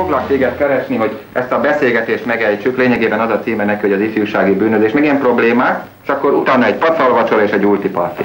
[0.00, 4.00] Foglak téged keresni, hogy ezt a beszélgetést megejtsük, lényegében az a címe neki, hogy az
[4.00, 8.24] ifjúsági bűnözés, meg ilyen problémák, és akkor utána egy pacalvacsor és egy ultiparti.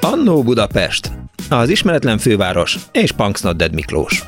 [0.00, 1.10] Annó Budapest,
[1.50, 4.24] az ismeretlen főváros és Punksnodded Miklós.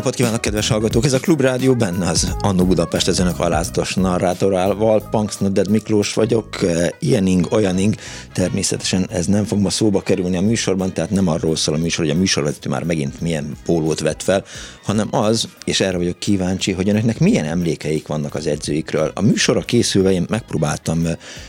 [0.00, 1.04] Napot kívánok, kedves hallgatók!
[1.04, 5.08] Ez a Klubrádió benne az Annó Budapest, ez önök alázatos narrátorával.
[5.10, 6.58] Punks Nodded Miklós vagyok,
[6.98, 7.94] ilyening, olyaning.
[8.32, 12.04] Természetesen ez nem fog ma szóba kerülni a műsorban, tehát nem arról szól a műsor,
[12.04, 14.44] hogy a műsorvezető már megint milyen pólót vett fel,
[14.84, 19.10] hanem az, és erre vagyok kíváncsi, hogy önöknek milyen emlékeik vannak az edzőikről.
[19.14, 21.06] A műsorra készülve én megpróbáltam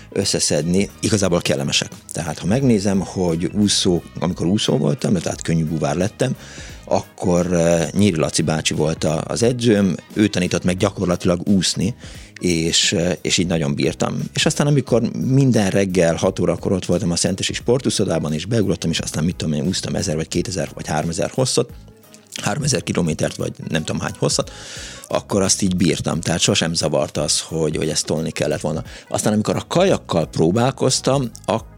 [0.10, 1.92] összeszedni, igazából kellemesek.
[2.14, 6.36] Tehát ha megnézem, hogy úszó, amikor úszó voltam, tehát könnyű buvár lettem,
[6.92, 11.96] akkor eh, Nyíri Laci bácsi volt az edzőm, ő tanított meg gyakorlatilag úszni,
[12.40, 14.20] és, eh, és így nagyon bírtam.
[14.34, 19.00] És aztán amikor minden reggel 6 órakor ott voltam a Szentesi sportuszodában, és beugrottam, és
[19.00, 21.70] aztán mit tudom én, úsztam 1000 vagy 2000 vagy 3000 hosszat,
[22.42, 24.52] 3000 kilométert, vagy nem tudom hány hosszat,
[25.08, 28.84] akkor azt így bírtam, tehát sosem zavart az, hogy, hogy ezt tolni kellett volna.
[29.10, 31.71] Aztán amikor a kajakkal próbálkoztam, akkor,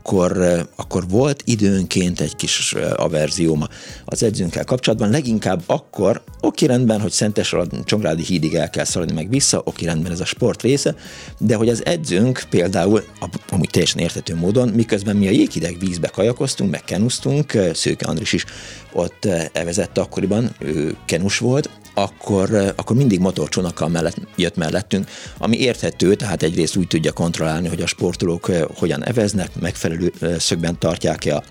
[0.76, 3.64] akkor volt időnként egy kis averzióm
[4.06, 9.30] az edzőnkkel kapcsolatban, leginkább akkor, oké rendben, hogy Szentes Csongrádi hídig el kell szaladni meg
[9.30, 10.96] vissza, oké rendben ez a sport része,
[11.38, 13.04] de hogy az edzőnk például,
[13.50, 18.46] amúgy teljesen értető módon, miközben mi a jéghideg vízbe kajakoztunk, meg kenusztunk, Szőke Andris is
[18.94, 26.16] ott evezett akkoriban, ő kenus volt, akkor, akkor mindig motorcsónakkal mellett, jött mellettünk, ami érthető,
[26.16, 31.44] tehát egyrészt úgy tudja kontrollálni, hogy a sportolók hogyan eveznek, megfelelő szögben tartják-e a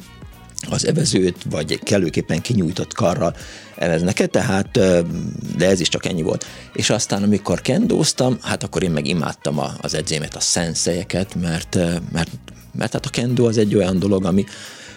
[0.70, 3.36] az evezőt, vagy kellőképpen kinyújtott karral
[3.76, 4.70] eveznek -e, tehát,
[5.56, 6.46] de ez is csak ennyi volt.
[6.72, 11.74] És aztán, amikor kendóztam, hát akkor én meg imádtam az edzémet, a szenszelyeket, mert,
[12.12, 12.30] mert,
[12.78, 14.44] mert hát a kendó az egy olyan dolog, ami,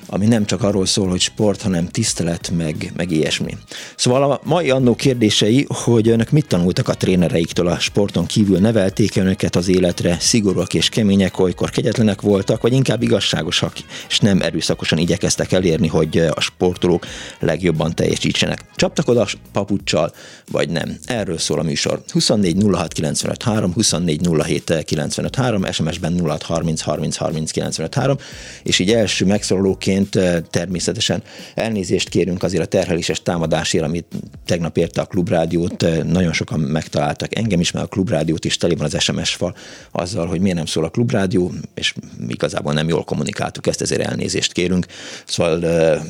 [0.07, 3.57] ami nem csak arról szól, hogy sport, hanem tisztelet, meg, meg ilyesmi.
[3.95, 9.15] Szóval a mai annó kérdései, hogy önök mit tanultak a trénereiktől a sporton kívül, nevelték
[9.15, 13.73] önöket az életre, szigorúak és kemények, olykor kegyetlenek voltak, vagy inkább igazságosak,
[14.09, 17.05] és nem erőszakosan igyekeztek elérni, hogy a sportolók
[17.39, 18.59] legjobban teljesítsenek.
[18.75, 20.13] Csaptak oda papucsal,
[20.51, 20.97] vagy nem.
[21.05, 22.01] Erről szól a műsor.
[22.11, 28.17] 24 06 95 3, 24 07 95 3, SMS-ben 06 30 30 30 95 3,
[28.63, 31.21] és így első megszólalóként egyébként természetesen
[31.55, 34.05] elnézést kérünk azért a terheléses támadásért, amit
[34.45, 35.85] tegnap érte a klubrádiót.
[36.05, 39.55] Nagyon sokan megtaláltak engem is, mert a klubrádiót is tele van az SMS fal
[39.91, 41.93] azzal, hogy miért nem szól a klubrádió, és
[42.27, 44.85] igazából nem jól kommunikáltuk ezt, ezért elnézést kérünk.
[45.25, 45.59] Szóval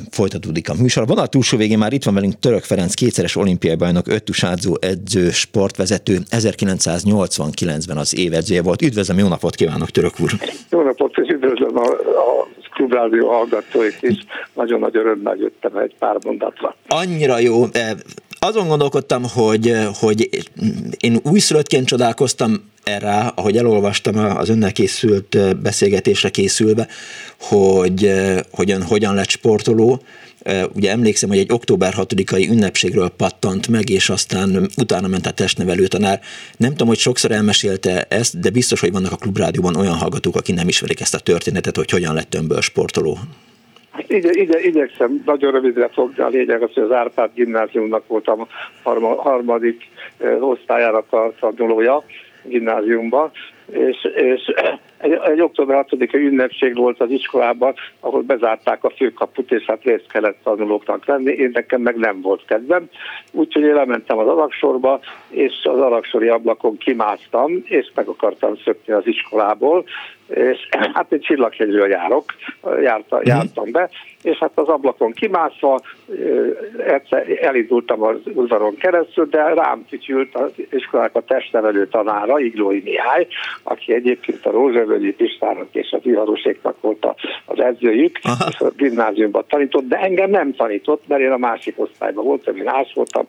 [0.09, 1.07] folytatódik a műsor.
[1.07, 5.29] Van a túlsó végén már itt van velünk Török Ferenc, kétszeres olimpiai bajnok, öttusádzó edző,
[5.31, 6.17] sportvezető.
[6.29, 8.81] 1989-ben az évedzője volt.
[8.81, 10.31] Üdvözlöm, jó napot kívánok, Török úr!
[10.69, 14.25] Jó napot, és üdvözlöm a, a klubrádió hallgatóit is.
[14.53, 16.75] Nagyon nagy örömmel jöttem egy pár mondatra.
[16.87, 17.63] Annyira jó.
[18.39, 20.29] Azon gondolkodtam, hogy, hogy
[20.99, 22.53] én újszülöttként csodálkoztam
[22.83, 26.87] erre, ahogy elolvastam az önnel készült beszélgetésre készülve,
[27.39, 28.11] hogy,
[28.51, 30.01] hogy ön hogyan lett sportoló,
[30.73, 35.87] Ugye emlékszem, hogy egy október 6-ai ünnepségről pattant meg, és aztán utána ment a testnevelő
[35.87, 36.19] tanár.
[36.57, 40.55] Nem tudom, hogy sokszor elmesélte ezt, de biztos, hogy vannak a klubrádióban olyan hallgatók, akik
[40.55, 43.17] nem ismerik ezt a történetet, hogy hogyan lett önből sportoló.
[44.07, 46.23] Ide, ide, igyekszem nagyon rövidre fogni.
[46.23, 48.47] A lényeg az, hogy az Árpád gimnáziumnak voltam
[48.83, 49.81] harma, harmadik
[50.39, 52.03] osztályának a tanulója
[52.43, 53.31] gimnáziumban,
[53.71, 54.53] és, és
[54.97, 60.11] egy, egy október 6-a ünnepség volt az iskolában, ahol bezárták a főkaput, és hát részt
[60.11, 62.89] kellett tanulóknak lenni, én nekem meg nem volt kedvem,
[63.31, 64.99] úgyhogy én lementem az alaksorba,
[65.29, 69.85] és az alaksori ablakon kimásztam, és meg akartam szökni az iskolából,
[70.27, 72.23] és hát egy csillaghegyről járok,
[72.81, 73.27] járta, mhm.
[73.27, 73.89] jártam be,
[74.21, 75.79] és hát az ablakon kimászva
[77.41, 83.27] elindultam az udvaron keresztül, de rám fütyült az iskolák a testnevelő tanára, Iglói Mihály,
[83.63, 88.45] aki egyébként a Bölvölgyi Pistának és az Iharoséknak volt a, az edzőjük, Aha.
[88.49, 92.67] és a gimnáziumban tanított, de engem nem tanított, mert én a másik osztályban voltam, én
[92.67, 93.27] ás voltam,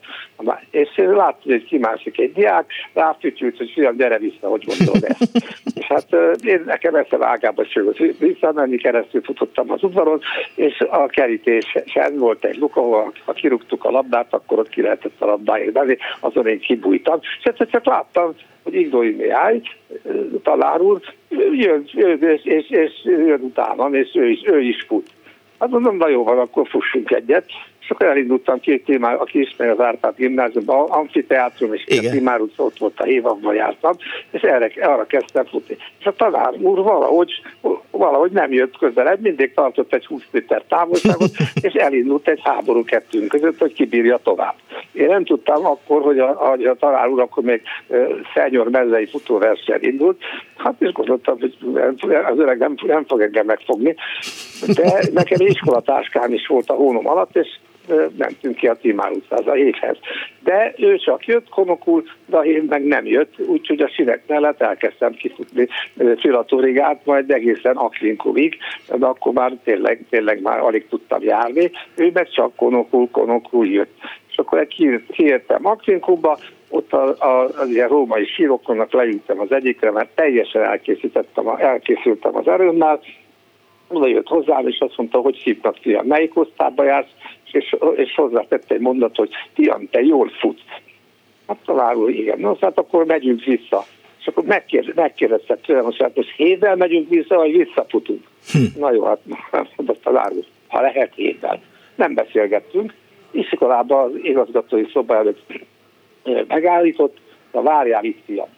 [0.71, 5.31] és én láttam, hogy kimászik egy diák, ráfütyült, hogy fiam, gyere vissza, hogy gondolod ezt.
[5.79, 6.07] és hát
[6.43, 10.21] én nekem ezt a vágába sőt, visszamenni keresztül futottam az udvaron,
[10.55, 15.21] és a kerítésen volt egy luk, ahol ha kirúgtuk a labdát, akkor ott ki lehetett
[15.21, 19.61] a labdáért menni, azon én kibújtam, és egyszer csak láttam, hogy Igdói Mihály,
[20.43, 21.01] talán úr,
[21.53, 25.11] jön, jön és, és, és jön utánam, és ő is, ő is fut.
[25.59, 27.47] Hát mondom, na jó van, akkor fussunk egyet.
[27.87, 32.63] És akkor elindultam két témá, aki ismeri az Árpád gimnáziumban, amfiteátrum és a Timár utca,
[32.63, 33.93] ott volt a Hévakban jártam,
[34.31, 35.77] és erre, arra kezdtem futni.
[35.99, 37.31] És a tanár úr valahogy,
[37.91, 41.31] valahogy nem jött közelebb, mindig tartott egy 20 méter távolságot,
[41.67, 44.55] és elindult egy háború kettőnk között, hogy kibírja tovább.
[44.93, 49.07] Én nem tudtam akkor, hogy a, a, a tanár úr akkor még uh, szenyor mezei
[49.07, 50.23] futóverseny indult,
[50.57, 51.57] hát és gondoltam, hogy
[52.31, 53.95] az öreg nem, nem fog engem megfogni,
[54.75, 57.49] de nekem iskolatáskám is volt a hónom alatt, és
[58.17, 59.97] mentünk ki a Timár utcához, a héthez.
[60.43, 65.13] De ő csak jött konokul, de én meg nem jött, úgyhogy a sinek mellett elkezdtem
[65.13, 65.69] kifutni
[66.19, 68.57] filatorigát, majd egészen Aklinkovig,
[68.97, 73.95] de akkor már tényleg, tényleg már alig tudtam járni, ő meg csak konokul, konokul jött.
[74.29, 74.67] És akkor
[75.13, 76.39] kiértem Aklinkóba,
[76.69, 82.49] ott a, a, az ilyen római sírokonnak leültem az egyikre, mert teljesen elkészítettem, elkészültem az
[82.49, 83.01] erőmmel,
[83.89, 87.11] oda jött hozzám, és azt mondta, hogy hívnak fiam, melyik osztályba jársz,
[87.57, 90.63] és, és hozzátette egy mondat, hogy fiam, te jól futsz.
[91.47, 93.85] Hát talán igen, no, hát akkor megyünk vissza.
[94.21, 98.23] És akkor megkérdez, megkérdezte tőlem, hogy hát most hétvel megyünk vissza, vagy visszafutunk.
[98.53, 98.81] Hm.
[98.81, 99.21] Na jó, hát
[99.77, 100.33] mondta talán,
[100.69, 101.63] ha lehet hétvel.
[101.95, 102.95] Nem beszélgettünk.
[103.31, 105.53] Iskolában az igazgatói szoba előtt
[106.49, 107.17] megállított,
[107.51, 108.49] a várjál itt fiam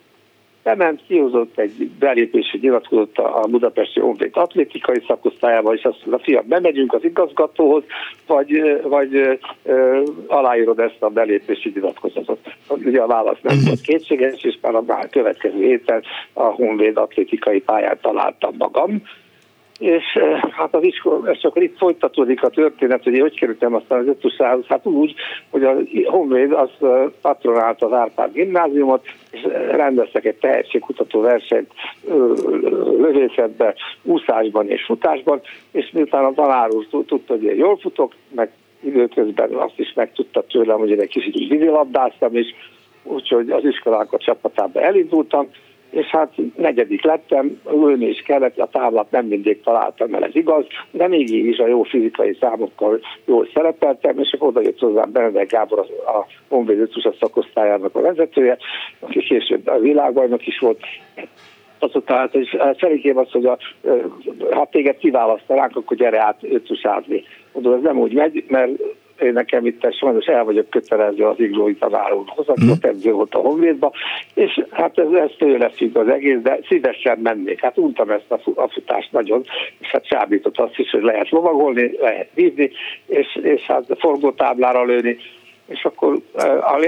[0.68, 6.92] bement, kihozott egy belépési nyilatkozott a Budapesti Honvéd atlétikai szakosztályába, és azt mondta, fiam, bemegyünk
[6.92, 7.82] az igazgatóhoz,
[8.26, 12.38] vagy, vagy ö, aláírod ezt a belépési nyilatkozatot.
[12.68, 17.98] Ugye a válasz nem volt kétséges, és már a következő héten a Honvéd atlétikai pályán
[18.00, 19.02] találtam magam,
[19.78, 20.04] és
[20.50, 24.06] hát az iskola, és akkor itt folytatódik a történet, hogy én hogy kerültem aztán az
[24.06, 25.14] ötusához, hát úgy,
[25.50, 26.70] hogy a Honvéd az
[27.20, 29.40] patronálta az Árpád gimnáziumot, és
[29.70, 31.72] rendeztek egy tehetségkutató versenyt
[32.98, 35.40] lövészetben, úszásban és futásban,
[35.72, 40.42] és miután a tanár úr tudta, hogy én jól futok, meg időközben azt is megtudta
[40.42, 42.46] tőlem, hogy én egy kicsit vízilabdáztam, és
[43.02, 45.48] úgyhogy az iskolánkat csapatába elindultam,
[45.90, 50.64] és hát negyedik lettem, lőni is kellett, a táblat nem mindig találtam el, ez igaz,
[50.90, 55.78] de mégis a jó fizikai számokkal jól szerepeltem, és akkor oda jött hozzám Benedek Gábor,
[56.06, 58.56] a Honvéd a szakosztályának a vezetője,
[59.00, 60.80] aki később a világbajnok is volt,
[61.78, 63.58] azután és Felikém azt, hogy a,
[64.50, 67.24] ha téged kiválasztanánk, akkor gyere át ötusázni.
[67.52, 68.70] Mondom, ez nem úgy megy, mert
[69.20, 72.70] én nekem itt sajnos el vagyok kötelező az iglói tanárulhoz, aki mm.
[72.70, 73.92] ott edző volt a Honvédba,
[74.34, 77.60] és hát ez, ez tőle függ az egész, de szívesen mennék.
[77.60, 79.44] Hát untam ezt a, a futást nagyon,
[79.78, 82.70] és hát csábított azt is, hogy lehet lovagolni, lehet vízni,
[83.06, 85.16] és, és hát forgótáblára lőni,
[85.68, 86.18] és akkor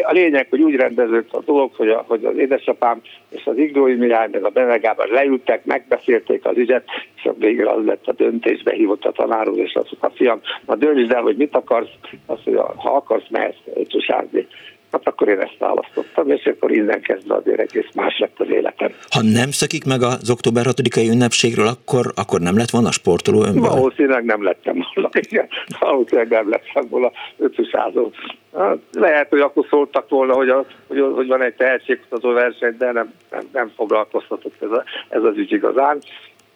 [0.07, 3.95] a lényeg, hogy úgy rendeződött a dolog, hogy, a, hogy az édesapám és az Igdói
[3.95, 6.85] Mihály, meg a Benegában leültek, megbeszélték az ügyet,
[7.17, 10.75] és a végre az lett a döntés, behívott a tanár és azt mondta, fiam, ma
[10.75, 11.91] döntsd el, hogy mit akarsz,
[12.27, 14.47] azt mondja, ha akarsz, mehetsz tusázni.
[14.93, 18.93] Hát akkor én ezt választottam, és akkor innen kezdve azért egész más lett az életem.
[19.11, 23.71] Ha nem szakik meg az október 6-ai ünnepségről, akkor, akkor nem lett volna sportoló önből?
[23.71, 25.11] Valószínűleg nem lettem volna.
[25.31, 25.49] Igen,
[25.79, 28.11] valószínűleg nem lettem volna ötösázó.
[28.57, 32.93] Hát, lehet, hogy akkor szóltak volna, hogy, a, hogy, hogy van egy tehetségkutató verseny, de
[32.93, 35.99] nem, nem, nem foglalkoztatott ez, a, ez az ügy igazán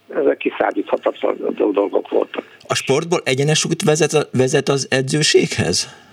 [0.08, 1.36] ezek kiszállíthatatlan
[1.72, 2.44] dolgok voltak.
[2.68, 6.03] A sportból egyenes út vezet, vezet az edzőséghez?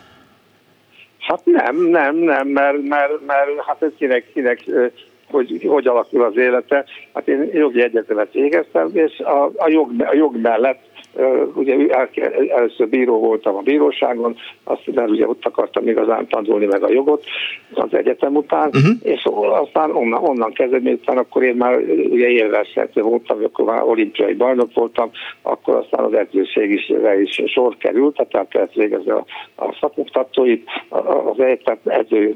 [1.32, 4.60] Hát nem, nem, nem, mert, mert, mert hát ez kinek, kinek
[5.32, 6.86] hogy hogy alakul az élete.
[7.14, 10.90] Hát én jogi egyetemet végeztem, és a, a, jog, a jog mellett
[11.54, 11.76] ugye
[12.56, 17.24] először bíró voltam a bíróságon, azt, mert ugye ott akartam igazán tanulni meg a jogot
[17.74, 18.96] az egyetem után, uh-huh.
[19.02, 19.28] és
[19.64, 21.78] aztán onnan, onnan kezdve, miután akkor én már
[22.10, 25.12] ugye élverszerző voltam, akkor már olimpiai bajnok voltam,
[25.42, 26.92] akkor aztán az edzőség is,
[27.24, 32.36] is sor került, tehát el kellett végezni a, a szakoktatóit, az egyetem edző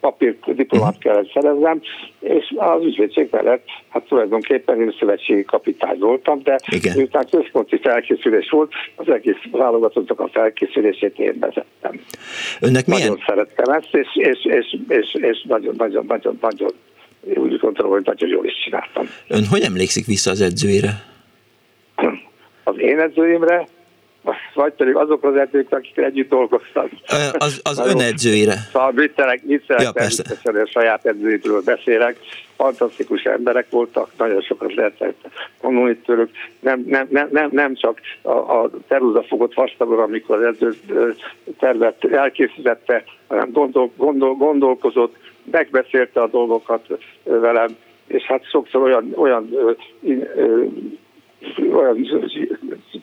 [0.00, 1.80] papír diplomát kellett szereznem,
[2.20, 6.96] és az ügyvédség mellett, hát tulajdonképpen én szövetségi kapitány voltam, de Igen.
[6.96, 12.00] miután központi felkészülés volt, az egész válogatottak a felkészülését én vezettem.
[12.60, 13.02] Önnek milyen?
[13.02, 16.70] Nagyon szerettem ezt, és, és, és, és, és nagyon, nagyon, nagyon, nagyon
[17.24, 19.06] úgy gondolom, hogy nagyon jól is csináltam.
[19.28, 20.90] Ön hogy emlékszik vissza az edzőire?
[22.64, 23.66] Az én edzőimre,
[24.54, 26.88] vagy pedig azok az edzők, akik együtt dolgoztak.
[27.32, 28.54] Az, az ön edzőire.
[28.72, 32.18] Szóval viccelek, viccelek ja, természetesen a saját edzőitről beszélek.
[32.56, 35.28] Fantasztikus emberek voltak, nagyon sokat lehetett
[35.60, 36.30] tanulni tőlük.
[36.60, 40.74] Nem, nem, nem, nem, nem csak a, a teruza fogott vastagon, amikor az edző
[41.58, 45.16] tervet elkészítette, hanem gondol, gondol, gondolkozott,
[45.50, 46.86] megbeszélte a dolgokat
[47.22, 47.76] velem,
[48.06, 49.48] és hát sokszor olyan, olyan
[51.72, 52.08] olyan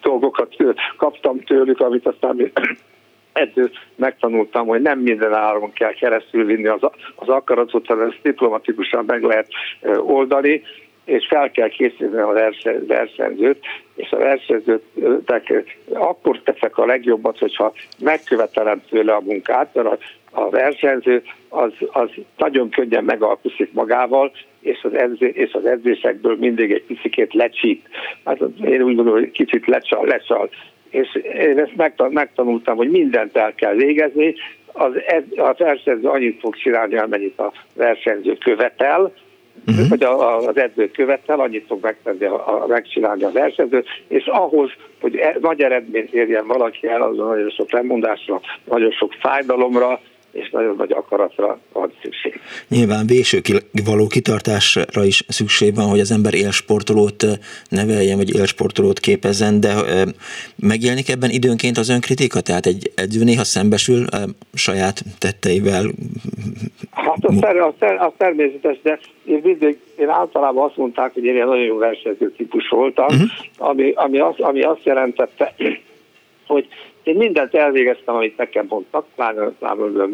[0.01, 0.55] dolgokat
[0.97, 2.51] kaptam tőlük, amit aztán
[3.33, 6.81] edző megtanultam, hogy nem minden áron kell keresztül vinni az,
[7.15, 9.47] az akaratot, hanem ezt diplomatikusan meg lehet
[9.97, 10.61] oldani,
[11.05, 12.53] és fel kell készíteni a
[12.87, 19.97] versenyzőt, és a versenyzőtek akkor teszek a legjobbat, hogyha megkövetelem tőle a munkát, mert a,
[20.31, 26.71] a versenyző az, az nagyon könnyen megalkuszik magával, és az, edző, és az edzésekből mindig
[26.71, 27.87] egy picit lecsít.
[28.25, 30.49] Hát én úgy gondolom, hogy kicsit lecsal, lecsal.
[30.89, 34.35] És én ezt megtanultam, hogy mindent el kell végezni,
[34.73, 34.91] az,
[35.35, 39.13] a versenyző annyit fog csinálni, amennyit a versenyző követel,
[39.67, 39.87] uh-huh.
[39.89, 44.25] vagy a, a, az edző követel, annyit fog megtenni, a, a, megcsinálni a versenyző, és
[44.25, 49.99] ahhoz, hogy e, nagy eredményt érjen valaki el, azon nagyon sok lemondásra, nagyon sok fájdalomra,
[50.31, 52.39] és nagyon nagy akaratra van szükség.
[52.67, 53.41] Nyilván véső
[53.85, 57.25] való kitartásra is szükség van, hogy az ember élsportolót
[57.69, 59.73] neveljen, vagy élsportolót képezzen, de
[60.55, 62.41] megjelenik ebben időnként az önkritika?
[62.41, 64.17] Tehát egy edző néha szembesül a
[64.53, 65.83] saját tetteivel?
[66.91, 71.23] Hát az, ter, az, ter, az természetes, de én mindig, én általában azt mondták, hogy
[71.23, 73.29] én egy nagyon jó versenyző típus voltam, uh-huh.
[73.57, 75.53] ami, ami, az, ami azt jelentette,
[76.47, 76.67] hogy
[77.03, 79.51] én mindent elvégeztem, amit nekem mondtak, pláne,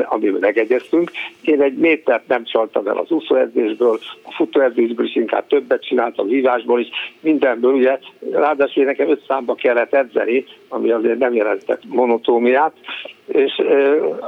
[0.06, 1.12] amiben megegyeztünk.
[1.41, 6.79] Én egy métert nem csaltam el az úszóedzésből, a futóedzésből is inkább többet csináltam, vívásból
[6.79, 6.88] is,
[7.20, 8.00] mindenből, ugye.
[8.32, 12.74] Ráadásul nekem öt számba kellett edzeni, ami azért nem jelentett monotómiát,
[13.25, 13.62] és,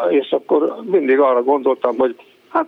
[0.09, 2.15] és akkor mindig arra gondoltam, hogy
[2.49, 2.67] hát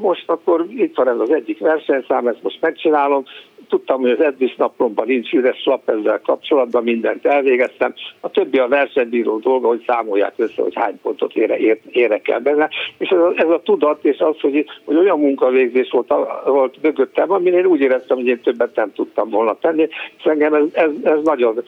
[0.00, 3.24] most akkor itt van ez az egyik versenyszám, ezt most megcsinálom,
[3.68, 7.94] tudtam, hogy az edzés naplomban nincs üres lap ezzel kapcsolatban, mindent elvégeztem.
[8.20, 12.40] A többi a versenybíró dolga, hogy számolják össze, hogy hány pontot ére, ér, érek el
[12.40, 12.68] benne.
[12.98, 16.12] És ez a, ez a tudat, és az, hogy, hogy olyan munkavégzés volt,
[16.44, 20.54] volt mögöttem, amin én úgy éreztem, hogy én többet nem tudtam volna tenni, és engem
[20.54, 21.62] ez, ez, ez nagyon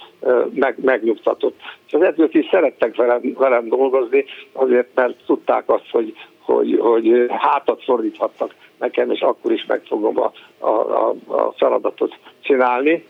[0.54, 1.59] meg, megnyugtatott.
[1.87, 7.26] És az edzők is szerettek velem, velem dolgozni, azért, mert tudták azt, hogy, hogy, hogy
[7.28, 10.32] hátat fordíthattak nekem, és akkor is meg fogom a,
[10.66, 13.04] a, a feladatot csinálni.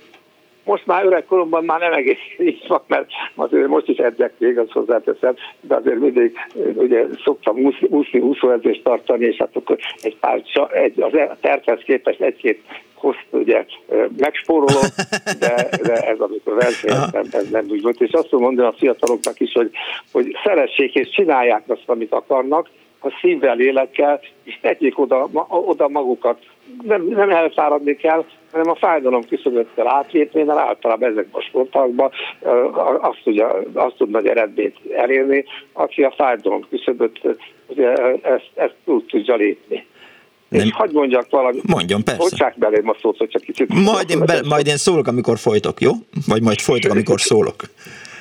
[0.65, 4.71] Most már öregkoromban már nem egész így van, mert azért most is edzek még, azt
[4.71, 6.37] hozzáteszem, de azért mindig
[6.75, 11.81] ugye szoktam úszni, úszni úszóedzést tartani, és hát akkor egy pár, egy, az e- tervhez
[11.85, 12.62] képest egy-két
[12.95, 13.65] hozt ugye
[14.17, 14.83] megspórolom,
[15.39, 18.00] de, de ez amikor versenyeztem, ez nem úgy volt.
[18.00, 19.71] És azt mondani a fiataloknak is, hogy,
[20.12, 22.69] hogy szeressék és csinálják azt, amit akarnak,
[23.00, 26.38] a szívvel, lélekkel, és tegyék oda, oda magukat.
[26.83, 32.11] Nem, nem elfáradni kell, hanem a fájdalom küszöböt kell átlépni, mert általában ezekben a sportákban
[33.00, 37.21] azt, tudja, azt tud nagy eredményt elérni, aki a fájdalom küszöböt
[38.23, 39.87] ezt, ezt tud tudja lépni.
[40.49, 40.66] Nem.
[40.66, 41.66] És hagyd mondjak valamit.
[41.66, 42.45] Mondjon, persze.
[42.45, 43.69] Hagyd belém a szót, hogyha kicsit...
[43.69, 45.90] Majd én, be, majd én szólok, amikor folytok, jó?
[46.26, 47.54] Vagy majd folytok, amikor szólok.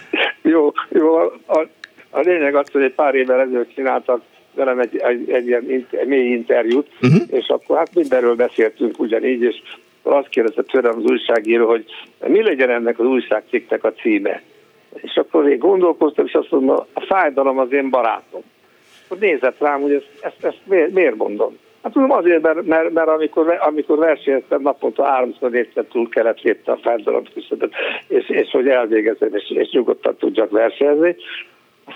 [0.53, 1.15] jó, jó.
[1.45, 1.67] A,
[2.09, 4.21] a lényeg az, hogy egy pár évvel ezelőtt csináltak
[4.59, 7.21] velem egy, egy, egy ilyen egy mély interjút, uh-huh.
[7.31, 9.61] és akkor hát mindenről beszéltünk ugyanígy, és
[10.01, 11.85] azt kérdezte tőlem az újságíró, hogy
[12.27, 14.41] mi legyen ennek az újságcikknek a címe.
[14.95, 18.41] És akkor én gondolkoztam, és azt mondom, a fájdalom az én barátom.
[19.05, 21.57] Akkor nézett rám, hogy ezt, ezt, ezt miért, miért mondom.
[21.83, 26.71] Hát tudom azért, mert, mert, mert amikor, amikor versenyeztem, naponta háromszor négyszer túl kellett lépni
[26.71, 27.73] a fájdalom küszöböt,
[28.07, 31.15] és, és hogy elvégezem, és, és nyugodtan tudjak versenyezni.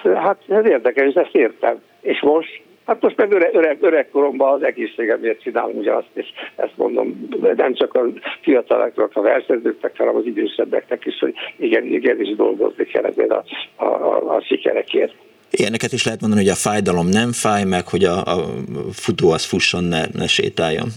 [0.03, 1.81] Hát ez érdekes, és ezt értem.
[2.03, 2.61] És most?
[2.85, 7.93] Hát most meg öreg, öreg, öregkoromban az egészségemért csinálom ugyanazt, és ezt mondom, nem csak
[7.93, 8.03] a
[8.41, 13.43] fiataloknak, a versenyzőknek, hanem az idősebbeknek is, hogy igen, igen, is dolgozni kell ezért a,
[13.75, 15.13] a, a, a sikerekért.
[15.51, 18.45] Ilyeneket is lehet mondani, hogy a fájdalom nem fáj, meg hogy a, a
[18.91, 20.87] futó az fusson, ne, ne sétáljon.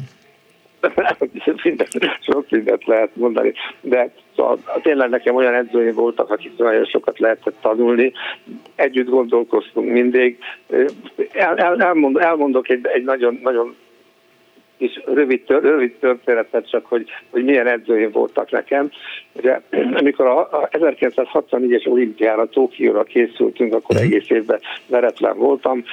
[2.30, 7.56] sok mindent lehet mondani, de szóval tényleg nekem olyan edzőim voltak, akik nagyon sokat lehetett
[7.60, 8.12] tanulni,
[8.74, 10.38] együtt gondolkoztunk mindig.
[11.32, 13.74] El, el, elmond, elmondok egy, egy nagyon, nagyon
[14.78, 18.90] kis rövid, rövid történetet, csak hogy, hogy milyen edzőim voltak nekem.
[19.33, 19.61] Ugye,
[20.00, 25.85] amikor a, a 1964-es olimpiára, Tokióra készültünk, akkor egész évben veretlen voltam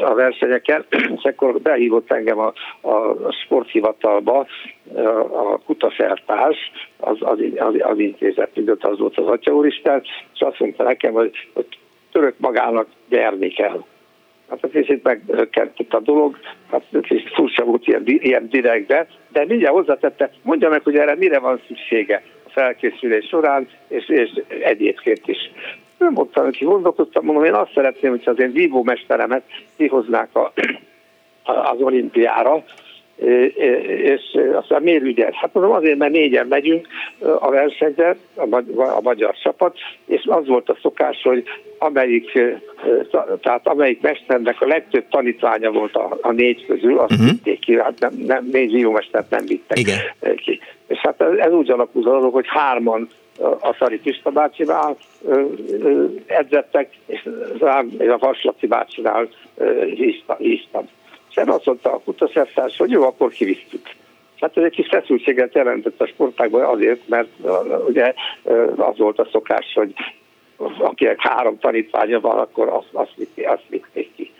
[0.00, 0.84] a versenyeken,
[1.16, 4.46] és akkor behívott engem a, a sporthivatalba
[5.32, 6.56] a kutaszertás,
[6.96, 8.50] az, az, az, az intézet,
[8.80, 10.02] az volt az Atya Úristen,
[10.34, 11.66] és azt mondta nekem, hogy, hogy
[12.12, 13.84] török magának gyerni kell.
[14.52, 16.38] Hát egy kicsit megkerült a dolog,
[16.70, 21.38] hát kicsit furcsa volt ilyen, ilyen direktbe, de mindjárt hozzátette, mondja meg, hogy erre mire
[21.38, 24.30] van szüksége a felkészülés során, és, és
[24.62, 25.50] egyébként is.
[25.98, 29.42] Nem mondtam, hogy gondolkoztam, mondom, én azt szeretném, hogyha az én vívómesteremet
[29.76, 30.52] kihoznák a,
[31.42, 32.64] az olimpiára,
[34.04, 35.36] és aztán miért ügyes?
[35.36, 36.86] Hát mondom azért, mert négyen megyünk
[37.38, 38.16] a versenyre,
[38.76, 39.76] a magyar csapat,
[40.06, 41.44] és az volt a szokás, hogy
[41.78, 42.38] amelyik,
[43.40, 47.28] tehát amelyik mesternek a legtöbb tanítványa volt a, a négy közül, azt uh-huh.
[47.28, 49.98] vitték ki, hát nem, nem, négy zsírómestert nem vittek Igen.
[50.36, 50.60] ki.
[50.86, 53.08] És hát ez, ez úgy alakult az hogy hárman
[53.60, 54.96] a Szari Pista bácsinál
[56.26, 57.28] edzettek, és
[58.08, 59.28] a Vaslaci bácsinál
[60.38, 60.88] híztam.
[61.34, 63.88] És azt mondta a kutaszertárs, hogy jó, akkor kivisztük.
[64.40, 67.28] Hát ez egy kis feszültséget jelentett a sportágban azért, mert
[67.88, 68.14] ugye
[68.76, 69.92] az volt a szokás, hogy
[70.78, 74.30] akinek három tanítványa van, akkor azt, azt, azt vitték ki.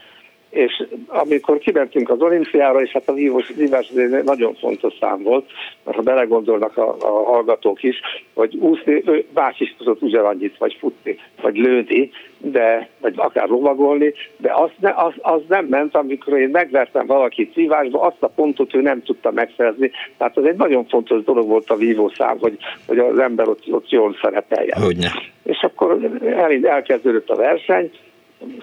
[0.53, 5.51] És amikor kimentünk az olimpiára, és hát a vívós, vívás egy nagyon fontos szám volt,
[5.85, 8.01] mert ha belegondolnak a, a hallgatók is,
[8.35, 14.13] hogy úszni, ő más is tudott ugyanannyit, vagy futni, vagy lőni, de, vagy akár lovagolni,
[14.37, 18.75] de az, ne, az, az nem ment, amikor én megvertem valakit vívásba, azt a pontot
[18.75, 19.91] ő nem tudta megszerzni.
[20.17, 23.91] Tehát ez egy nagyon fontos dolog volt a vívószám, hogy, hogy az ember ott, ott
[23.91, 24.83] jól szerepeljen.
[24.83, 25.11] Hogyne.
[25.43, 27.91] És akkor el, elkezdődött a verseny,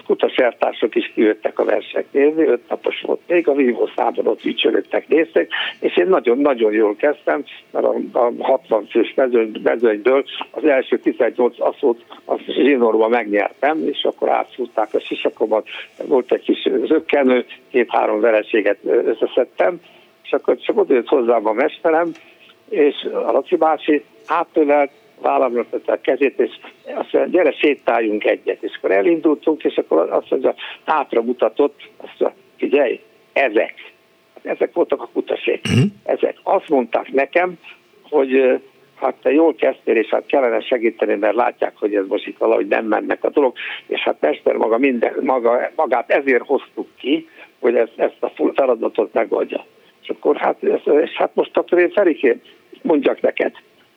[0.06, 5.08] kutasertársak is kijöttek a verseny nézni, öt napos volt még, a vívó számban ott ücsörögtek,
[5.08, 10.98] néztek, és én nagyon-nagyon jól kezdtem, mert a, a 60 fős mezőny, mezőnyből az első
[10.98, 15.66] 18 aszót a zsinórban megnyertem, és akkor átszúzták a sisakomat,
[16.06, 19.80] volt egy kis zöggenő, két-három vereséget összeszedtem,
[20.22, 22.12] és akkor csak odajött hozzám a mesterem,
[22.68, 26.50] és a Laci bácsi átölelt, vállamra tette a kezét, és
[26.94, 28.62] azt mondja, gyere sétáljunk egyet.
[28.62, 33.00] És akkor elindultunk, és akkor azt mondja, hátra mutatott, azt mondja, figyelj,
[33.32, 33.74] ezek.
[34.42, 35.60] Ezek voltak a kutasék.
[35.64, 35.90] Uh-huh.
[36.04, 36.36] Ezek.
[36.42, 37.58] Azt mondták nekem,
[38.02, 38.60] hogy
[39.00, 42.66] hát te jól kezdtél, és hát kellene segíteni, mert látják, hogy ez most itt valahogy
[42.66, 47.74] nem mennek a dolog, és hát Mester maga, minden, maga magát ezért hoztuk ki, hogy
[47.74, 49.64] ezt, ezt a feladatot megoldja.
[50.02, 50.62] És akkor hát,
[51.02, 52.40] és hát most akkor én Ferikén
[52.82, 53.52] mondjak neked,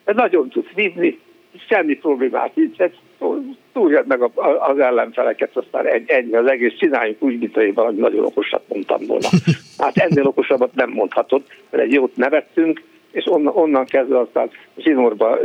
[0.06, 1.20] nagyon tudsz vinni,
[1.68, 2.78] semmi problémát nincs,
[3.74, 4.22] túljad meg
[4.60, 9.28] az ellenfeleket, aztán ennyi az egész, csináljuk úgy, mint hogy valami nagyon okosat mondtam volna.
[9.78, 15.38] Hát ennél okosabbat nem mondhatod, mert egy jót nevettünk, és onnan, onnan kezdve aztán zsinórba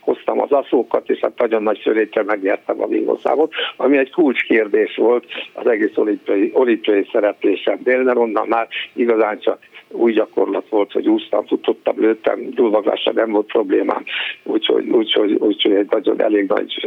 [0.00, 5.24] hoztam az aszókat, és hát nagyon nagy söréttel megnyertem a vívószámot, ami egy kulcskérdés volt
[5.52, 9.58] az egész olimpiai, olimpiai szereplésemnél, mert onnan már igazán csak
[9.92, 14.04] új gyakorlat volt, hogy úsztam, futottam, lőttem, gyulvaglással nem volt problémám,
[14.44, 16.86] úgyhogy, úgyhogy, úgyhogy egy nagyon elég nagy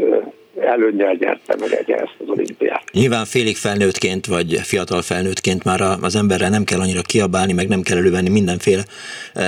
[0.60, 2.84] előnyel nyerte meg egy ezt az olimpiát.
[2.92, 7.82] Nyilván félig felnőttként, vagy fiatal felnőttként már az emberre nem kell annyira kiabálni, meg nem
[7.82, 8.84] kell elővenni mindenféle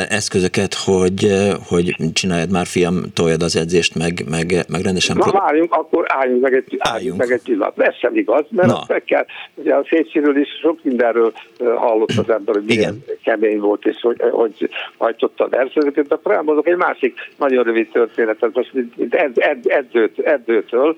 [0.10, 1.32] eszközöket, hogy,
[1.68, 5.18] hogy csináljad már fiam, toljad az edzést, meg, meg, meg rendesen...
[5.18, 7.20] Na várjunk, akkor álljunk meg egy, álljunk.
[7.20, 7.80] Meg egy pillanat.
[7.80, 8.84] Ez sem igaz, mert Na.
[8.88, 11.34] meg kell, ugye a Szécsiről is sok mindenről
[11.76, 13.18] hallott az ember, hogy milyen Igen.
[13.24, 17.90] kemény volt, és hogy, hogy hajtotta a versenyeket, de akkor elmondok egy másik nagyon rövid
[17.90, 18.72] történetet, most
[19.10, 20.96] ed, ed, edzőt, edzőtől,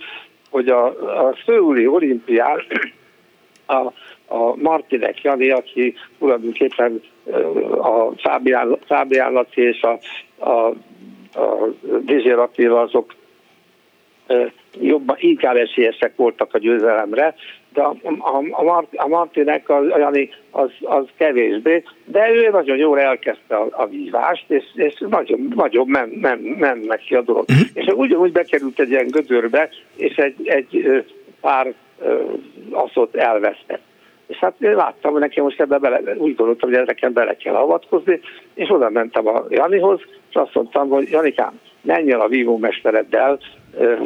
[0.50, 0.86] hogy a,
[1.28, 2.62] a Szőuli olimpián
[3.66, 3.94] a,
[4.28, 7.02] a Martinek Jani, aki tulajdonképpen
[7.82, 8.12] a
[8.86, 10.00] Fábián, Laci és a,
[10.46, 10.68] a,
[11.40, 11.74] a
[12.38, 13.16] Attila azok
[14.80, 17.36] jobban, inkább esélyesek voltak a győzelemre,
[17.74, 23.00] de a, a, a, a Martinek az, Jani, az, az kevésbé, de ő nagyon jól
[23.00, 27.46] elkezdte a, a vívást, és, és nagyon, nagyon men, men, men neki a dolog.
[27.50, 27.68] Uh-huh.
[27.74, 31.04] És ugyanúgy bekerült egy ilyen gödörbe, és egy, egy
[31.42, 31.74] pár
[32.72, 33.82] aszot elvesztett.
[34.28, 37.56] És hát én láttam, hogy nekem most ebbe bele, úgy gondoltam, hogy nekem bele kell
[37.56, 38.20] avatkozni,
[38.54, 43.40] és oda mentem a Janihoz, és azt mondtam, hogy Janikám, menj el a vívómestereddel,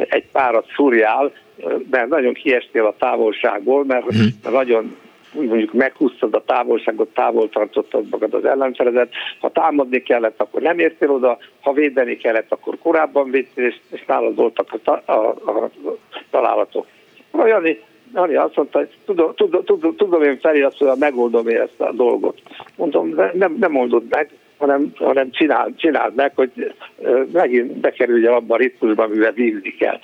[0.08, 1.32] egy párat szúrjál,
[1.90, 4.52] mert nagyon kiestél a távolságból, mert, uh-huh.
[4.52, 4.96] nagyon
[5.34, 9.12] úgy mondjuk meghúztad a távolságot, távol tartottad magad az ellenfeledet.
[9.40, 14.04] Ha támadni kellett, akkor nem értél oda, ha védeni kellett, akkor korábban védtél, és, és
[14.06, 15.70] nálad voltak a, ta, a, a
[16.30, 16.86] találatok.
[17.30, 17.76] Olyan
[18.14, 22.40] Ari azt mondta, hogy tudom, tudom, tudom, tudom én feliratszosan megoldom én ezt a dolgot.
[22.76, 26.74] Mondom, nem, nem oldod meg, hanem, hanem csinál, csináld meg, hogy
[27.32, 29.98] megint bekerülje abban a ritmusban, amivel vízni kell.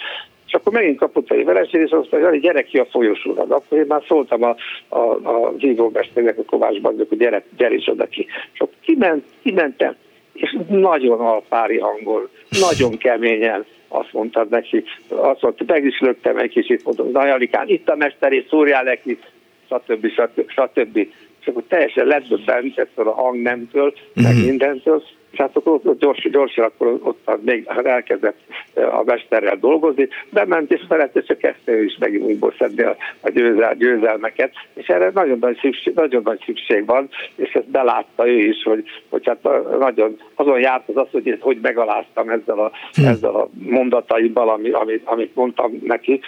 [0.50, 3.42] És akkor megint kapott egy vereség, és azt mondta, hogy gyere ki a folyosóra.
[3.42, 4.56] Akkor én már szóltam a,
[4.88, 8.26] a, a vívómesternek, a Kovács Bandok, hogy gyere, gyere is oda ki.
[8.52, 9.96] És akkor kiment, kimentem,
[10.32, 12.28] és nagyon alpári hangol,
[12.60, 17.68] nagyon keményen azt mondtad neki, azt mondta, meg is lögtem egy kicsit, mondom, na Janikán,
[17.68, 19.18] itt a mester, és szúrjál neki,
[19.66, 20.06] stb.
[20.06, 20.50] stb.
[20.50, 20.96] stb.
[21.40, 24.44] És akkor teljesen ledöbbent ettől a hangnemtől, meg mhm.
[24.44, 28.38] mindentől, és hát akkor ott gyors, gyorsan akkor ott még elkezdett
[28.74, 33.28] a mesterrel dolgozni, bement és felette csak kezdte ő is megint újból szedni a, a
[33.28, 38.38] győzel, győzelmeket, és erre nagyon nagy, szükség, nagyon nagy szükség van, és ezt belátta ő
[38.38, 43.06] is, hogy, hogy hát nagyon azon járt az az, hogy hogy megaláztam ezzel a, hm.
[43.06, 46.20] ezzel a mondataimmal, ami, amit, amit mondtam neki,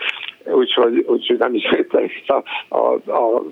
[0.44, 1.64] úgyhogy, úgyhogy nem is
[2.26, 3.42] a, a, a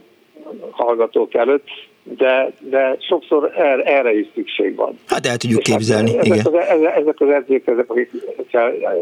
[0.71, 1.69] hallgatók előtt,
[2.03, 4.99] de, de sokszor erre, erre is szükség van.
[5.07, 6.39] Hát el tudjuk és hát képzelni, hát, igen.
[6.39, 8.11] Ezek az, ezek az edzők, ezek, akik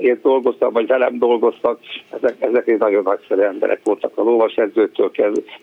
[0.01, 1.79] én dolgoztam, vagy velem dolgoztak,
[2.11, 5.11] ezek, ezek nagyon nagyszerű emberek voltak a lovas edzőtől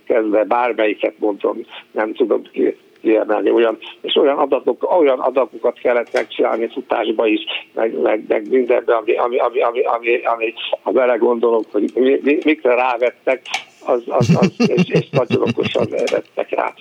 [0.05, 1.57] kezdve, bármelyiket mondom,
[1.91, 7.41] nem tudom ki, kiemelni, olyan, és olyan, adatok, olyan adatokat kellett megcsinálni futásba is,
[7.73, 12.37] meg, meg, meg mindenbe, ami, ami, ami, ami, ami, ami ha belegondolok, hogy mi, mi,
[12.43, 13.41] mikre rávettek,
[13.85, 16.73] az, az, az, és, és nagyon okosan vettek rá.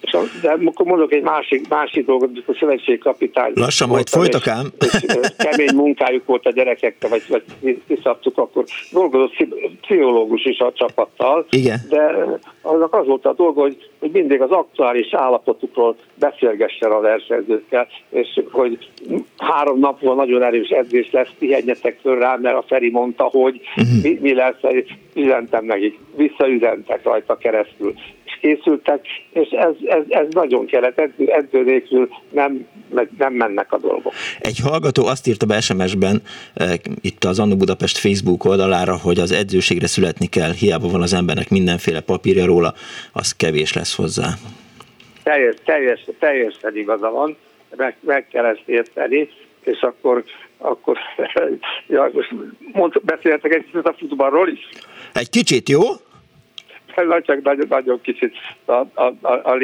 [0.00, 3.52] És a, de akkor mondok egy másik, másik dolgot, amikor szövetségkapitány.
[3.54, 4.66] Lassan majd folytak ám.
[5.36, 7.44] kemény munkájuk volt a gyerekekkel, vagy, vagy
[7.88, 9.32] kiszabtuk, akkor dolgozott
[9.80, 11.46] pszichológus is a csapattal.
[11.50, 11.78] Igen.
[11.88, 12.26] De
[12.62, 18.40] annak az volt a dolga, hogy, hogy mindig az aktuális állapotukról beszélgessen a versenyzőkkel, és
[18.50, 18.88] hogy
[19.36, 24.02] három napon nagyon erős edzés lesz, pihenjetek föl rá, mert a Feri mondta, hogy uh-huh.
[24.02, 24.60] mi, mi lesz,
[25.14, 27.94] üzentem nekik, visszaüzentek rajta keresztül
[28.40, 29.00] készültek,
[29.32, 32.66] és ez, ez, ez nagyon kellett, edző, edző nélkül nem,
[33.18, 34.12] nem mennek a dolgok.
[34.38, 36.22] Egy hallgató azt írta be SMS-ben
[36.54, 41.12] e, itt az Annu Budapest Facebook oldalára, hogy az edzőségre születni kell, hiába van az
[41.12, 42.74] embernek mindenféle papírja róla,
[43.12, 44.28] az kevés lesz hozzá.
[45.22, 47.36] Teljes, teljes, teljesen igaza van,
[47.76, 50.24] meg, meg kell ezt érteni, és akkor
[50.58, 50.98] akkor
[51.86, 52.34] ja, most
[52.72, 54.68] mond, beszéltek egy kicsit a futballról is.
[55.12, 55.80] Egy kicsit, jó?
[57.22, 59.54] csak nagyon, nagyon kicsit a, a, a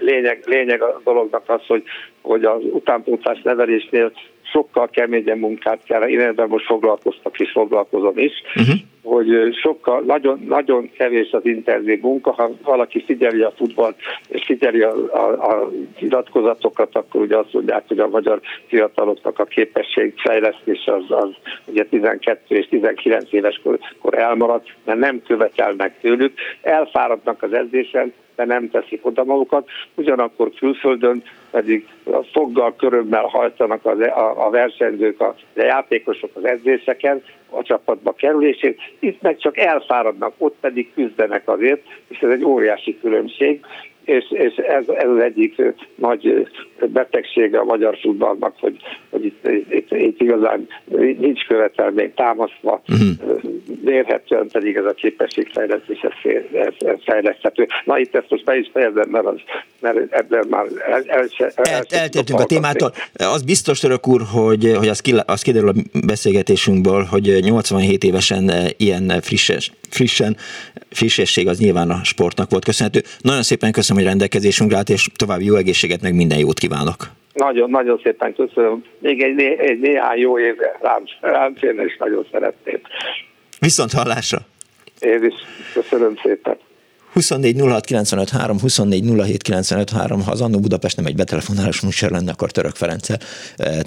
[0.00, 1.82] lényeg, lényeg a dolognak az, hogy,
[2.20, 4.12] hogy az utánpótlás nevelésnél
[4.52, 8.74] sokkal keményen munkát kell, én ebben most foglalkoztak és foglalkozom is, uh-huh.
[9.02, 13.96] hogy sokkal, nagyon, nagyon kevés az intenzív munka, ha valaki figyeli a futballt
[14.28, 19.44] és figyeli a, a, a nyilatkozatokat, akkor ugye azt mondják, hogy a magyar fiataloknak a
[19.44, 21.30] képességfejlesztés az, az
[21.64, 26.32] ugye 12 és 19 éves kor, kor elmarad, mert nem követelnek tőlük,
[26.62, 33.84] elfáradnak az edzésen, de nem teszik oda magukat, ugyanakkor külföldön pedig a foggal, körömmel hajtanak
[33.86, 39.58] az, a, a versenyzők, a, a játékosok az edzéseken, a csapatba kerülését, itt meg csak
[39.58, 43.60] elfáradnak, ott pedig küzdenek azért, és ez egy óriási különbség
[44.08, 45.62] és, és ez, ez az egyik
[45.94, 46.48] nagy
[46.86, 48.76] betegsége a magyar futballnak, hogy,
[49.10, 50.66] hogy itt, itt, itt igazán
[51.18, 53.40] nincs követelmény támasztva, uh-huh.
[53.84, 56.12] mérhetően pedig ez a képességfejlesztés ez,
[56.52, 57.66] ez, ez fejleszthető.
[57.84, 59.40] Na itt ezt most be is fejezem, mert, az,
[59.80, 62.92] mert ebben már el, el, el, el, eltértünk a témától.
[63.14, 65.74] Az biztos, török úr, hogy, hogy az, ki, az kiderül a
[66.06, 70.36] beszélgetésünkből, hogy 87 évesen ilyen frisses, frissen,
[70.90, 73.00] frissesség az nyilván a sportnak volt köszönhető.
[73.20, 77.10] Nagyon szépen köszönöm, hogy rendelkezésünkre állt, és további jó egészséget, meg minden jót kívánok.
[77.32, 78.84] Nagyon, nagyon szépen köszönöm.
[78.98, 82.80] Még egy, né, egy néhány jó év rám, rám férne is nagyon szeretném.
[83.60, 84.38] Viszont hallásra!
[84.98, 85.34] Én is
[85.72, 86.56] köszönöm szépen.
[87.12, 91.80] 24 06 95 3, 24 07 95 3, ha az Annó Budapest nem egy betelefonálás
[91.80, 93.18] műsor lenne, akkor Török Ferenccel
[93.56, 93.78] eh,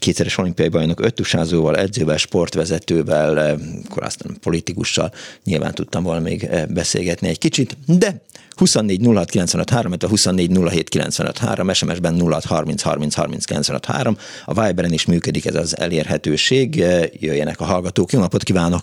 [0.00, 3.54] kétszeres olimpiai bajnok öttusázóval, edzővel, sportvezetővel, eh,
[3.88, 5.10] akkor aztán politikussal
[5.44, 8.22] nyilván tudtam volna még eh, beszélgetni egy kicsit, de
[8.56, 13.84] 24 06 95 3, a 24 07 95 3, SMS-ben 06 30 30 30 95
[13.84, 16.76] 3, a Viberen is működik ez az elérhetőség,
[17.20, 18.12] jöjjenek a hallgatók.
[18.12, 18.82] Jó napot kívánok!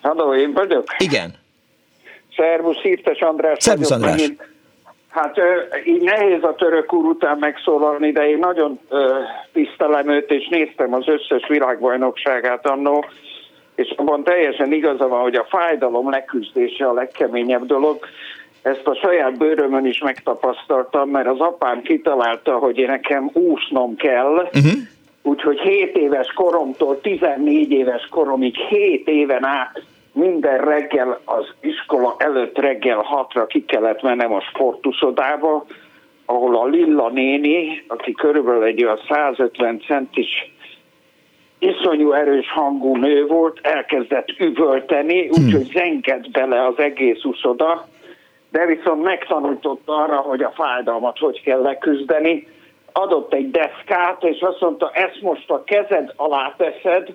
[0.00, 0.84] Halló, én vagyok?
[0.98, 1.34] Igen.
[2.36, 3.56] Szervusz, Hirtes András.
[3.60, 4.20] Szervusz András.
[4.20, 4.56] Megint.
[5.08, 5.40] Hát
[5.84, 8.80] így nehéz a török úr után megszólalni, de én nagyon
[9.52, 13.04] tisztelem őt, és néztem az összes világbajnokságát annó,
[13.74, 17.98] és abban teljesen igaza van, hogy a fájdalom leküzdése a legkeményebb dolog.
[18.62, 24.32] Ezt a saját bőrömön is megtapasztaltam, mert az apám kitalálta, hogy én nekem úsznom kell,
[24.32, 24.72] uh-huh.
[25.22, 29.82] úgyhogy 7 éves koromtól 14 éves koromig 7 éven át
[30.18, 35.64] minden reggel az iskola előtt reggel hatra ki kellett mennem a sportuszodába,
[36.26, 40.52] ahol a Lilla néni, aki körülbelül egy olyan 150 centis
[41.58, 45.82] iszonyú erős hangú nő volt, elkezdett üvölteni, úgyhogy hmm.
[45.82, 47.88] zengett bele az egész uszoda,
[48.50, 52.46] de viszont megtanított arra, hogy a fájdalmat hogy kell leküzdeni.
[52.92, 57.08] Adott egy deszkát, és azt mondta, ezt most a kezed alá teszed,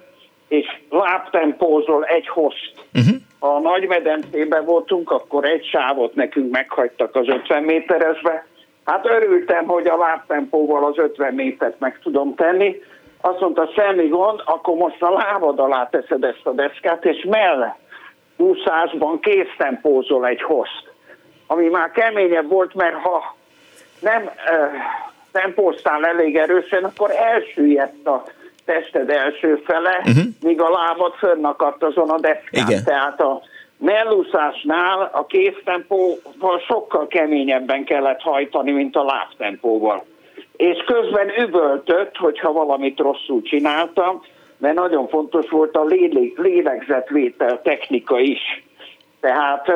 [0.53, 2.73] és lábtempózol egy host.
[2.93, 3.15] Uh-huh.
[3.39, 8.45] Ha a nagymedencében voltunk, akkor egy sávot nekünk meghagytak az 50 méteresbe.
[8.85, 12.81] Hát örültem, hogy a lábtempóval az 50 métert meg tudom tenni.
[13.21, 17.75] Azt mondta, semmi gond, akkor most a lábad alá teszed ezt a deszkát, és mell
[18.37, 20.91] úszásban kéztempózol egy host.
[21.47, 23.35] Ami már keményebb volt, mert ha
[23.99, 24.31] nem uh,
[25.31, 28.23] tempóztál elég erősen, akkor elsüllyedt a
[28.65, 30.23] tested első fele, uh-huh.
[30.41, 32.67] míg a lábad fönnakadt azon a deszkán.
[32.67, 32.83] Igen.
[32.83, 33.41] Tehát a
[33.77, 40.05] mellúszásnál a kéztempóval sokkal keményebben kellett hajtani, mint a lábtempóval.
[40.55, 44.21] És közben üvöltött, hogyha valamit rosszul csináltam,
[44.57, 45.85] mert nagyon fontos volt a
[46.35, 48.63] lélegzetvétel technika is.
[49.19, 49.71] Tehát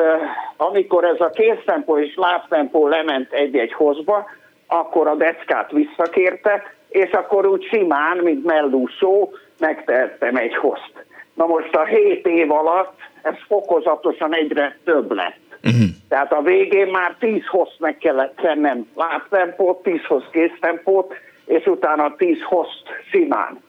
[0.56, 4.26] amikor ez a kéztempó és lábtempó lement egy-egy hozba,
[4.66, 10.92] akkor a deszkát visszakérte, és akkor úgy simán, mint mellúszó, megtehettem egy hozt.
[11.34, 15.48] Na most a hét év alatt ez fokozatosan egyre több lett.
[15.64, 15.88] Uh-huh.
[16.08, 21.14] Tehát a végén már 10 hozt meg kellett tennem lábtempót, 10 hoz kéztempót,
[21.46, 23.62] és utána 10 hozt simán.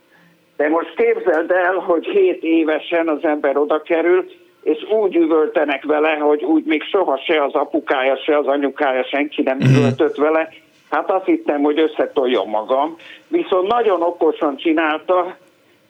[0.58, 4.26] De most képzeld el, hogy 7 évesen az ember oda kerül,
[4.64, 9.42] és úgy üvöltenek vele, hogy úgy még soha se az apukája, se az anyukája, senki
[9.42, 9.78] nem uh-huh.
[9.78, 10.50] üvöltött vele,
[10.90, 12.96] Hát azt hittem, hogy összetoljon magam.
[13.28, 15.38] Viszont nagyon okosan csinálta,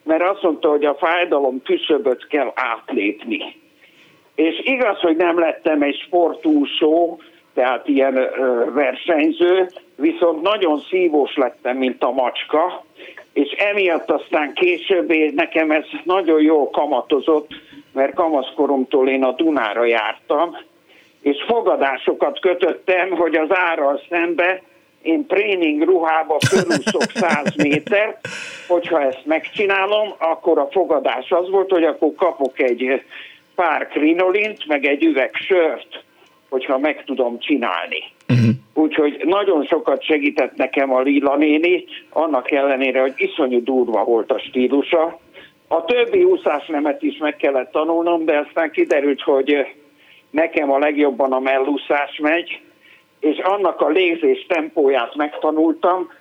[0.04, 3.56] mert azt mondta, hogy a fájdalom küszöböt kell átlépni.
[4.36, 7.20] És igaz, hogy nem lettem egy sportúszó,
[7.54, 12.84] tehát ilyen ö, versenyző, viszont nagyon szívós lettem, mint a macska,
[13.34, 17.50] és emiatt aztán később nekem ez nagyon jól kamatozott,
[17.94, 20.58] mert kamaszkoromtól én a Dunára jártam,
[21.22, 24.62] és fogadásokat kötöttem, hogy az árral szembe
[25.02, 28.28] én tréning ruhába fölúszok 100 métert,
[28.68, 33.02] hogyha ezt megcsinálom, akkor a fogadás az volt, hogy akkor kapok egy
[33.56, 36.04] pár krinolint, meg egy üveg sört,
[36.50, 38.04] hogyha meg tudom csinálni.
[38.30, 38.50] Uh-huh.
[38.74, 44.40] Úgyhogy nagyon sokat segített nekem a Lila néni, annak ellenére, hogy iszonyú durva volt a
[44.40, 45.20] stílusa.
[45.68, 49.68] A többi úszásnemet is meg kellett tanulnom, de aztán kiderült, hogy
[50.30, 52.60] nekem a legjobban a mellúszás megy,
[53.20, 56.12] és annak a légzés tempóját megtanultam.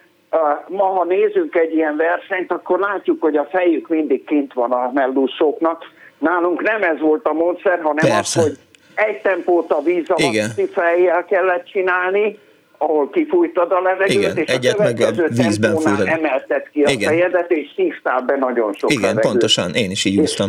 [0.69, 4.91] Ma, ha nézünk egy ilyen versenyt, akkor látjuk, hogy a fejük mindig kint van a
[4.95, 5.85] mellúszóknak.
[6.19, 8.41] Nálunk nem ez volt a módszer, hanem Persze.
[8.41, 8.57] az, hogy
[8.95, 12.39] egy tempót a víz alatti fejjel kellett csinálni,
[12.79, 16.07] ahol kifújtad a levegőt, Igen, és egyet a meg a vízben fújtad.
[16.07, 17.09] emelted ki a Igen.
[17.09, 19.31] fejedet, és szívtál be nagyon sok Igen, levegőt.
[19.31, 20.49] pontosan, én is így úsztam.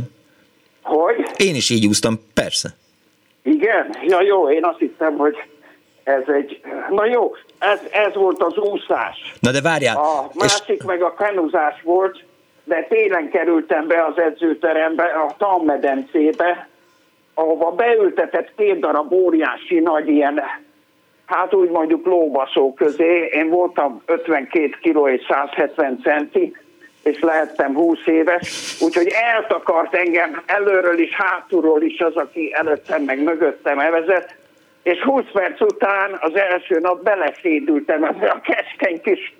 [0.81, 1.15] Hogy?
[1.37, 2.69] Én is így úsztam, persze.
[3.43, 3.95] Igen?
[4.07, 5.35] Ja jó, én azt hittem, hogy
[6.09, 9.33] ez egy, na jó, ez, ez volt az úszás.
[9.39, 9.97] Na de várjál.
[9.97, 10.83] A másik és...
[10.83, 12.23] meg a kenuzás volt,
[12.63, 16.67] de télen kerültem be az edzőterembe, a tanmedencébe,
[17.33, 20.41] ahova beültetett két darab óriási nagy ilyen,
[21.25, 23.29] hát úgy mondjuk lóbaszó közé.
[23.31, 26.55] Én voltam 52 kg és 170 centi,
[27.03, 33.23] és lehettem 20 éves, úgyhogy eltakart engem előről is, hátulról is az, aki előttem meg
[33.23, 34.38] mögöttem evezett,
[34.83, 39.33] és 20 perc után az első nap beleszédültem ebbe a keskeny kis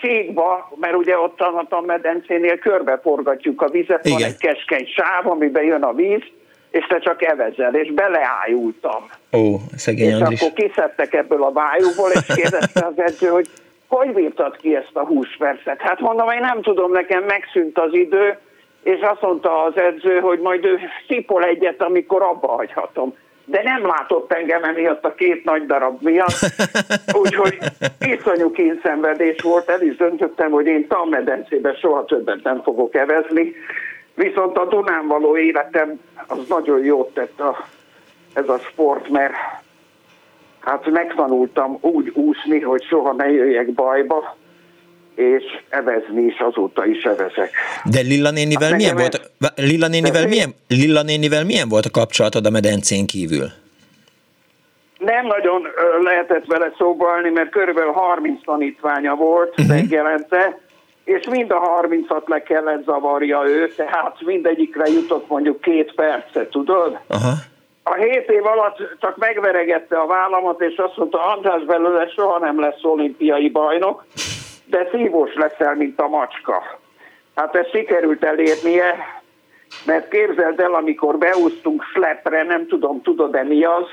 [0.00, 4.18] cégba, mert ugye ott a medencénél körbeforgatjuk a vizet, Igen.
[4.18, 6.22] van egy keskeny sáv, amiben jön a víz,
[6.70, 9.08] és te csak evezel, és beleájultam.
[9.32, 10.40] Ó, szegény És Andris.
[10.40, 13.48] akkor kiszedtek ebből a vájúból, és kérdezte az edző, hogy
[13.88, 15.80] hogy bírtad ki ezt a 20 percet?
[15.80, 18.38] Hát mondom, én nem tudom, nekem megszűnt az idő,
[18.82, 20.78] és azt mondta az edző, hogy majd ő
[21.08, 26.38] szipol egyet, amikor abba hagyhatom de nem látott engem emiatt a két nagy darab miatt,
[27.22, 27.58] úgyhogy
[28.00, 33.54] iszonyú kényszenvedés volt, el is döntöttem, hogy én tanmedencébe soha többet nem fogok evezni,
[34.14, 37.66] viszont a Dunán való életem az nagyon jót tett a,
[38.32, 39.34] ez a sport, mert
[40.60, 44.36] hát megtanultam úgy úszni, hogy soha ne jöjjek bajba,
[45.14, 47.50] és evezni is azóta is evezek.
[47.84, 52.46] De Lilla nénivel, hát milyen, volt, Lilla, nénivel, milyen, Lilla nénivel milyen volt a kapcsolatod
[52.46, 53.46] a medencén kívül?
[54.98, 55.66] Nem nagyon
[56.02, 59.76] lehetett vele szóbalni, mert körülbelül 30 tanítványa volt uh-huh.
[59.76, 60.58] reggelente,
[61.04, 66.98] és mind a 30-at le kellett zavarja ő, tehát mindegyikre jutott mondjuk két percet, tudod?
[67.06, 67.32] Aha.
[67.82, 72.60] A hét év alatt csak megveregette a vállamat, és azt mondta, András belőle soha nem
[72.60, 74.04] lesz olimpiai bajnok,
[74.66, 76.78] de szívós leszel, mint a macska.
[77.34, 79.22] Hát ezt sikerült elérnie,
[79.86, 83.86] mert képzeld el, amikor beúztunk slepre, nem tudom, tudod-e mi az,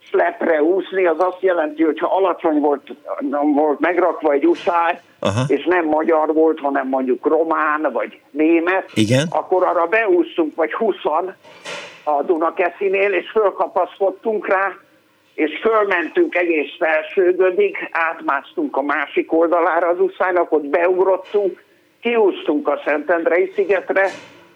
[0.00, 5.42] slepre úszni, az azt jelenti, hogy ha alacsony volt, nem volt megrakva egy uszály, Aha.
[5.46, 9.26] és nem magyar volt, hanem mondjuk román vagy német, Igen.
[9.30, 10.96] akkor arra beúsztunk, vagy 20
[12.04, 14.72] a Dunakeszinél, és fölkapaszkodtunk rá,
[15.34, 21.62] és fölmentünk egész felsődödig, átmásztunk a másik oldalára az uszálynak, ott beugrottunk,
[22.00, 24.08] kiúztunk a Szentendrei szigetre,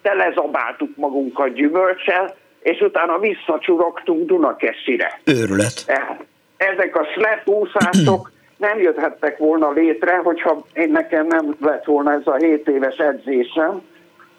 [0.02, 5.20] telezabáltuk magunkat gyümölcsel, és utána visszacsurogtunk Dunakeszire.
[5.24, 5.86] Őrület.
[5.86, 6.24] Tehát
[6.56, 12.34] ezek a slepúszások nem jöhettek volna létre, hogyha én nekem nem lett volna ez a
[12.34, 13.82] 7 éves edzésem.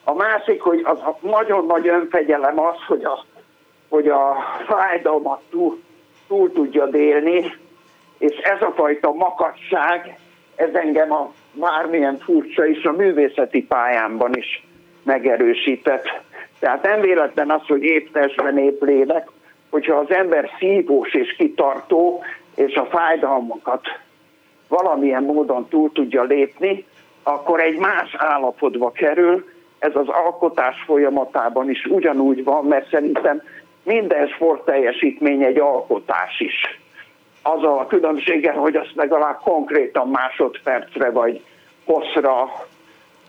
[0.03, 3.25] A másik, hogy az a nagyon nagy önfegyelem az, hogy a,
[3.89, 4.35] hogy a
[4.67, 5.79] fájdalmat túl,
[6.29, 7.53] túl tudja délni,
[8.17, 10.17] és ez a fajta makacság,
[10.55, 14.67] ez engem a bármilyen furcsa is a művészeti pályámban is
[15.03, 16.05] megerősített.
[16.59, 19.29] Tehát nem véletlen az, hogy épp testben, épp lélek,
[19.69, 22.23] hogyha az ember szívós és kitartó,
[22.55, 23.87] és a fájdalmakat
[24.67, 26.85] valamilyen módon túl tudja lépni,
[27.23, 29.45] akkor egy más állapotba kerül,
[29.79, 33.41] ez az alkotás folyamatában is ugyanúgy van, mert szerintem
[33.83, 36.79] minden sportteljesítmény egy alkotás is.
[37.43, 41.41] Az a különbsége, hogy azt legalább konkrétan másodpercre vagy
[41.85, 42.49] hosszra,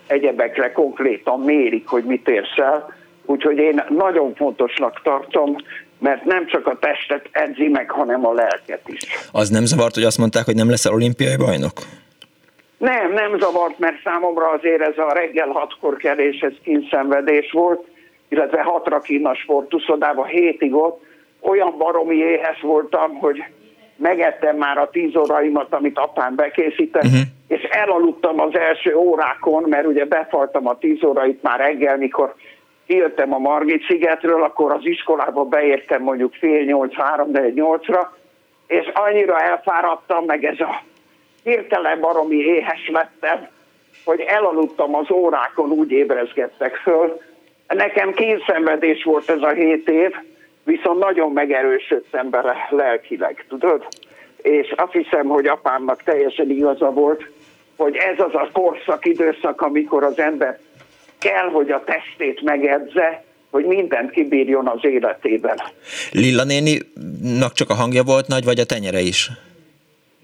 [0.07, 2.95] egyebekre konkrétan mérik, hogy mit érsz el.
[3.25, 5.57] Úgyhogy én nagyon fontosnak tartom,
[5.99, 9.01] mert nem csak a testet edzi meg, hanem a lelket is.
[9.33, 11.73] Az nem zavart, hogy azt mondták, hogy nem leszel olimpiai bajnok?
[12.79, 17.87] Nem, nem zavart, mert számomra azért ez a reggel hatkor kelés, ez kínszenvedés volt,
[18.31, 21.03] illetve hatra kín a sportuszodába, hétig ott,
[21.41, 23.45] olyan baromi éhes voltam, hogy
[23.97, 27.21] megettem már a tíz óraimat, amit apám bekészített, uh-huh.
[27.49, 32.35] és elaludtam az első órákon, mert ugye befaltam a tíz órait már reggel, mikor
[32.87, 38.17] kijöttem a Margit szigetről, akkor az iskolába beértem mondjuk fél nyolc, három, de nyolcra,
[38.67, 40.83] és annyira elfáradtam, meg ez a
[41.45, 43.49] hirtelen baromi éhes lettem,
[44.05, 47.21] hogy elaludtam az órákon, úgy ébrezgettek föl.
[47.75, 50.11] Nekem kényszenvedés volt ez a hét év,
[50.65, 53.87] viszont nagyon megerősödtem bele lelkileg, tudod?
[54.37, 57.31] És azt hiszem, hogy apámnak teljesen igaza volt,
[57.77, 60.59] hogy ez az a korszak, időszak, amikor az ember
[61.19, 65.57] kell, hogy a testét megedze, hogy mindent kibírjon az életében.
[66.13, 69.31] Lilla néninak csak a hangja volt nagy, vagy a tenyere is?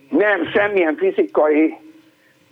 [0.09, 1.75] Nem, semmilyen fizikai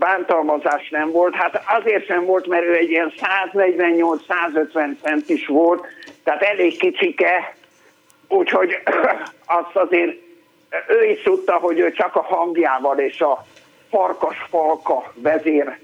[0.05, 1.35] bántalmazás nem volt.
[1.35, 3.12] Hát azért sem volt, mert ő egy ilyen
[3.53, 5.87] 148-150 centis volt,
[6.25, 7.57] tehát elég kicsike,
[8.29, 8.79] úgyhogy
[9.61, 10.17] azt azért
[10.88, 13.47] ő is tudta, hogy ő csak a hangjával és a
[13.90, 15.79] farkas falka vezér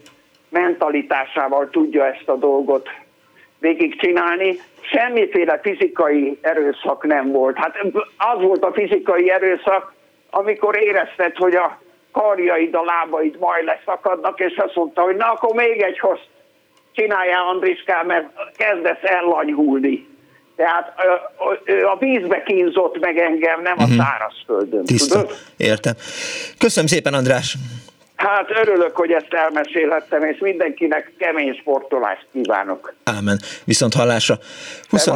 [0.49, 2.89] mentalitásával tudja ezt a dolgot
[3.59, 4.61] végigcsinálni.
[4.81, 7.57] Semmiféle fizikai erőszak nem volt.
[7.57, 7.77] Hát
[8.17, 9.95] az volt a fizikai erőszak,
[10.31, 11.79] amikor érezted, hogy a
[12.13, 16.19] karjaid, a lábaid majd leszakadnak, és azt mondta, hogy na akkor még egy hoz
[16.93, 20.09] csináljál Andriskám, mert kezdesz ellanyhulni.
[20.57, 20.95] Tehát
[21.95, 23.99] a vízbe kínzott meg engem, nem a mhm.
[23.99, 24.85] szárazföldön.
[24.85, 25.21] Tiszta.
[25.21, 25.37] Tudod?
[25.57, 25.93] Értem.
[26.59, 27.57] Köszönöm szépen, András.
[28.21, 32.95] Hát örülök, hogy ezt elmesélhettem, és mindenkinek kemény sportolást kívánok.
[33.05, 33.41] Ámen.
[33.65, 34.39] Viszont hallásra.
[34.89, 35.09] 20,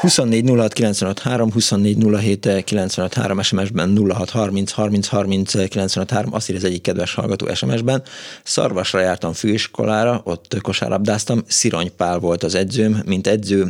[0.00, 6.34] 24 06 95 3, 24 07 95 3, SMS-ben 06 30 30 30 95 3,
[6.34, 8.02] azt írja az egyik kedves hallgató SMS-ben.
[8.42, 13.64] Szarvasra jártam főiskolára, ott kosárlabdáztam, Szirony Pál volt az edzőm, mint edző,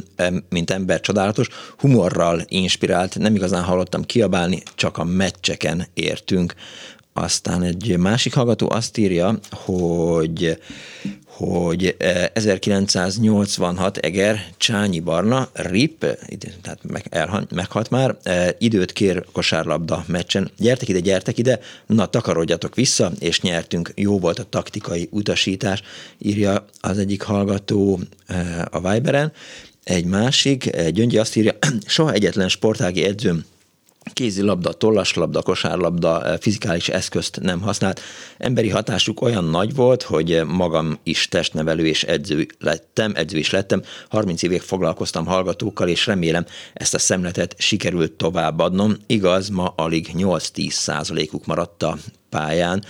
[0.49, 6.55] mint ember csodálatos, humorral inspirált, nem igazán hallottam kiabálni, csak a meccseken értünk.
[7.13, 10.59] Aztán egy másik hallgató azt írja, hogy
[11.45, 11.97] hogy
[12.33, 15.99] 1986 eh, Eger Csányi Barna, RIP,
[16.63, 20.51] tehát meg, elhan, meghalt már, eh, időt kér kosárlabda meccsen.
[20.59, 23.93] Gyertek ide, gyertek ide, na takarodjatok vissza, és nyertünk.
[23.95, 25.83] Jó volt a taktikai utasítás,
[26.19, 29.33] írja az egyik hallgató eh, a Viberen.
[29.85, 31.53] Egy másik, Gyöngyi azt írja,
[31.87, 33.45] soha egyetlen sportági edzőm
[34.13, 38.01] kézilabda, tollaslabda, kosárlabda, eh, fizikális eszközt nem használt.
[38.39, 43.83] Emberi hatásuk olyan nagy volt, hogy magam is testnevelő és edző lettem, edző is lettem.
[44.09, 48.97] 30 évig foglalkoztam hallgatókkal, és remélem ezt a szemletet sikerült továbbadnom.
[49.07, 51.97] Igaz, ma alig 8-10 százalékuk maradt a
[52.29, 52.85] pályán,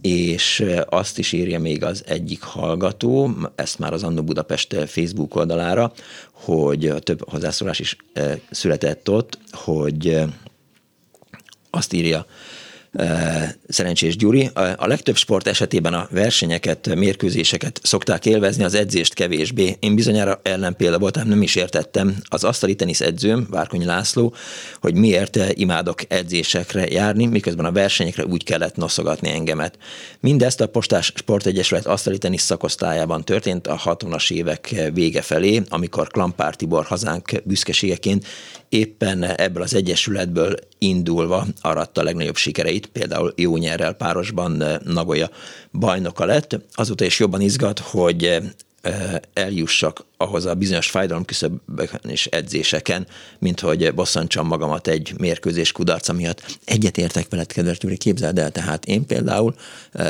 [0.00, 5.92] és azt is írja még az egyik hallgató, ezt már az Annó Budapest Facebook oldalára,
[6.32, 7.96] hogy több hozzászólás is
[8.50, 10.20] született ott, hogy
[11.70, 12.26] azt írja,
[13.68, 14.50] Szerencsés Gyuri.
[14.76, 19.76] A legtöbb sport esetében a versenyeket, mérkőzéseket szokták élvezni, az edzést kevésbé.
[19.80, 22.16] Én bizonyára ellenpélda voltam, nem is értettem.
[22.28, 24.34] Az asztali tenisz edzőm, Várkonyi László,
[24.80, 29.78] hogy miért imádok edzésekre járni, miközben a versenyekre úgy kellett noszogatni engemet.
[30.20, 36.56] Mindezt a Postás Sportegyesület asztali tenisz szakosztályában történt a 60-as évek vége felé, amikor Klampár
[36.56, 38.26] Tibor hazánk büszkeségeként
[38.68, 45.30] éppen ebből az egyesületből indulva aratta a legnagyobb sikereit, például jó nyerrel párosban eh, Nagoya
[45.72, 46.60] bajnoka lett.
[46.74, 48.42] Azóta is jobban izgat, hogy eh,
[49.32, 53.06] eljussak ahhoz a bizonyos fájdalomküszöbökön és edzéseken,
[53.38, 56.58] mint hogy bosszantsam magamat egy mérkőzés kudarca miatt.
[56.64, 59.54] Egyet értek veled, kedves Gyuri, képzeld el, tehát én például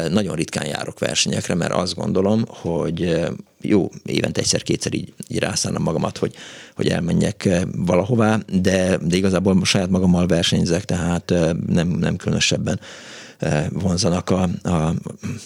[0.09, 3.27] nagyon ritkán járok versenyekre, mert azt gondolom, hogy
[3.61, 6.35] jó, évente egyszer-kétszer így, így rászállom magamat, hogy,
[6.75, 11.35] hogy elmenjek valahová, de, de igazából saját magammal versenyzek, tehát
[11.67, 12.81] nem, nem különösebben
[13.71, 14.95] vonzanak a, a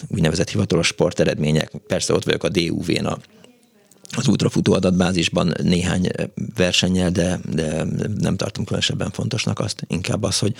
[0.09, 1.71] úgynevezett hivatalos sporteredmények.
[1.87, 3.17] Persze ott vagyok a DUV-n, a
[4.15, 6.09] az útrafutó adatbázisban néhány
[6.55, 7.85] versennyel, de, de
[8.19, 10.55] nem tartom különösebben fontosnak azt, inkább az, hogy,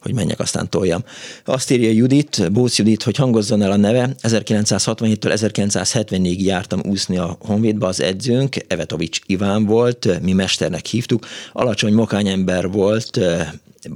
[0.00, 1.04] hogy menjek, aztán toljam.
[1.44, 4.14] Azt írja Judit, Bósz Judit, hogy hangozzon el a neve.
[4.22, 11.92] 1967-től 1974-ig jártam úszni a Honvédba, az edzőnk, Evetovics Iván volt, mi mesternek hívtuk, alacsony
[11.92, 13.20] mokányember volt,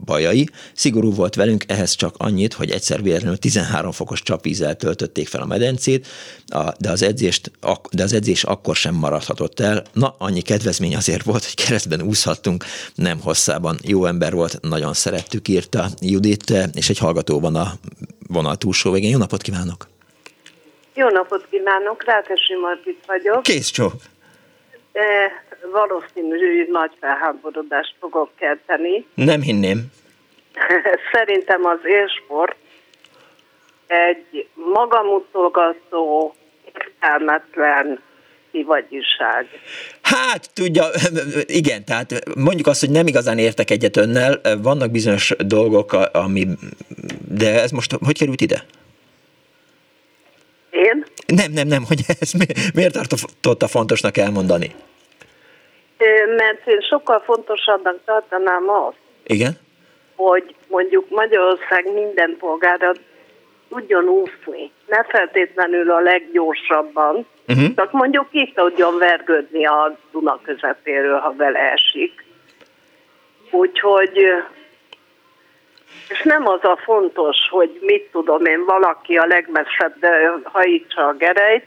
[0.04, 0.48] bajai.
[0.72, 5.46] Szigorú volt velünk, ehhez csak annyit, hogy egyszer véletlenül 13 fokos csapvízzel töltötték fel a
[5.46, 6.06] medencét,
[6.78, 7.50] de az, edzést,
[7.90, 9.82] de az edzés akkor sem maradhatott el.
[9.92, 12.64] Na, annyi kedvezmény azért volt, hogy keresztben úszhattunk,
[12.94, 13.76] nem hosszában.
[13.82, 17.72] Jó ember volt, nagyon szerettük, írta Judit, és egy hallgató van a
[18.28, 19.10] vonal túlsó végén.
[19.10, 19.88] Jó napot kívánok!
[20.94, 23.42] Jó napot kívánok, Rákesi Margit vagyok.
[23.42, 23.92] Kész csó!
[25.72, 29.06] Valószínű, nagy felháborodást fogok kelteni.
[29.14, 29.86] Nem hinném.
[31.12, 32.56] Szerintem az élsport
[33.86, 36.34] egy magamutolgató,
[36.74, 38.00] értelmetlen
[38.52, 39.46] kivagyiság.
[40.02, 40.84] Hát, tudja,
[41.60, 46.46] igen, tehát mondjuk azt, hogy nem igazán értek egyet önnel, vannak bizonyos dolgok, ami,
[47.28, 48.64] de ez most hogy került ide?
[50.70, 51.04] Én?
[51.26, 52.32] Nem, nem, nem, hogy ez
[52.74, 54.74] miért tartotta fontosnak elmondani?
[56.36, 58.96] Mert én sokkal fontosabbnak tartanám azt,
[59.26, 59.58] Igen?
[60.16, 62.92] hogy mondjuk Magyarország minden polgára
[63.68, 64.70] tudjon úszni.
[64.86, 67.74] Ne feltétlenül a leggyorsabban, uh-huh.
[67.76, 72.24] csak mondjuk ki tudjon vergődni a Duna közepéről, ha vele esik.
[73.50, 74.18] Úgyhogy,
[76.08, 80.04] és nem az a fontos, hogy mit tudom én, valaki a legmesszebb
[80.42, 81.64] hajítsa a gerejt,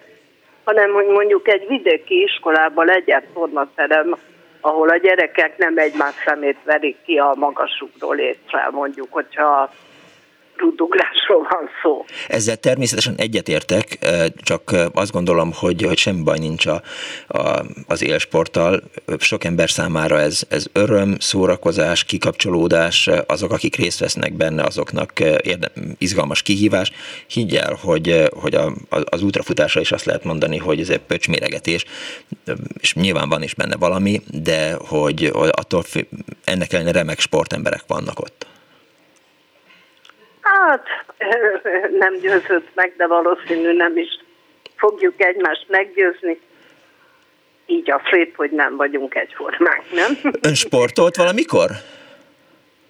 [0.63, 4.15] hanem hogy mondjuk egy vidéki iskolában legyen tornaterem,
[4.61, 9.69] ahol a gyerekek nem egymás szemét verik ki a magasukról létre, mondjuk, hogyha
[10.57, 12.05] rudugrásról van szó.
[12.27, 13.97] Ezzel természetesen egyetértek,
[14.41, 16.81] csak azt gondolom, hogy, hogy semmi baj nincs a,
[17.27, 18.81] a, az élsporttal.
[19.17, 25.71] Sok ember számára ez, ez öröm, szórakozás, kikapcsolódás, azok, akik részt vesznek benne, azoknak érdem,
[25.97, 26.91] izgalmas kihívás.
[27.27, 31.85] Higgy el, hogy, hogy a, az útrafutásra is azt lehet mondani, hogy ez egy pöcsméregetés,
[32.79, 35.83] és nyilván van is benne valami, de hogy attól
[36.43, 38.51] ennek ellenére remek sportemberek vannak ott.
[40.43, 40.87] Hát
[42.03, 44.19] nem győzött meg, de valószínű nem is
[44.75, 46.39] fogjuk egymást meggyőzni.
[47.65, 50.17] Így a szép, hogy nem vagyunk egyformák, nem?
[50.47, 51.69] Ön sportolt valamikor?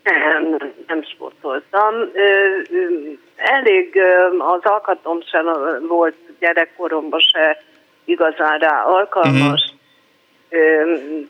[0.04, 1.93] Nem, nem sportoltam.
[3.36, 3.99] Elég
[4.38, 5.45] az alkatom sem
[5.88, 7.64] volt gyerekkoromban se
[8.06, 9.74] igazán rá alkalmas.
[10.49, 11.28] Uh-huh.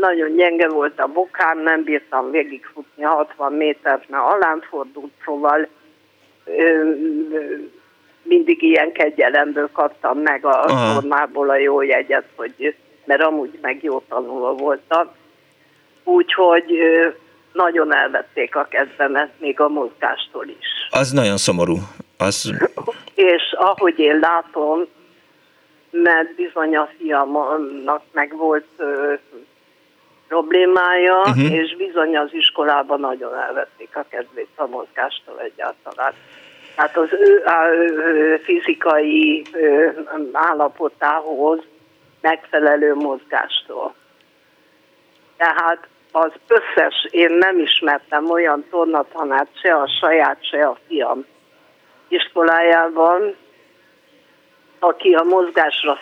[0.00, 5.68] Nagyon gyenge volt a bokám, nem bírtam végigfutni 60 métert, mert alám fordult, szóval
[8.22, 12.74] mindig ilyen kegyelemből kaptam meg a formából a jó jegyet, hogy,
[13.04, 15.08] mert amúgy meg jó tanuló voltam.
[16.04, 16.64] Úgyhogy
[17.52, 20.66] nagyon elvették a kezdemet, még a mozgástól is.
[20.90, 21.76] Az nagyon szomorú.
[22.18, 22.52] Az...
[23.14, 24.86] És ahogy én látom,
[25.90, 28.66] mert bizony a fiamnak meg volt
[30.28, 31.52] problémája, uh-huh.
[31.52, 36.12] és bizony az iskolában nagyon elvették a kedvét a mozgástól egyáltalán.
[36.76, 37.44] Hát az ő,
[37.98, 39.44] ő fizikai
[40.32, 41.60] állapotához
[42.20, 43.94] megfelelő mozgástól.
[45.36, 51.26] Tehát az összes, én nem ismertem olyan tornatanát, se a saját, se a fiam,
[52.08, 53.34] iskolájában,
[54.78, 55.98] aki a mozgásra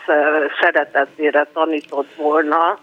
[0.61, 2.79] szeretetére tanított volna,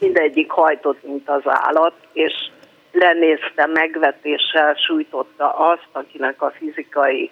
[0.00, 2.32] mindegyik hajtott, mint az állat, és
[2.92, 7.30] lenézte, megvetéssel sújtotta azt, akinek a fizikai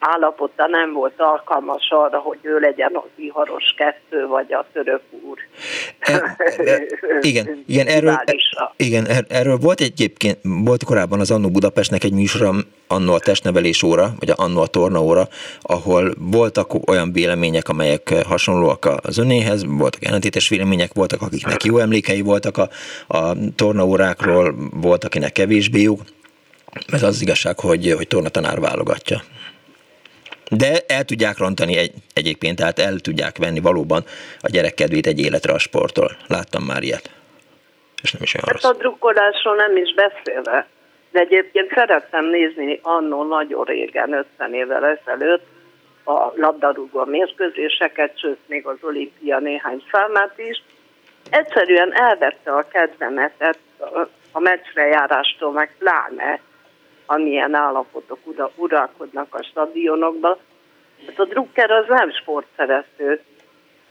[0.00, 5.38] állapota nem volt alkalmas arra, hogy ő legyen az viharos kettő, vagy a török úr.
[5.98, 6.82] E, e,
[7.20, 8.20] igen, igen, erről,
[8.76, 12.52] igen, er, erről volt egyébként, volt korábban az Annó Budapestnek egy műsora,
[12.86, 15.28] annó a testnevelés óra, vagy annó a torna óra,
[15.60, 22.20] ahol voltak olyan vélemények, amelyek hasonlóak az önéhez, voltak ellentétes vélemények, voltak akiknek jó emlékei
[22.20, 22.68] voltak a,
[23.16, 25.98] a tornaórákról, volt akinek kevésbé jó.
[26.86, 29.22] Ez az igazság, hogy, hogy tornatanár válogatja.
[30.50, 34.04] De el tudják rontani egy, egyébként, tehát el tudják venni valóban
[34.40, 36.10] a gyerek kedvét egy életre a sporttól.
[36.28, 37.10] Láttam már ilyet.
[38.02, 38.72] És nem is olyan hát rossz.
[38.72, 40.66] a drukkolásról nem is beszélve.
[41.10, 45.46] De egyébként szerettem nézni annó nagyon régen, 50 évvel ezelőtt,
[46.04, 50.62] a labdarúgó mérkőzéseket, sőt még az olimpia néhány számát is.
[51.30, 53.58] Egyszerűen elvette a kedvemet
[54.32, 56.40] a meccsre járástól, meg pláne
[57.12, 60.36] amilyen állapotok ura, uralkodnak a stadionokban.
[61.06, 63.20] Hát a drukker az nem sportszerető,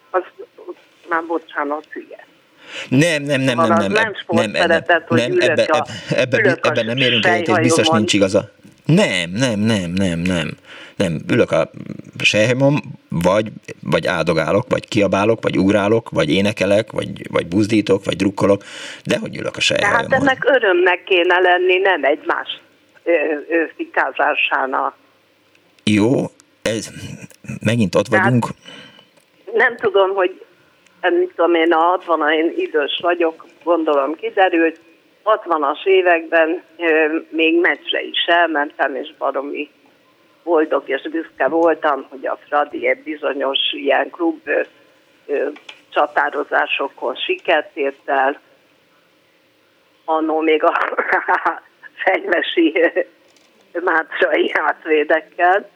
[0.10, 0.24] az
[1.10, 2.28] már bocsánat, hülye.
[2.90, 6.58] Nem, nem, nem, szóval nem, nem, nem, nem, szeretett, nem, nem ebbe, a, ebbe, ebbe,
[6.62, 8.50] ebben nem érünk egyet, és biztos nincs igaza.
[8.86, 10.58] Nem, nem, nem, nem, nem.
[10.96, 11.70] Nem, ülök a
[12.24, 12.76] sejhemom,
[13.10, 13.52] vagy,
[13.82, 18.64] vagy áldogálok, vagy kiabálok, vagy ugrálok, vagy énekelek, vagy, vagy buzdítok, vagy drukkolok,
[19.04, 20.08] de hogy ülök a hát sejhemon.
[20.08, 22.62] Tehát ennek örömnek kéne lenni, nem egymás
[23.76, 24.96] fikázásának.
[25.84, 26.26] Jó,
[26.62, 26.90] ez,
[27.62, 28.48] megint ott Tehát vagyunk.
[29.54, 30.46] Nem tudom, hogy
[31.02, 34.80] nem tudom én a 60 én idős vagyok, gondolom kiderült,
[35.24, 36.64] 60-as években
[37.30, 39.70] még meccsre is elmentem, és baromi
[40.44, 44.62] boldog és büszke voltam, hogy a Fradi egy bizonyos ilyen klub ö,
[45.26, 45.48] ö,
[45.90, 48.40] csatározásokon sikert ért el.
[50.06, 50.74] Annó még a
[52.04, 52.92] fenyvesi
[53.92, 55.70] mátrai átvédekkel,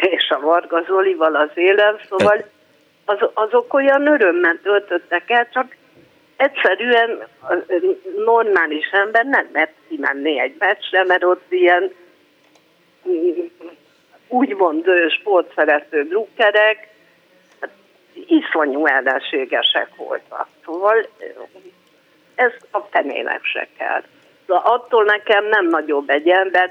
[0.00, 2.44] és a Varga Zolival az élem, szóval
[3.04, 5.76] az, azok olyan örömmel töltöttek el, csak
[6.36, 7.26] egyszerűen
[8.24, 11.92] normális ember nem mert kimenni egy meccsre, mert ott ilyen
[14.28, 14.84] úgymond
[15.20, 16.88] sportszerető drukkerek,
[17.60, 17.70] hát
[18.26, 20.48] iszonyú ellenségesek voltak.
[20.64, 21.06] Szóval
[22.34, 24.02] ez a fenének se kell.
[24.48, 26.70] Szóval attól nekem nem nagyobb egy ember,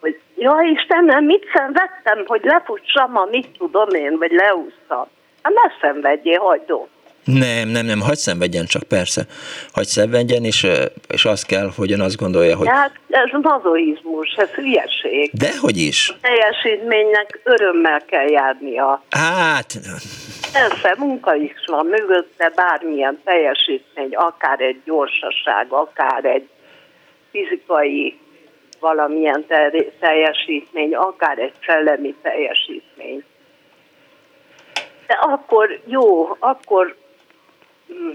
[0.00, 5.06] hogy ja Istenem, mit szenvedtem, hogy lefussam a mit tudom én, vagy leúsztam.
[5.42, 6.70] Hát ne szenvedjél, hagyd
[7.24, 9.22] nem, nem, nem, hagyd szenvedjen csak, persze.
[9.72, 10.66] Hagyd szenvedjen, és,
[11.08, 12.68] és az kell, hogy ön azt gondolja, hogy...
[12.68, 15.30] Hát ez mazoizmus, ez hülyeség.
[15.32, 16.08] Dehogy is.
[16.08, 19.02] A teljesítménynek örömmel kell járnia.
[19.10, 19.72] Hát...
[20.52, 26.48] Persze, munka is van mögötte, bármilyen teljesítmény, akár egy gyorsaság, akár egy
[27.32, 28.18] fizikai
[28.80, 29.46] valamilyen
[30.00, 33.24] teljesítmény, akár egy szellemi teljesítmény.
[35.06, 36.96] De akkor jó, akkor
[37.92, 38.12] mm,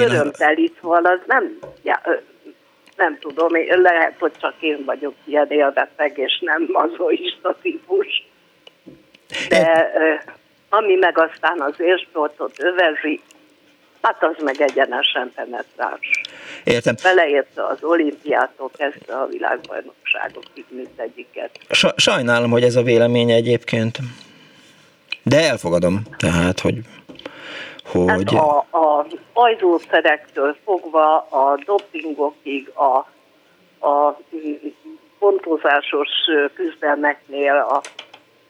[0.00, 2.00] örömtelit van, az nem, ja,
[2.96, 8.26] nem tudom, lehet, hogy csak én vagyok ilyen élveteg, és nem mazoista típus.
[9.48, 9.92] De
[10.68, 13.20] ami meg aztán az élsportot övezi,
[14.02, 16.20] Hát az meg egyenesen penetráns.
[16.64, 16.94] Értem.
[17.02, 21.50] Beleérte az olimpiától kezdve a világbajnokságokig mindegyiket.
[21.96, 23.98] Sajnálom, hogy ez a vélemény egyébként.
[25.22, 26.78] De elfogadom, tehát, hogy
[27.92, 28.08] hogy...
[28.08, 32.96] Hát a, a ajzószerektől fogva a dopingokig, a,
[33.88, 34.18] a
[35.18, 36.08] pontozásos
[36.54, 37.80] küzdelmeknél, a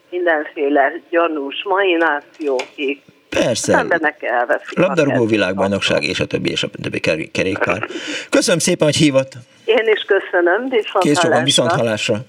[0.09, 3.77] mindenféle gyanús mainációkig, Persze.
[3.77, 4.77] embernek elveszik.
[4.77, 6.99] Labdarúgó világbajnokság és a többi és a többi
[7.31, 7.87] kerékpár.
[8.29, 9.33] Köszönöm szépen, hogy hívott.
[9.65, 12.21] Én is köszönöm, viszont Kész viszont hallásra.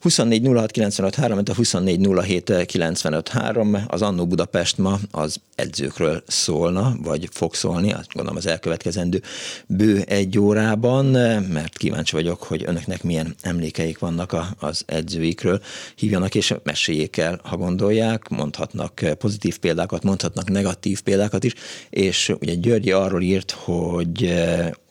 [0.00, 6.22] 24 06 95 3, a 24 07 95 3, az Annó Budapest ma az edzőkről
[6.26, 9.22] szólna, vagy fog szólni, azt gondolom az elkövetkezendő
[9.66, 11.04] bő egy órában,
[11.50, 15.60] mert kíváncsi vagyok, hogy önöknek milyen emlékeik vannak az edzőikről.
[15.94, 21.54] Hívjanak és meséljék el, ha gondolják, mondhatnak pozitív példákat, mondhatnak negatív példákat is,
[21.90, 24.34] és ugye Györgyi arról írt, hogy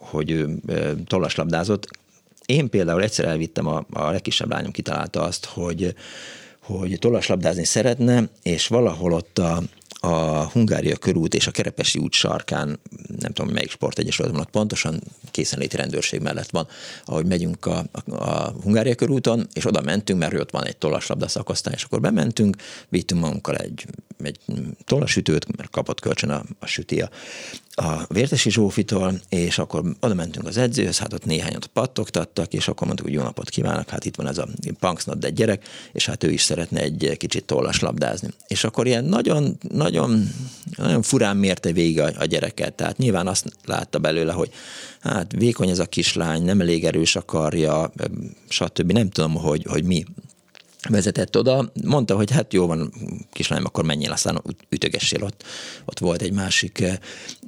[0.10, 0.60] hogy ő
[1.08, 1.88] tollaslabdázott,
[2.50, 5.96] én például egyszer elvittem, a, a legkisebb lányom kitalálta azt, hogy,
[6.60, 9.62] hogy tollaslabdázni szeretne, és valahol ott a,
[10.00, 12.80] a Hungária körút és a Kerepesi út sarkán,
[13.20, 16.68] nem tudom, melyik sportegyesület ott pontosan, készenléti rendőrség mellett van,
[17.06, 21.28] ahogy megyünk a, a, a Hungária körúton, és oda mentünk, mert ott van egy tollaslabda
[21.28, 22.56] szakosztály, és akkor bementünk,
[22.90, 23.86] vittünk magunkkal egy,
[24.26, 24.40] egy
[24.86, 27.10] tollasütőt, mert kapott kölcsön a, a süti a,
[27.82, 32.88] a Vértesi Zsófitól, és akkor oda mentünk az edzőhöz, hát ott néhányat pattogtattak, és akkor
[32.88, 34.48] mondtuk, hogy jó napot kívánok, hát itt van ez a
[34.80, 38.30] punksnod egy gyerek, és hát ő is szeretne egy kicsit tollas labdázni.
[38.48, 40.30] És akkor ilyen nagyon, nagyon,
[40.78, 44.52] nagyon furán mérte végig a, a gyereket, tehát nyilván azt látta belőle, hogy
[45.00, 47.92] hát vékony ez a kislány, nem elég erős a karja,
[48.48, 48.92] stb.
[48.92, 50.06] Nem tudom, hogy, hogy mi
[50.88, 52.94] vezetett oda, mondta, hogy hát jó van,
[53.32, 55.44] kislányom, akkor menjél, aztán ütögessél ott.
[55.86, 56.84] Ott volt egy másik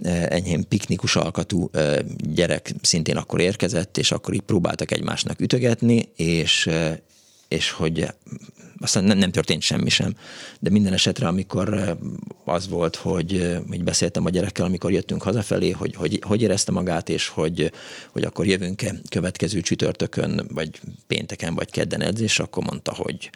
[0.03, 1.69] enyhén piknikus alkatú
[2.17, 6.69] gyerek, szintén akkor érkezett, és akkor így próbáltak egymásnak ütögetni, és,
[7.47, 8.07] és hogy
[8.82, 10.15] aztán nem, nem történt semmi sem.
[10.59, 11.97] De minden esetre, amikor
[12.45, 17.09] az volt, hogy, hogy beszéltem a gyerekkel, amikor jöttünk hazafelé, hogy hogy, hogy érezte magát,
[17.09, 17.71] és hogy,
[18.11, 23.29] hogy akkor jövünk-e következő csütörtökön, vagy pénteken, vagy kedden edzés, akkor mondta, hogy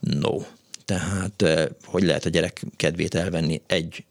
[0.00, 0.40] no.
[0.84, 4.04] Tehát eh, hogy lehet a gyerek kedvét elvenni egy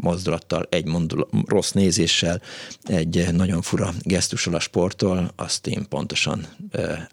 [0.00, 2.42] mozdulattal, egy mondul, rossz nézéssel,
[2.84, 6.46] egy nagyon fura gesztussal a sporttól, azt én pontosan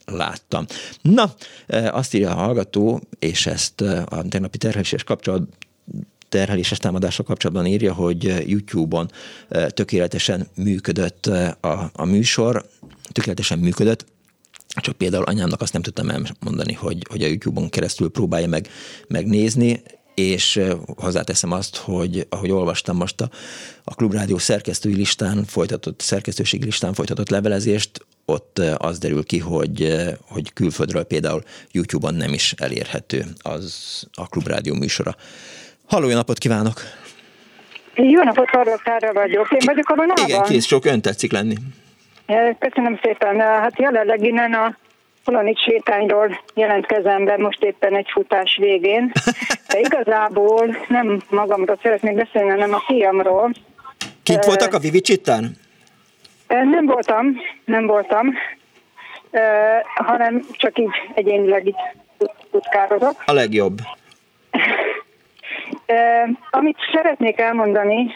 [0.06, 0.66] láttam.
[1.02, 1.34] Na,
[1.92, 5.42] azt írja a hallgató, és ezt a tegnapi terheléses kapcsolat
[6.30, 9.12] terheléses támadással kapcsolatban írja, hogy YouTube-on
[9.68, 11.26] tökéletesen működött
[11.62, 12.66] a, a műsor,
[13.12, 14.06] tökéletesen működött,
[14.82, 18.68] csak például anyámnak azt nem tudtam elmondani, hogy, hogy a YouTube-on keresztül próbálja meg
[19.08, 19.82] megnézni,
[20.20, 20.60] és
[20.96, 23.30] hozzáteszem azt, hogy ahogy olvastam most a,
[23.84, 29.96] a Klubrádió szerkesztői listán folytatott, szerkesztőségi listán folytatott levelezést, ott az derül ki, hogy,
[30.28, 35.16] hogy külföldről például YouTube-on nem is elérhető az a Klubrádió műsora.
[35.88, 36.82] Halló, jó napot kívánok!
[37.96, 39.52] Jó napot, Harlókára vagyok.
[39.52, 40.26] Én vagyok a vonalban.
[40.28, 41.56] Igen, kész, sok ön tetszik lenni.
[42.60, 43.40] Köszönöm szépen.
[43.40, 44.78] Hát jelenleg innen a
[45.28, 49.12] Polonics sétányról jelentkezem be most éppen egy futás végén,
[49.68, 53.52] de igazából nem magamról szeretnék beszélni, hanem a fiamról.
[54.24, 55.52] Kint voltak a Vivicsittán?
[56.48, 58.34] Nem voltam, nem voltam,
[59.96, 61.96] hanem csak így egyénileg itt
[62.52, 63.24] tutkározok.
[63.26, 63.78] A legjobb.
[66.50, 68.12] Amit szeretnék elmondani,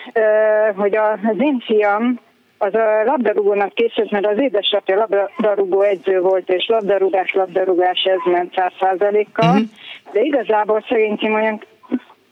[0.75, 2.19] hogy az én fiam
[2.61, 8.53] az a labdarúgónak készült, mert az édesapja labdarúgó edző volt, és labdarúgás, labdarúgás, ez ment
[8.55, 9.67] száz százalékkal, uh-huh.
[10.11, 11.63] de igazából szerintem olyan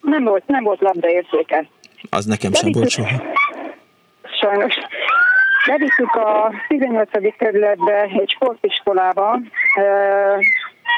[0.01, 1.65] nem volt, nem volt labdaérzéke.
[2.09, 3.23] Az nekem sem volt soha.
[4.41, 4.75] Sajnos.
[5.67, 7.09] Bevittük a 18.
[7.37, 9.39] kerületbe egy sportiskolába,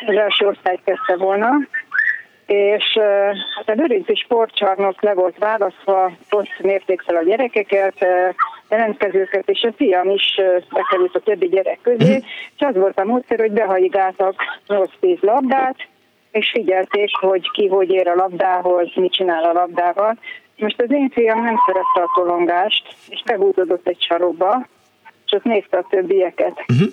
[0.07, 1.49] az első osztályt kezdte volna,
[2.52, 2.97] és
[3.56, 8.06] hát a Lőrinci sportcsarnok le volt választva, rossz mértékszel a gyerekeket,
[8.70, 10.41] jelentkezőket, és a fiam is
[10.74, 12.26] bekerült a többi gyerek közé, mhm.
[12.56, 14.36] és az volt a módszer, hogy behajigáltak
[14.68, 15.76] 8-10 labdát,
[16.32, 20.18] és figyelték, hogy ki hogy ér a labdához, mit csinál a labdával.
[20.58, 24.68] Most az én fiam nem szerette a tolongást, és megúzódott egy sarokba,
[25.26, 26.64] és ott nézte a többieket.
[26.68, 26.88] Uh-huh.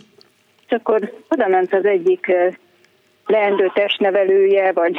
[0.67, 2.33] És akkor oda ment az egyik
[3.27, 4.99] leendő testnevelője, vagy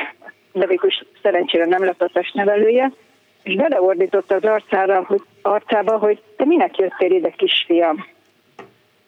[0.60, 0.90] de végül
[1.22, 2.92] szerencsére nem lett a testnevelője,
[3.44, 8.06] és beleordította az arcára, hogy, arcába, hogy te minek jöttél ide, kisfiam?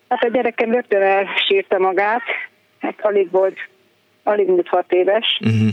[0.07, 2.21] Hát a gyerekem rögtön elsírta magát,
[2.79, 3.57] hát alig volt,
[4.23, 5.69] alig mint hat éves, uh-huh.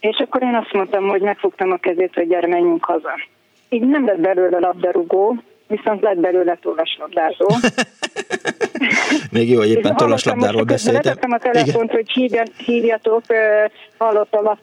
[0.00, 3.14] és akkor én azt mondtam, hogy megfogtam a kezét, hogy gyere, menjünk haza.
[3.68, 7.46] Így nem lett belőle labdarúgó, viszont lett belőle tollaslabdázó.
[9.30, 11.02] Még jó, hogy éppen tollaslabdáról beszéltem.
[11.04, 11.96] Letettem a telefont, Igen.
[11.96, 13.22] hogy hívjatok,
[13.98, 14.60] hallottam azt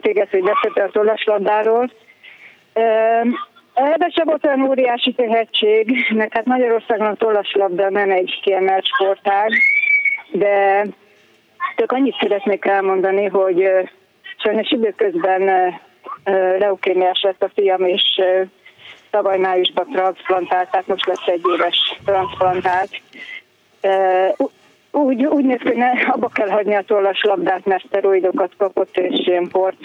[0.00, 1.90] téged, hogy beszéltél a tollaslabdáról,
[3.74, 9.52] Ebben sem volt olyan óriási tehetség, mert hát Magyarországon a tollaslabda nem egy kiemelt sportág,
[10.32, 10.86] de
[11.76, 13.68] csak annyit szeretnék elmondani, hogy
[14.36, 15.74] sajnos időközben
[16.58, 18.20] leukémiás lett a fiam, és
[19.10, 22.90] tavaly májusban transzplantálták, most lesz egy éves transzplantált.
[24.94, 29.26] Úgy, úgy néz ki, hogy ne, abba kell hagyni a tollaslabdát, mert szteroidokat kapott, és
[29.26, 29.76] ilyen porc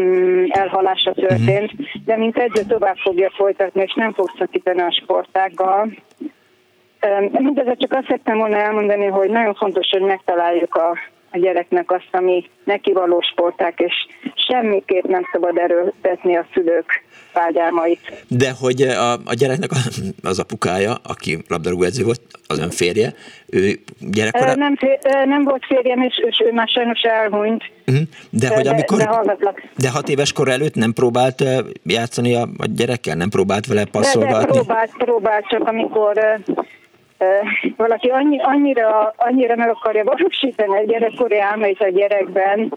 [0.00, 1.72] Mm, elhalása történt,
[2.04, 5.90] de mint edző tovább fogja folytatni, és nem fog szakítani a sportággal.
[7.30, 10.98] Mindezzel csak azt szerettem volna elmondani, hogy nagyon fontos, hogy megtaláljuk a,
[11.30, 13.94] a gyereknek azt, ami neki való sporták, és
[14.34, 17.02] semmiképp nem szabad erőltetni a szülők
[17.32, 18.24] vágyálmait.
[18.28, 19.70] De hogy a, a gyereknek
[20.22, 23.14] az apukája, aki labdarúgó edző volt, az ön férje,
[23.46, 24.54] ő gyerekkora...
[24.54, 24.76] Nem,
[25.24, 27.64] nem volt férjem, és, és ő már sajnos elhunyt.
[27.86, 28.04] Uh-huh.
[28.30, 28.98] De, hogy amikor...
[28.98, 31.44] De, de, de hat éves kor előtt nem próbált
[31.84, 33.16] játszani a, a gyerekkel?
[33.16, 34.46] Nem próbált vele passzolgatni?
[34.46, 36.40] De, de próbált, próbált, csak amikor
[37.76, 42.72] valaki annyi, annyira, annyira meg akarja valósítani a gyerekkori álmait a gyerekben,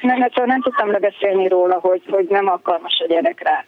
[0.00, 3.64] nem, nem, nem tudtam lebeszélni róla, hogy, hogy nem alkalmas a gyerek rá.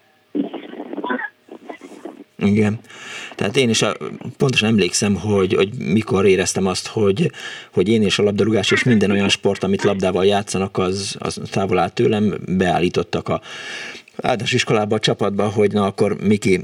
[2.37, 2.79] Igen.
[3.35, 3.97] Tehát én is a,
[4.37, 7.31] pontosan emlékszem, hogy, hogy mikor éreztem azt, hogy,
[7.73, 11.79] hogy én és a labdarúgás és minden olyan sport, amit labdával játszanak, az, az távol
[11.79, 13.41] áll tőlem, beállítottak a
[14.17, 16.63] általános iskolába, a csapatba, hogy na akkor Miki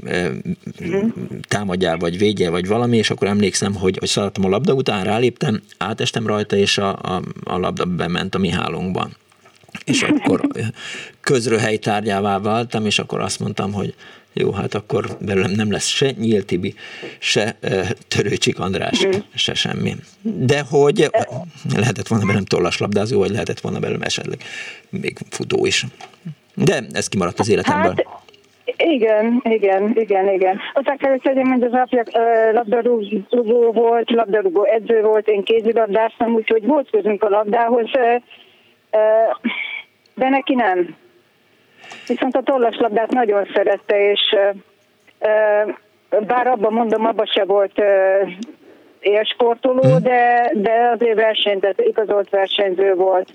[1.47, 5.61] támadjál, vagy védjél, vagy valami, és akkor emlékszem, hogy, hogy szaladtam a labda után, ráléptem,
[5.77, 9.15] átestem rajta, és a, a, a labda bement a mi hálónkban.
[9.85, 10.47] És akkor
[11.21, 13.95] közröhely tárgyává váltam, és akkor azt mondtam, hogy
[14.33, 16.75] jó, hát akkor belőlem nem lesz se Nyíl Tibi,
[17.19, 17.57] se
[18.07, 19.11] Törőcsik András, mm.
[19.35, 19.95] se semmi.
[20.21, 21.09] De hogy
[21.75, 24.43] lehetett volna belőlem tollaslabdázó, vagy lehetett volna belőlem esetleg
[24.89, 25.85] még futó is.
[26.65, 27.93] De ez kimaradt az életemből.
[27.95, 28.05] Hát,
[28.77, 30.59] igen, igen, igen, igen.
[30.73, 32.03] Aztán kell, hogy hogy az apja
[32.51, 37.89] labdarúgó volt, labdarúgó edző volt, én kézilabdáztam, úgyhogy volt közünk a labdához,
[40.15, 40.95] de neki nem.
[42.07, 44.35] Viszont a tollaslabdát nagyon szerette, és
[46.27, 47.81] bár abban mondom, abban se volt
[48.99, 50.01] élsportoló, hmm.
[50.01, 53.33] de, de azért versenyt, igazolt versenyző volt.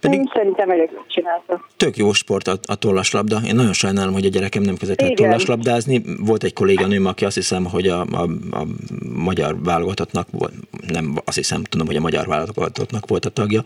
[0.00, 1.64] Pedig szerintem elég csinálta.
[1.76, 3.40] Tök jó sport a, a tollaslabda.
[3.46, 6.02] Én nagyon sajnálom, hogy a gyerekem nem kezdett el tollaslabdázni.
[6.18, 8.66] Volt egy kolléganőm, aki azt hiszem, hogy a, a, a
[9.14, 10.26] magyar válogatottnak,
[10.88, 13.62] nem azt hiszem, tudom, hogy a magyar válogatottnak volt a tagja,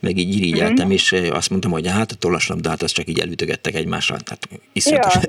[0.00, 0.94] meg így irigyeltem, mm-hmm.
[0.94, 4.16] és azt mondtam, hogy hát a tollaslabdát azt csak így elütögettek egymásra.
[4.24, 5.22] Tehát iszonyatosan,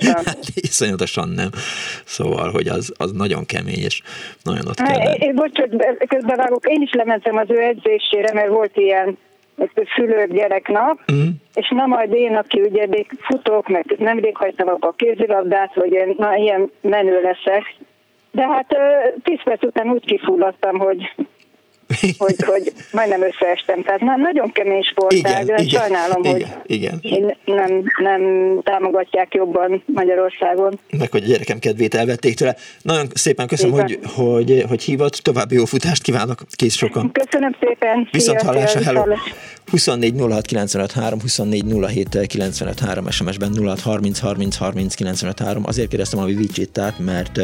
[0.00, 0.20] ja,
[0.70, 1.48] iszonyatosan nem.
[2.04, 4.02] Szóval, hogy az, az nagyon kemény, és
[4.42, 5.14] nagyon ott kell.
[5.14, 9.18] Én, bocsánat, közbevágok, én is lementem az ő edzésére, mert volt ilyen
[9.94, 11.28] szülők gyereknap, mm.
[11.54, 16.14] és na majd én, aki ugye még futok, meg nemrég hagytam a kézilabdát, hogy én
[16.18, 17.74] na, ilyen menő leszek,
[18.30, 18.76] de hát
[19.22, 21.14] tíz perc után úgy kifulladtam, hogy
[22.24, 23.82] hogy, hogy majdnem összeestem.
[23.82, 26.98] Tehát na, nagyon kemény sportág, de igen, sajnálom, igen, hogy igen.
[27.02, 28.22] Én nem, nem
[28.62, 30.78] támogatják jobban Magyarországon.
[30.98, 32.56] Meg hogy a gyerekem kedvét elvették tőle.
[32.82, 35.14] Nagyon szépen köszönöm, hogy, hogy, hogy hívott.
[35.14, 36.42] További jó futást kívánok.
[36.56, 37.12] Kész sokan.
[37.12, 38.08] Köszönöm szépen.
[38.10, 39.04] Viszont hallásra, hello.
[39.70, 45.62] 24 06 95 3, 24 07 95 3, SMS-ben 06 30 30 30 95 3.
[45.66, 47.40] Azért kérdeztem a Vivicsittát, mert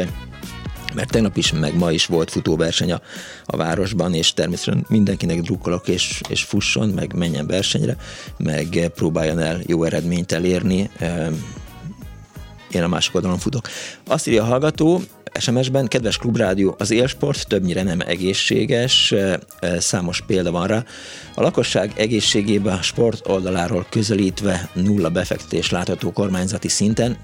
[0.93, 3.01] mert tegnap is, meg ma is volt futóverseny a,
[3.45, 7.97] a városban, és természetesen mindenkinek drukkolok, és, és fusson, meg menjen versenyre,
[8.37, 10.89] meg próbáljon el jó eredményt elérni.
[12.71, 13.67] Én a másik oldalon futok.
[14.07, 15.01] Azt írja a hallgató,
[15.39, 19.13] SMS-ben, kedves klubrádió, az élsport többnyire nem egészséges,
[19.77, 20.83] számos példa van rá.
[21.35, 27.17] A lakosság egészségébe a sport oldaláról közelítve nulla befektetés látható kormányzati szinten,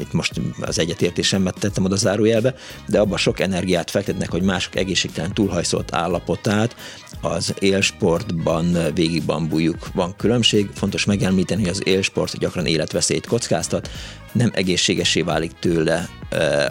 [0.00, 2.54] itt most az egyetértésemet tettem oda zárójelbe,
[2.86, 6.76] de abban sok energiát fektetnek, hogy mások egészségtelen túlhajszolt állapotát
[7.20, 9.92] az élsportban végig bambuljuk.
[9.94, 13.90] Van különbség, fontos megemlíteni, hogy az élsport gyakran életveszélyt kockáztat,
[14.32, 16.08] nem egészségesé válik tőle,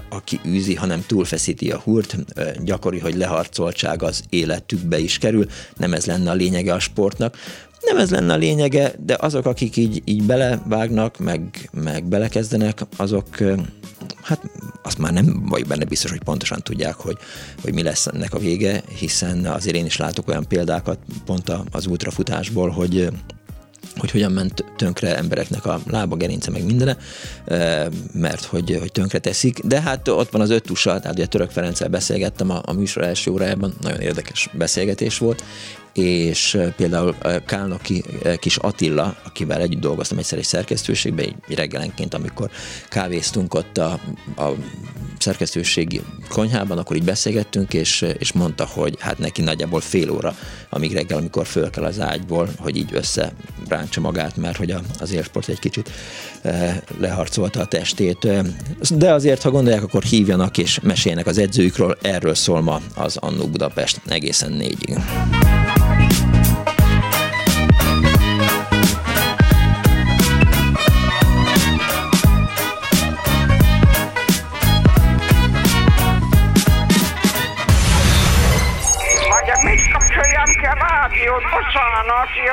[0.09, 2.15] aki űzi, hanem túlfeszíti a húrt,
[2.63, 5.45] gyakori, hogy leharcoltság az életükbe is kerül,
[5.77, 7.37] nem ez lenne a lényege a sportnak.
[7.85, 13.37] Nem ez lenne a lényege, de azok, akik így, így belevágnak, meg, meg belekezdenek, azok
[14.21, 14.41] hát
[14.83, 17.17] azt már nem vagy benne biztos, hogy pontosan tudják, hogy,
[17.61, 21.85] hogy mi lesz ennek a vége, hiszen azért én is látok olyan példákat pont az
[21.85, 23.07] ultrafutásból, hogy
[23.97, 26.97] hogy hogyan ment tönkre embereknek a lába, gerince, meg mindene,
[28.13, 29.59] mert hogy, hogy tönkre teszik.
[29.59, 33.03] De hát ott van az öt tusa, tehát ugye Török Ferenccel beszélgettem a, a műsor
[33.03, 35.43] első órájában, nagyon érdekes beszélgetés volt,
[35.93, 37.15] és például
[37.45, 38.03] Kálnoki
[38.39, 42.49] kis Attila, akivel együtt dolgoztam egyszer egy szerkesztőségben, egy reggelenként, amikor
[42.89, 43.99] kávéztunk ott a,
[44.35, 44.51] a
[45.21, 50.35] szerkesztőségi konyhában, akkor így beszélgettünk, és, és mondta, hogy hát neki nagyjából fél óra,
[50.69, 55.49] amíg reggel, amikor föl kell az ágyból, hogy így összeráncsa magát, mert hogy az élsport
[55.49, 55.91] egy kicsit
[56.99, 58.27] leharcolta a testét.
[58.95, 63.47] De azért, ha gondolják, akkor hívjanak és meséljenek az edzőjükről, erről szól ma az Annó
[63.47, 64.99] Budapest egészen négyig.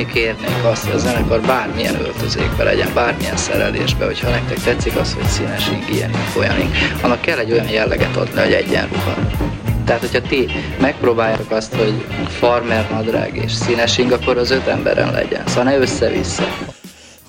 [0.00, 5.14] Mi kérnénk azt, hogy a zenekar bármilyen öltözékbe legyen, bármilyen szerelésbe, hogyha nektek tetszik az,
[5.14, 9.14] hogy színesing, ilyen, olyanik, annak kell egy olyan jelleget adni, hogy egyenruha.
[9.84, 10.46] Tehát, hogyha ti
[10.80, 15.46] megpróbáljátok azt, hogy farmer nadrág és színesing, akkor az öt emberen legyen.
[15.46, 16.44] Szóval ne össze-vissza.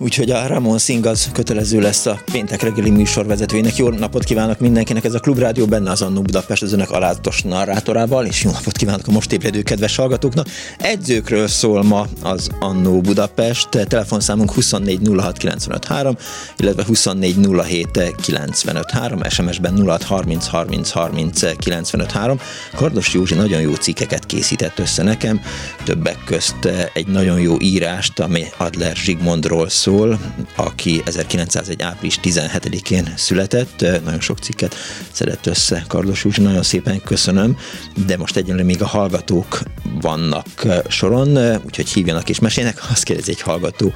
[0.03, 3.75] Úgyhogy a Ramon Singh az kötelező lesz a péntek reggeli műsorvezetőjének.
[3.75, 8.25] Jó napot kívánok mindenkinek, ez a Klubrádió benne az Annó Budapest az önök alázatos narrátorával,
[8.25, 10.47] és jó napot kívánok a most ébredő kedves hallgatóknak.
[10.77, 16.17] Egyzőkről szól ma az Annó Budapest, telefonszámunk 2406953,
[16.57, 22.39] illetve 2407953, SMS-ben 0630303953.
[22.75, 25.41] Kardos Józsi nagyon jó cikkeket készített össze nekem,
[25.83, 30.19] többek közt egy nagyon jó írást, ami Adler Zsigmondról szól, szól,
[30.55, 31.81] aki 1901.
[31.81, 34.75] április 17-én született, nagyon sok cikket
[35.11, 37.57] szedett össze Kardos Józsi, nagyon szépen köszönöm,
[38.05, 39.61] de most egyenlően még a hallgatók
[40.01, 40.47] vannak
[40.87, 43.93] soron, úgyhogy hívjanak és mesélnek, azt kérdezi egy hallgató,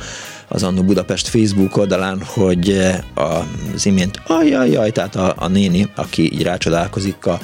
[0.47, 2.81] az Annó Budapest Facebook oldalán, hogy
[3.13, 7.39] az imént ajajaj, tehát a, a néni, aki így rácsodálkozik a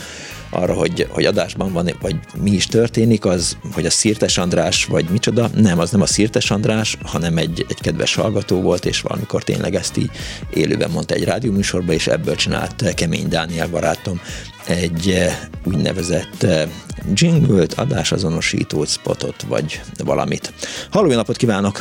[0.51, 5.05] arra, hogy, hogy adásban van, vagy mi is történik, az, hogy a Szirtes András, vagy
[5.11, 9.43] micsoda, nem, az nem a Szirtes András, hanem egy, egy kedves hallgató volt, és valamikor
[9.43, 10.09] tényleg ezt így
[10.53, 14.21] élőben mondta egy rádióműsorban, és ebből csinált Kemény Dániel barátom
[14.67, 16.69] egy eh, úgynevezett eh,
[17.13, 20.53] jingle-t, adásazonosítót, spotot, vagy valamit.
[20.91, 21.79] Halló, napot kívánok!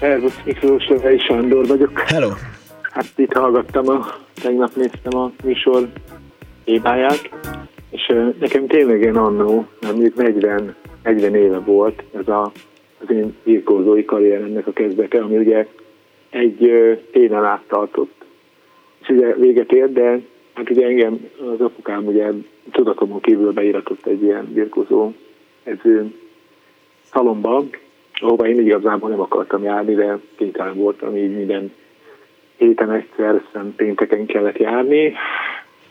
[0.00, 2.00] Szervusz, Miklós Lövei Sándor vagyok.
[2.00, 2.30] Hello!
[2.82, 4.06] Hát itt hallgattam, a,
[4.42, 5.88] tegnap néztem a műsor
[6.64, 7.30] hibáját,
[8.08, 12.52] és nekem tényleg én annó, mondjuk 40, 40 éve volt ez a,
[13.00, 15.66] az én írkózói karrieremnek a kezdete, ami ugye
[16.30, 16.70] egy
[17.12, 18.24] télen áttartott.
[19.02, 20.20] És ugye véget ért, de
[20.54, 22.30] hát ugye engem az apukám ugye
[22.70, 25.12] tudatomon kívül beíratott egy ilyen birkózó
[25.62, 26.12] edző
[27.12, 27.64] szalomba,
[28.12, 31.72] ahova én igazából nem akartam járni, de kénytelen voltam így minden
[32.56, 35.12] héten egyszer, szem pénteken kellett járni,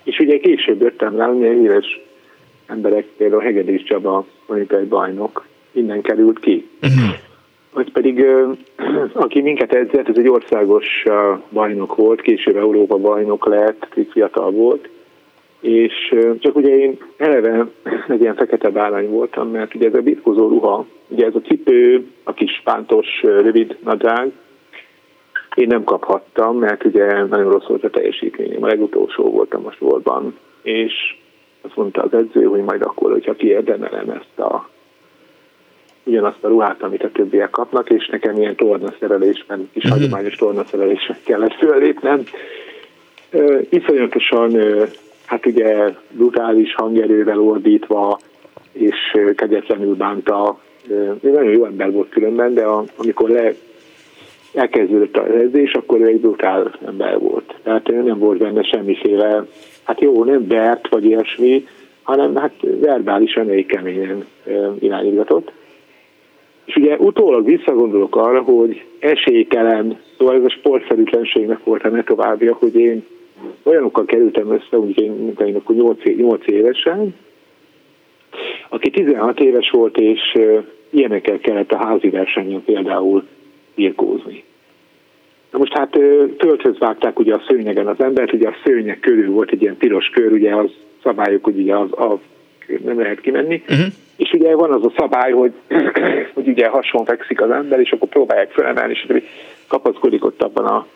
[0.03, 1.99] és ugye később jöttem rá, hogy éves
[2.67, 6.69] emberek, például Hegedűs Csaba, olimpiai bajnok, innen került ki.
[6.81, 7.15] Uh-huh.
[7.73, 8.25] Vagy pedig,
[9.13, 10.85] aki minket edzett, ez egy országos
[11.49, 14.89] bajnok volt, később Európa bajnok lett, így fiatal volt,
[15.59, 17.67] és csak ugye én eleve
[18.07, 22.07] egy ilyen fekete bárány voltam, mert ugye ez a bitkozó ruha, ugye ez a cipő,
[22.23, 24.31] a kis pántos rövid nadrág,
[25.55, 28.63] én nem kaphattam, mert ugye nagyon rossz volt a teljesítményem.
[28.63, 30.93] A legutolsó voltam a sorban, és
[31.61, 34.69] azt mondta az edző, hogy majd akkor, hogyha kiérdemelem ezt a
[36.03, 39.99] ugyanazt a ruhát, amit a többiek kapnak, és nekem ilyen tornaszerelésben, kis uh-huh.
[39.99, 42.23] hagyományos tornaszerelésben kellett föllépnem.
[43.69, 44.57] Iszonyatosan,
[45.25, 48.19] hát ugye brutális hangerővel ordítva,
[48.71, 50.59] és kegyetlenül bánta.
[50.87, 53.53] Uh, nagyon jó ember volt különben, de a, amikor le
[54.53, 57.55] elkezdődött az edzés, akkor ő egy brutál ember volt.
[57.63, 59.45] Tehát nem volt benne semmiféle,
[59.83, 61.67] hát jó, nem vert vagy ilyesmi,
[62.03, 64.25] hanem hát verbálisan elég keményen
[64.79, 65.51] irányítgatott.
[66.65, 72.53] És ugye utólag visszagondolok arra, hogy esélytelen, szóval ez a sportszerűtlenségnek volt a ne továbbja,
[72.53, 73.05] hogy én
[73.63, 77.15] olyanokkal kerültem össze, úgy én, mint én akkor 8, 8 évesen,
[78.69, 80.39] aki 16 éves volt, és
[80.89, 83.23] ilyenekkel kellett a házi versenyen például
[83.75, 84.43] birkózni.
[85.51, 85.89] Na most hát
[86.37, 90.09] tölthöz vágták ugye a szőnyegen az embert, ugye a szőnyeg körül volt egy ilyen piros
[90.09, 90.71] kör, ugye az
[91.03, 92.17] szabályok, hogy ugye az, az
[92.83, 93.85] nem lehet kimenni, uh-huh.
[94.17, 95.51] és ugye van az a szabály, hogy,
[96.33, 99.23] hogy ugye hason fekszik az ember, és akkor próbálják felemelni, és
[99.67, 100.87] kapaszkodik ott abban a,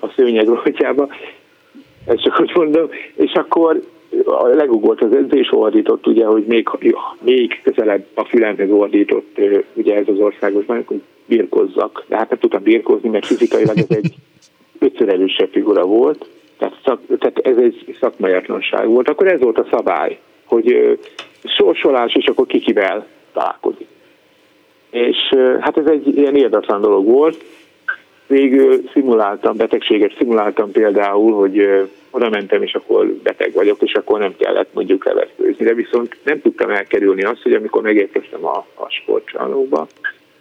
[0.00, 1.08] a szőnyeg rojtjába.
[2.06, 3.82] ezt csak úgy mondom, és akkor
[4.24, 6.68] a legugolt az edzés ordított, ugye, hogy még,
[7.20, 9.38] még közelebb a fülemhez ordított
[9.72, 12.04] ugye ez az országos hogy birkozzak.
[12.08, 14.14] De hát nem tudtam birkozni, mert fizikailag ez egy
[14.78, 16.26] ötször erősebb figura volt,
[16.60, 19.08] tehát, szak, tehát ez egy szakmaiatlanság volt.
[19.08, 20.98] Akkor ez volt a szabály, hogy
[21.44, 23.86] sorsolás, és akkor kikivel találkozik.
[24.90, 25.16] És
[25.60, 27.44] hát ez egy ilyen érdatlan dolog volt.
[28.26, 34.34] Végül szimuláltam, betegséget szimuláltam például, hogy oda mentem, és akkor beteg vagyok, és akkor nem
[34.36, 35.64] kellett mondjuk levetkőzni.
[35.64, 39.86] De viszont nem tudtam elkerülni azt, hogy amikor megérkeztem a, a sportcsarnokba,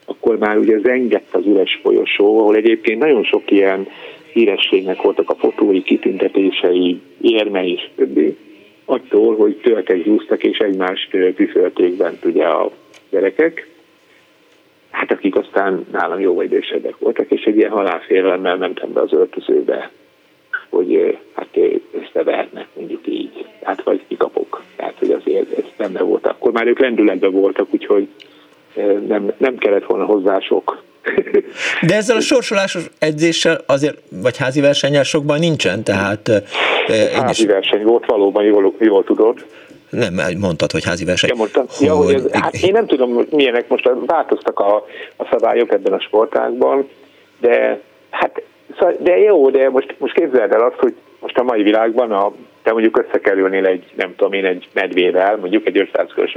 [0.10, 3.88] akkor már ugye zengett az üres folyosó, ahol egyébként nagyon sok ilyen
[4.34, 8.38] hírességnek voltak a fotói, kitüntetései, érme és többi,
[8.86, 12.72] attól, hogy töltek zúztak és egymást püfölték bent ugye a
[13.10, 13.68] gyerekek,
[14.90, 19.92] hát akik aztán nálam jó idősebbek voltak, és egy ilyen halálfélelemmel mentem be az öltözőbe,
[20.70, 21.58] hogy hát
[21.92, 26.28] összevernek, mondjuk így, hát vagy kikapok, tehát hogy azért ez benne volt.
[26.28, 28.08] Akkor már ők lendületben voltak, úgyhogy
[29.08, 30.84] nem, nem kellett volna hozzá sok.
[31.88, 36.32] De ezzel a sorsolásos edzéssel azért, vagy házi versennyel sokban nincsen, tehát...
[37.14, 37.50] Házi is...
[37.50, 39.46] verseny volt, valóban jól, jól tudod.
[39.90, 41.30] Nem, mondtad, hogy házi verseny.
[41.30, 41.88] Ja, mondtam, hogy...
[41.88, 44.76] ja, hogy ez, hát én nem tudom, milyenek most változtak a,
[45.16, 46.90] a szabályok ebben a sportágban,
[47.40, 48.42] de hát
[49.00, 52.32] de jó, de most, most képzeld el azt, hogy most a mai világban a,
[52.64, 56.36] te mondjuk összekerülnél egy, nem tudom én, egy medvével, mondjuk egy 500 körös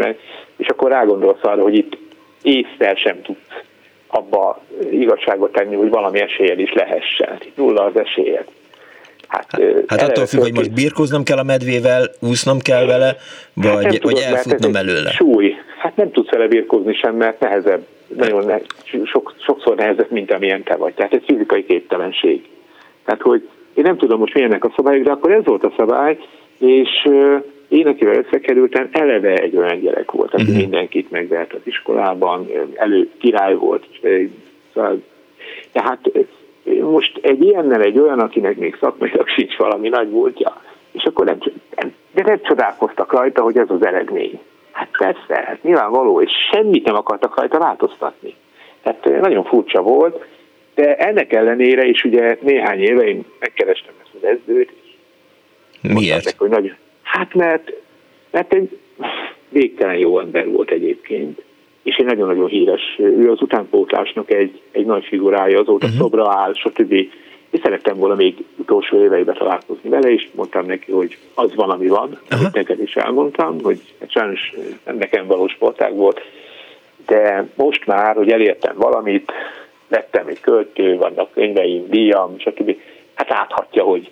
[0.57, 1.99] és akkor rágondolsz arra, hogy itt
[2.43, 3.63] észre sem tudsz
[4.07, 7.39] abba igazságot tenni, hogy valami esélyed is lehessen.
[7.55, 8.45] Nulla az esélyed.
[9.29, 13.17] Hát, hát, hát attól függ, hogy most birkóznom kell a medvével, úsznom kell vele,
[13.55, 15.11] vagy, hát vagy elfutnom előle.
[15.11, 15.55] Súly.
[15.79, 17.87] Hát nem tudsz vele birkózni sem, mert nehezebb,
[18.17, 18.59] nagyon ne,
[19.05, 20.95] sok, sokszor nehezebb, mint amilyen te vagy.
[20.95, 22.49] Tehát ez fizikai képtelenség.
[23.05, 26.19] Tehát, hogy én nem tudom most milyennek a szabályok, de akkor ez volt a szabály,
[26.59, 27.09] és
[27.73, 30.59] én, akivel összekerültem, eleve egy olyan gyerek volt, aki uh-huh.
[30.59, 33.87] mindenkit megvert az iskolában, elő király volt.
[34.75, 35.03] Szóval,
[35.73, 36.11] tehát
[36.81, 40.63] most egy ilyennel egy olyan, akinek még szakmailag sincs valami nagy múltja,
[40.93, 41.39] és akkor nem,
[41.77, 44.41] nem, de nem csodálkoztak rajta, hogy ez az eredmény.
[44.73, 48.35] Hát persze, hát nyilvánvaló, és semmit nem akartak rajta változtatni.
[48.83, 50.25] Tehát nagyon furcsa volt,
[50.75, 54.73] de ennek ellenére is ugye néhány éve én megkerestem ezt az edzőt.
[55.81, 56.25] Miért?
[56.25, 56.77] Neki, hogy nagyon,
[57.13, 57.73] Hát mert,
[58.31, 58.79] mert egy
[59.49, 61.43] végtelen jó ember volt egyébként,
[61.83, 66.01] és egy nagyon-nagyon híres, ő az utánpótlásnak egy, egy nagy figurája, azóta uh-huh.
[66.01, 66.93] szobra áll, stb.
[67.51, 71.87] És szerettem volna még utolsó éveiben találkozni vele, és mondtam neki, hogy az van, ami
[71.87, 72.41] van, uh-huh.
[72.41, 74.53] amit neked is elmondtam, hogy hát sajnos
[74.85, 76.21] nem nekem való sportág volt,
[77.07, 79.33] de most már, hogy elértem valamit,
[79.89, 82.77] lettem egy költő, vannak könyveim, díjam, stb.
[83.15, 84.11] Hát láthatja, hogy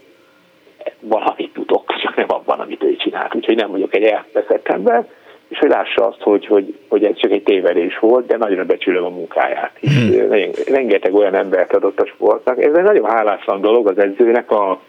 [1.00, 3.34] valamit tudok, csak nem abban, amit ő csinált.
[3.34, 5.06] Úgyhogy nem vagyok egy elveszett ember,
[5.48, 9.04] és hogy lássa azt, hogy, hogy, hogy ez csak egy tévedés volt, de nagyra becsülöm
[9.04, 9.78] a munkáját.
[9.80, 10.50] Hmm.
[10.66, 12.62] Rengeteg olyan embert adott a sportnak.
[12.62, 14.80] Ez egy nagyon háláslan dolog az edzőnek, a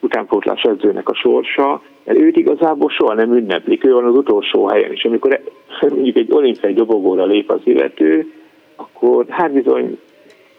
[0.00, 4.92] utánpótlás edzőnek a sorsa, mert őt igazából soha nem ünneplik, ő van az utolsó helyen,
[4.92, 5.40] és amikor
[5.80, 8.32] mondjuk egy olimpiai dobogóra lép az illető,
[8.76, 9.98] akkor hát bizony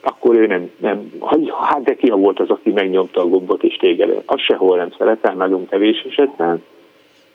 [0.01, 1.11] akkor ő nem, nem,
[1.61, 4.21] hát de ki volt az, aki megnyomta a gombot és téged.
[4.25, 6.63] Az sehol nem szeretem, nagyon kevés esetben.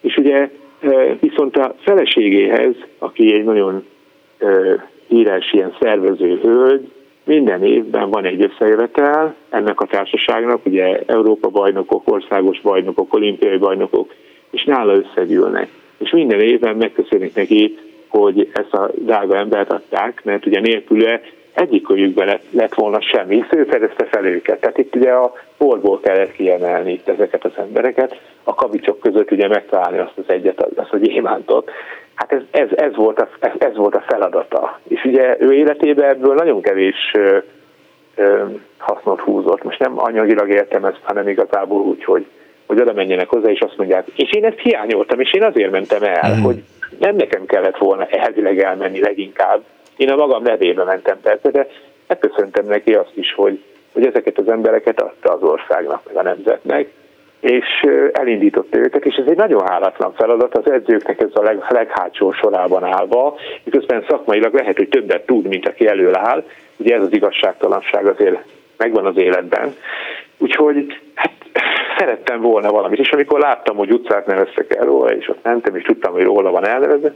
[0.00, 0.50] És ugye
[0.80, 3.84] e, viszont a feleségéhez, aki egy nagyon
[4.38, 4.46] e,
[5.08, 6.90] híres ilyen szervező hölgy,
[7.26, 14.14] minden évben van egy összejövetel ennek a társaságnak, ugye Európa bajnokok, országos bajnokok, olimpiai bajnokok,
[14.50, 15.68] és nála összegyűlnek.
[15.98, 21.20] És minden évben megköszönik neki, hogy ezt a drága embert adták, mert ugye nélküle
[21.56, 24.60] egyikőjükben lett, lett volna semmi, hisz ő fedezte fel őket.
[24.60, 29.48] Tehát itt ugye a porból kellett kiemelni itt ezeket az embereket, a kavicsok között ugye
[29.48, 31.70] megtalálni azt az egyet, azt a gyémántot.
[32.14, 34.80] Hát ez, ez, ez, volt a, ez, ez volt a feladata.
[34.88, 37.38] És ugye ő életében ebből nagyon kevés ö,
[38.16, 38.44] ö,
[38.78, 39.62] hasznot húzott.
[39.62, 42.26] Most nem anyagilag értem ezt, hanem igazából úgy, hogy,
[42.66, 46.02] hogy oda menjenek hozzá, és azt mondják, és én ezt hiányoltam, és én azért mentem
[46.02, 46.42] el, mm.
[46.42, 46.62] hogy
[46.98, 49.62] nem nekem kellett volna elvileg elmenni leginkább,
[49.96, 51.68] én a magam nevébe mentem persze, de
[52.06, 56.88] megköszöntem neki azt is, hogy, hogy ezeket az embereket adta az országnak, meg a nemzetnek,
[57.40, 62.32] és elindította őket, és ez egy nagyon hálatlan feladat az edzőknek ez a leg, leghátsó
[62.32, 63.34] sorában állva,
[63.64, 66.44] miközben szakmailag lehet, hogy többet tud, mint aki elől áll,
[66.76, 68.38] ugye ez az igazságtalanság azért
[68.76, 69.74] megvan az életben.
[70.38, 71.32] Úgyhogy hát
[71.98, 75.82] szerettem volna valamit, és amikor láttam, hogy utcát neveztek el róla, és ott mentem, és
[75.82, 77.14] tudtam, hogy róla van elnevezve,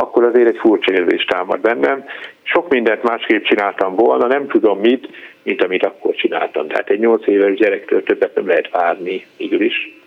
[0.00, 2.04] akkor azért egy furcsa érzés támad bennem.
[2.42, 5.08] Sok mindent másképp csináltam volna, nem tudom mit,
[5.42, 6.68] mint amit akkor csináltam.
[6.68, 9.98] Tehát egy 8 éves gyerektől többet nem lehet várni, igaz is.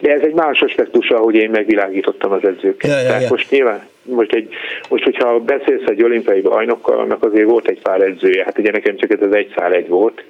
[0.00, 2.90] De ez egy más aspektusa, hogy én megvilágítottam az edzőket.
[2.90, 3.28] Ja, ja, Tehát ja.
[3.30, 4.54] most nyilván, most, egy,
[4.88, 8.44] most hogyha beszélsz egy olimpiai bajnokkal, annak azért volt egy pár edzője.
[8.44, 10.24] Hát ugye nekem csak ez az egy szál egy volt,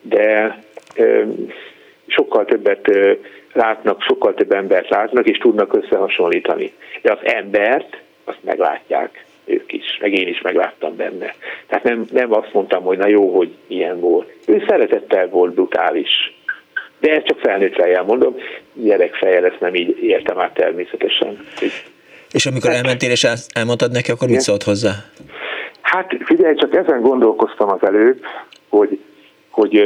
[0.00, 0.58] de
[0.96, 1.22] ö,
[2.06, 3.12] sokkal többet ö,
[3.54, 6.72] látnak, sokkal több embert látnak, és tudnak összehasonlítani.
[7.02, 11.34] De az embert, azt meglátják ők is, meg én is megláttam benne.
[11.66, 14.32] Tehát nem, nem azt mondtam, hogy na jó, hogy ilyen volt.
[14.46, 16.38] Ő szeretettel volt brutális.
[17.00, 18.36] De ezt csak felnőtt fejjel mondom,
[18.72, 21.46] gyerek fejjel ezt nem így értem át természetesen.
[22.32, 24.92] És amikor elmentél és el- elmondtad neki, akkor mit szólt hozzá?
[25.80, 28.24] Hát figyelj, csak ezen gondolkoztam az előbb,
[28.68, 29.00] hogy,
[29.50, 29.82] hogy,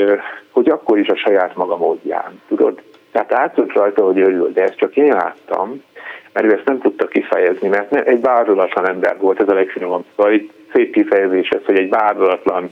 [0.50, 2.82] hogy akkor is a saját maga módján, tudod?
[3.18, 5.82] Tehát látszott rajta, hogy örül, de ezt csak én láttam,
[6.32, 10.04] mert ő ezt nem tudta kifejezni, mert nem, egy bárulatlan ember volt, ez a legfinomabb.
[10.16, 10.40] Szóval
[10.72, 12.68] szép kifejezés ez, hogy egy bárulatlan,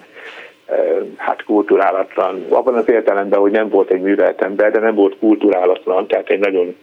[0.68, 0.74] ö,
[1.16, 6.06] hát kulturálatlan, abban az értelemben, hogy nem volt egy művelt ember, de nem volt kulturálatlan,
[6.06, 6.76] tehát egy nagyon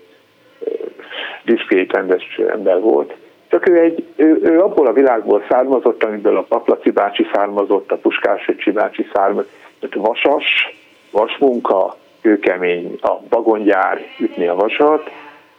[1.44, 3.14] diszkrét, rendes ember volt.
[3.48, 7.98] Csak ő, egy, ő, ő abból a világból származott, amiből a Paplaci bácsi származott, a
[7.98, 10.78] Puskás bácsi származott, vasas,
[11.12, 15.12] vasmunka, kőkemény, a vagongyár ütni a vasat,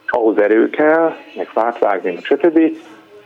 [0.06, 2.58] ahhoz erő kell, meg fát vágni, meg stb.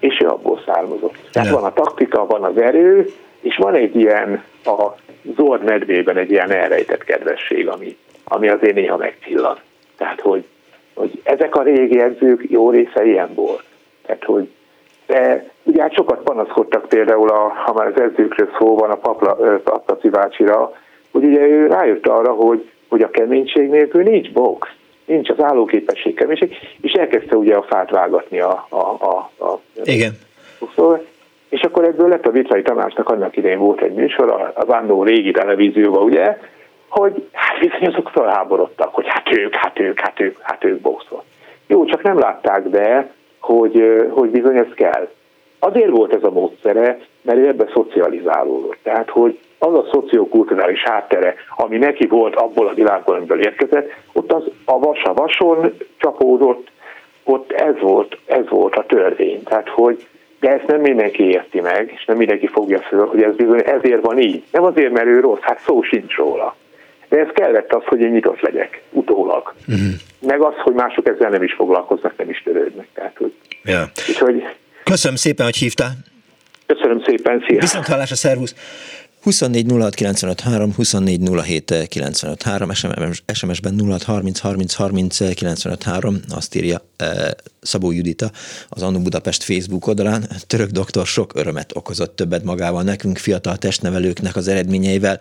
[0.00, 1.14] És ő abból származott.
[1.32, 3.10] Tehát van a taktika, van az erő,
[3.40, 4.94] és van egy ilyen a
[5.36, 9.56] zord medvében egy ilyen elrejtett kedvesség, ami, ami azért néha megcsillan.
[9.96, 10.44] Tehát, hogy,
[10.94, 13.64] hogy ezek a régi edzők jó része ilyen volt.
[14.06, 14.48] Tehát, hogy
[15.08, 19.60] de ugye hát sokat panaszkodtak például, a, ha már az edzőkről szó van, a Papla,
[20.10, 20.72] bácsira,
[21.10, 24.68] hogy ugye ő rájött arra, hogy, hogy a keménység nélkül nincs box,
[25.04, 30.18] nincs az állóképesség keménység, és elkezdte ugye a fát vágatni a, a, a, a Igen.
[30.74, 31.04] Szóval,
[31.48, 35.02] és akkor ebből lett a Vitrai Tamásnak annak idején volt egy műsor, a- az annó
[35.02, 36.38] régi televízióban, ugye,
[36.88, 41.24] hogy hát bizony azok felháborodtak, hogy hát ők, hát ők, hát ők, hát ők boxol.
[41.66, 45.08] Jó, csak nem látták be, hogy, hogy bizony ez kell.
[45.58, 48.78] Azért volt ez a módszere, mert ő ebbe szocializálódott.
[48.82, 54.32] Tehát, hogy az a szociokulturális háttere, ami neki volt abból a világból, amiből érkezett, ott
[54.32, 56.70] az a vas a vason csapódott,
[57.24, 59.42] ott ez volt, ez volt a törvény.
[59.42, 60.06] Tehát, hogy
[60.40, 64.00] de ezt nem mindenki érti meg, és nem mindenki fogja föl, hogy ez bizony ezért
[64.02, 64.42] van így.
[64.52, 66.56] Nem azért, mert ő rossz, hát szó sincs róla.
[67.08, 69.54] De ez kellett az, hogy én nyitott legyek, utólag.
[69.68, 69.86] Uh-huh.
[70.20, 72.86] Meg az, hogy mások ezzel nem is foglalkoznak, nem is törődnek.
[72.94, 73.32] Tehát, hogy,
[73.64, 73.84] Ja.
[74.08, 74.44] úgyhogy
[74.84, 75.90] Köszönöm szépen, hogy hívtál.
[76.66, 77.58] köszönöm szépen, szia!
[77.60, 78.54] Viszont hallásra, szervusz!
[79.28, 85.82] 24 06 95 3, 24 07 95 3, SMS, SMS-ben 06 30 30 30 95
[85.82, 87.08] 3, azt írja eh,
[87.60, 88.30] Szabó Judita
[88.68, 90.24] az Annu Budapest Facebook oldalán.
[90.46, 95.20] Török doktor sok örömet okozott többet magával nekünk, fiatal testnevelőknek az eredményeivel.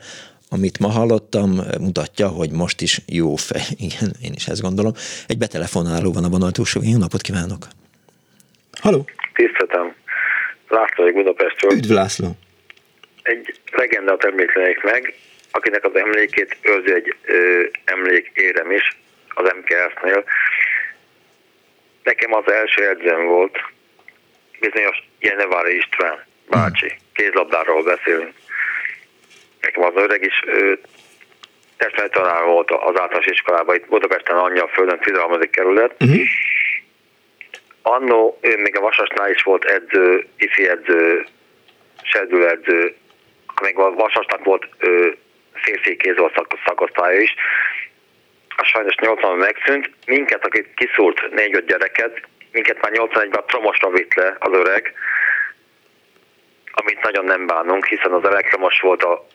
[0.49, 3.61] Amit ma hallottam, mutatja, hogy most is jó fej.
[3.87, 4.93] Igen, én is ezt gondolom.
[5.27, 6.81] Egy betelefonáló van a vonal túlsó.
[6.83, 7.67] Jó napot kívánok!
[8.71, 9.05] Haló!
[9.33, 9.95] Tiszteltem.
[10.67, 11.71] László Budapestről.
[11.71, 12.35] Üdv László!
[13.27, 15.13] Egy legendát említenék meg,
[15.51, 18.97] akinek az emlékét őrzi egy ö, emlékérem is
[19.27, 20.23] az MKS-nél.
[22.03, 23.57] Nekem az első edzőm volt
[24.59, 26.93] bizonyos Jenevári István bácsi.
[27.13, 28.33] Kézlabdáról beszélünk.
[29.61, 30.73] Nekem az öreg is ö,
[31.77, 35.39] testnevelő tanár volt az általános iskolában, itt Budapesten anyja földön 13.
[35.51, 35.95] kerület.
[35.99, 36.21] Uh-huh.
[37.81, 41.25] Annó ő még a Vasasnál is volt edző, ifi edző,
[42.01, 43.06] serdüledző, akkor
[43.61, 45.09] még a Vasasnak volt ö,
[45.53, 47.35] férfi kézzel szak, szakosztálya is.
[48.57, 49.89] A sajnos 80 megszűnt.
[50.05, 54.93] Minket, akik kiszúrt négy-öt gyereket, minket már 81-ben tromosra vitt le az öreg,
[56.71, 59.27] amit nagyon nem bánunk, hiszen az elektromos volt a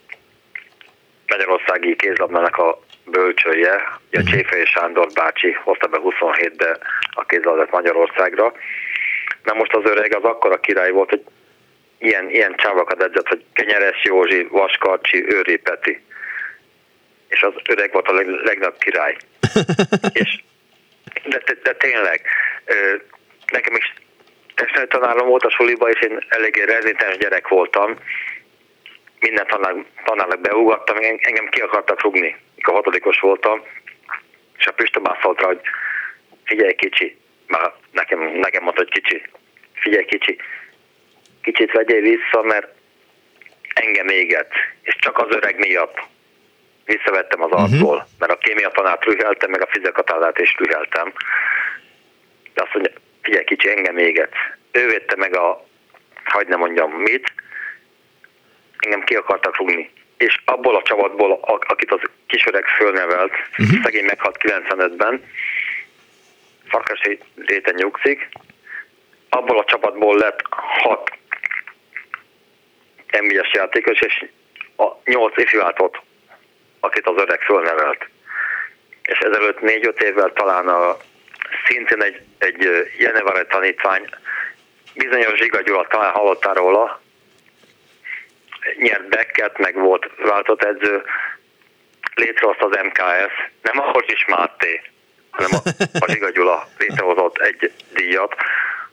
[1.26, 6.78] Magyarországi kézlabdának a bölcsője, ugye a Cséfei Sándor bácsi hozta be 27-be
[7.10, 8.52] a kézlabdát Magyarországra.
[9.42, 11.24] Na most az öreg az akkora király volt, hogy
[12.02, 16.04] ilyen, ilyen csávakat edzett, hogy Kenyeres Józsi, Vaskarcsi, Őri Peti.
[17.28, 19.16] És az öreg volt a leg, legnagyobb király.
[20.22, 20.42] És,
[21.24, 22.20] de, de, de tényleg,
[22.64, 22.96] ö,
[23.52, 23.94] nekem is
[24.54, 27.96] testnevelő tanárom volt a suliba, és én eléggé rezintens gyerek voltam.
[29.20, 33.62] Minden tanár, tanárnak beugattam, en- engem ki akartak rugni, mikor hatodikos voltam.
[34.58, 35.60] És a Pista már szólt rá, hogy
[36.44, 39.22] figyelj kicsi, már nekem, nekem mondta, hogy kicsi,
[39.74, 40.38] figyelj kicsi,
[41.42, 42.68] kicsit vegyél vissza, mert
[43.74, 45.98] engem éget, és csak az öreg miatt
[46.84, 51.12] visszavettem az arcból, mert a kémia tanárt rüheltem, meg a fizikatánát is rüheltem.
[52.54, 52.92] De azt mondja,
[53.22, 54.34] figyelj kicsi, engem éget.
[54.72, 55.66] ő védte meg a,
[56.24, 57.32] hagyd ne mondjam mit,
[58.78, 59.90] engem ki akartak rúgni.
[60.16, 63.82] És abból a csapatból, akit az kisöreg fölnevelt, uh-huh.
[63.82, 65.24] szegény meghalt 95-ben,
[66.68, 68.28] Farkasi réten nyugszik,
[69.28, 71.10] abból a csapatból lett hat
[73.20, 74.24] nba játékos, és
[74.76, 75.98] a nyolc ifjúátot,
[76.80, 78.08] akit az öreg fölnevelt.
[79.02, 80.96] És ezelőtt négy-öt évvel talán a,
[81.66, 82.68] szintén egy, egy
[82.98, 84.08] Jenevare tanítvány,
[84.94, 87.00] bizonyos Zsiga Gyula, talán hallottál róla,
[88.76, 91.02] nyert Becket, meg volt váltott edző,
[92.14, 94.82] létrehozta az MKS, nem a Horzsis Máté,
[95.30, 95.68] hanem a,
[96.00, 98.34] a Zsiga Gyula létrehozott egy díjat,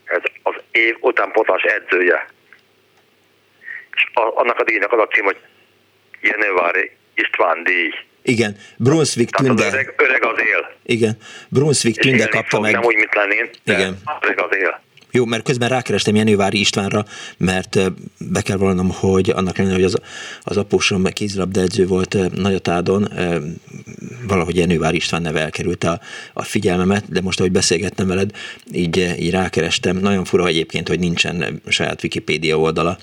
[0.04, 2.28] ez az év utánpótlás edzője.
[4.00, 5.38] És annak a díjnak az a cím, hogy
[6.22, 7.90] Jenővári István díj.
[8.22, 9.66] Igen, Brunswick Tünde.
[9.66, 10.72] Öreg, öreg az él.
[10.86, 11.18] Igen,
[11.50, 12.74] Brunswick Tünde kapta fog, meg.
[12.74, 13.98] Nem úgy, mint Lenin, Igen.
[14.22, 14.82] öreg az él.
[15.12, 17.06] Jó, mert közben rákerestem Jenővári Istvánra,
[17.38, 17.80] mert
[18.18, 20.02] be kell vallanom, hogy annak ellenére, hogy az,
[20.44, 23.08] az apusom kézilabdaedző volt Nagyatádon,
[24.28, 26.00] valahogy Jenővári István neve elkerült a,
[26.34, 28.32] a figyelmemet, de most, ahogy beszélgettem veled,
[28.72, 29.98] így, így rákerestem.
[29.98, 32.98] Nagyon fura egyébként, hogy nincsen saját Wikipédia oldala.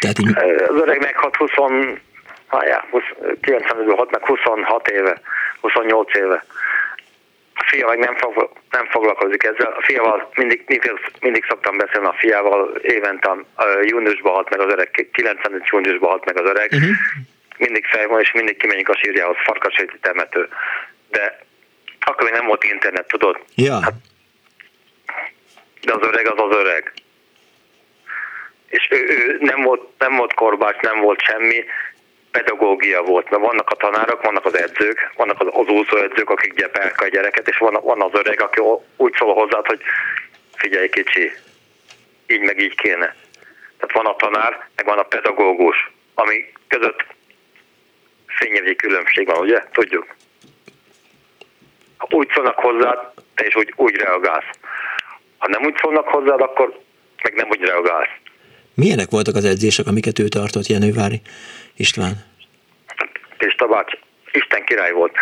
[0.00, 0.36] Tehát így...
[0.68, 1.50] Az öreg meghat 20,
[2.46, 2.84] hájá,
[3.40, 5.20] 90 hat meg 26 éve,
[5.60, 6.44] 28 éve.
[7.54, 9.72] A fia meg nem, fog, nem foglalkozik ezzel.
[9.72, 10.90] A fiával mindig, mindig,
[11.20, 13.36] mindig szoktam beszélni a fiával, évente
[13.82, 16.70] júniusban halt meg az öreg, 95 júniusban halt meg az öreg.
[16.72, 16.90] Uh-huh.
[17.58, 20.48] Mindig fej van, és mindig kimegyünk a sírjához, farkaséti temető.
[21.10, 21.38] De
[22.00, 23.38] akkor még nem volt internet, tudod?
[23.54, 23.80] Ja.
[23.82, 23.94] Hát,
[25.80, 26.92] de az öreg az az öreg.
[28.70, 31.64] És ő, ő nem, volt, nem volt korbács, nem volt semmi,
[32.30, 37.00] pedagógia volt, mert vannak a tanárok, vannak az edzők, vannak az, az úszóedzők, akik gyepelk
[37.00, 38.60] a gyereket, és van, van az öreg, aki
[38.96, 39.80] úgy szól hozzá, hogy
[40.54, 41.32] figyelj kicsi,
[42.26, 43.16] így meg így kéne.
[43.78, 47.04] Tehát van a tanár, meg van a pedagógus, ami között
[48.26, 49.62] fényevi különbség van, ugye?
[49.72, 50.06] Tudjuk.
[51.96, 54.58] Ha úgy szólnak hozzá, te is úgy, úgy reagálsz.
[55.38, 56.78] Ha nem úgy szólnak hozzád, akkor
[57.22, 58.10] meg nem úgy reagálsz.
[58.82, 61.20] Milyenek voltak az edzések, amiket ő tartott, Jenővári
[61.76, 62.14] István?
[63.38, 63.92] Pista bács,
[64.32, 65.14] Isten király volt.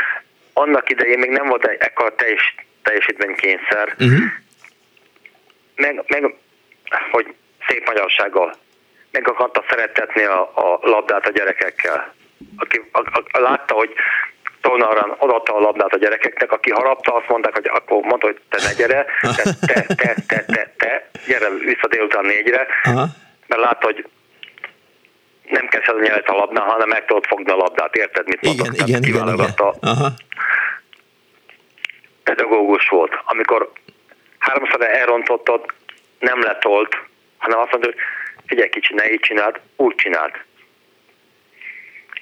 [0.53, 3.95] Annak idején még nem volt egy ekkora teljes, teljesítménykényszer.
[3.99, 4.21] Uh-huh.
[5.77, 6.35] Meg, meg,
[7.11, 7.35] hogy
[7.69, 8.55] szép magyarsággal
[9.11, 12.15] meg akarta szeretetni a, a labdát a gyerekekkel.
[12.57, 13.91] Aki a, a, a, látta, hogy
[14.61, 18.59] Tónaran adta a labdát a gyerekeknek, aki harapta, azt mondták, hogy akkor mondta, hogy te
[18.67, 23.07] ne gyere, te, te, te, te, te, te gyere vissza délután négyre, Aha
[23.49, 24.09] mert látta, hogy
[25.51, 28.57] nem kell a nyelvet a labdán, hanem meg tudod fogni a labdát, érted, mit igen,
[28.57, 28.89] mondok?
[28.89, 29.55] Igen, igen, igen.
[29.81, 30.11] Aha.
[32.23, 33.13] Pedagógus volt.
[33.25, 33.73] Amikor
[34.39, 35.65] háromszor elrontottad,
[36.19, 36.97] nem letolt,
[37.39, 38.01] hanem azt mondta, hogy
[38.47, 40.33] figyelj kicsi, ne így csináld, úgy csináld.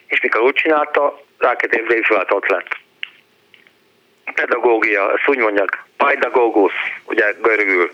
[0.06, 2.78] És mikor úgy csinálta, rá két évre is lett.
[4.34, 6.72] Pedagógia, ezt úgy mondják, pedagógus,
[7.04, 7.90] ugye görögül.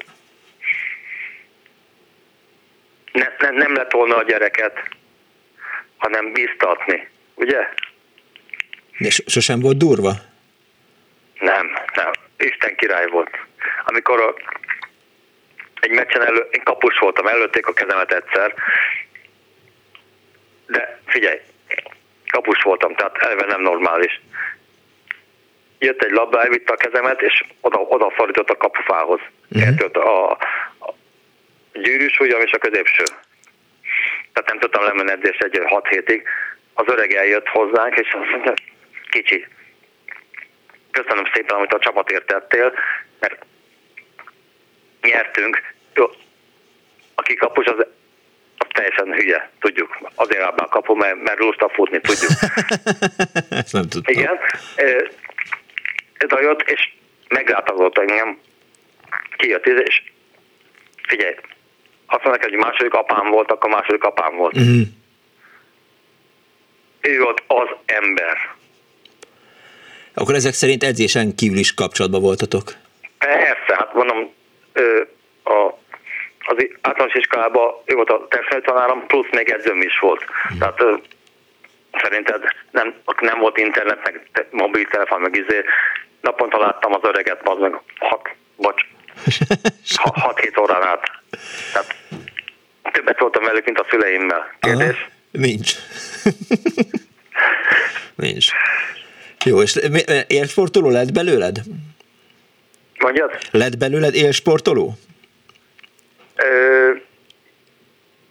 [3.13, 4.89] Ne, ne, nem lett volna a gyereket,
[5.97, 7.69] hanem biztatni, ugye?
[8.99, 10.13] De sosem volt durva?
[11.39, 12.11] Nem, nem.
[12.37, 13.31] Isten király volt.
[13.85, 14.35] Amikor a,
[15.81, 18.55] egy meccsen elő, én kapus voltam, előtték a kezemet egyszer,
[20.67, 21.41] de figyelj,
[22.31, 24.21] kapus voltam, tehát eleve nem normális.
[25.79, 28.13] Jött egy labda, elvitte a kezemet, és oda, oda
[28.47, 29.21] a kapufához.
[29.51, 30.07] Uh-huh.
[30.07, 30.39] A, a,
[31.83, 33.05] gyűrűs ujjam és a középső.
[34.33, 36.23] Tehát nem tudtam lemenni edzés egy 6 hétig.
[36.75, 38.55] Az öreg eljött hozzánk, és azt mondja,
[39.11, 39.47] kicsi,
[40.91, 42.73] köszönöm szépen, amit a csapatért tettél,
[43.21, 43.45] mert
[45.01, 45.63] nyertünk.
[45.95, 46.11] Jó,
[47.15, 47.87] aki kapus, az,
[48.73, 49.99] teljesen hülye, tudjuk.
[50.15, 52.31] Azért abban kapu, mert, mert lusta futni, tudjuk.
[53.61, 54.15] Ezt nem tudtam.
[54.15, 54.39] Igen.
[56.19, 56.93] Ez a jött, és
[57.29, 58.39] meglátogatott engem.
[59.37, 60.03] Kijött, és
[61.03, 61.35] figyelj,
[62.13, 64.57] azt mondják, hogy második apám volt, akkor második apám volt.
[64.57, 64.81] Uh-huh.
[67.01, 68.37] Ő volt az ember.
[70.15, 72.73] Akkor ezek szerint edzésen kívül is kapcsolatban voltatok?
[73.19, 74.33] Persze, hát mondom,
[75.43, 75.67] a,
[76.39, 78.29] az általános iskolában ő volt a
[78.65, 80.25] tanárom, plusz még edzőm is volt.
[80.25, 80.59] Uh-huh.
[80.59, 81.01] Tehát
[81.93, 85.65] szerinted nem, nem volt internet, meg mobiltelefon, meg izé,
[86.21, 88.83] naponta láttam az öreget, az meg hat, bocs,
[89.95, 91.11] 6-7 órán át.
[91.73, 91.92] Tehát
[92.93, 94.55] többet voltam velük, mint a szüleimmel.
[94.61, 94.87] Kérdés?
[94.87, 94.97] Aha,
[95.31, 95.75] nincs.
[98.15, 98.47] nincs.
[99.45, 99.79] Jó, és
[100.27, 101.63] élsportoló lett belőled?
[102.99, 103.39] Mondjad?
[103.51, 104.95] Lett belőled élsportoló?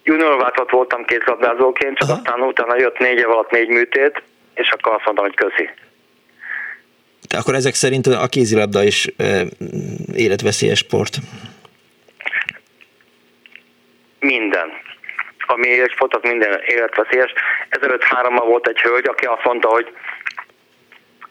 [0.04, 2.18] junior voltam kézlabdázóként, csak Aha.
[2.18, 4.24] aztán utána jött négy év alatt négy műtét,
[4.54, 5.70] és akkor azt mondtam, hogy köszi.
[7.30, 9.08] De akkor ezek szerint a kézilabda is
[10.14, 11.18] életveszélyes sport?
[14.22, 14.72] Minden.
[15.40, 17.34] Ami sport, az minden életveszélyes.
[17.70, 19.94] Ezelőtt hárommal volt egy hölgy, aki azt mondta, hogy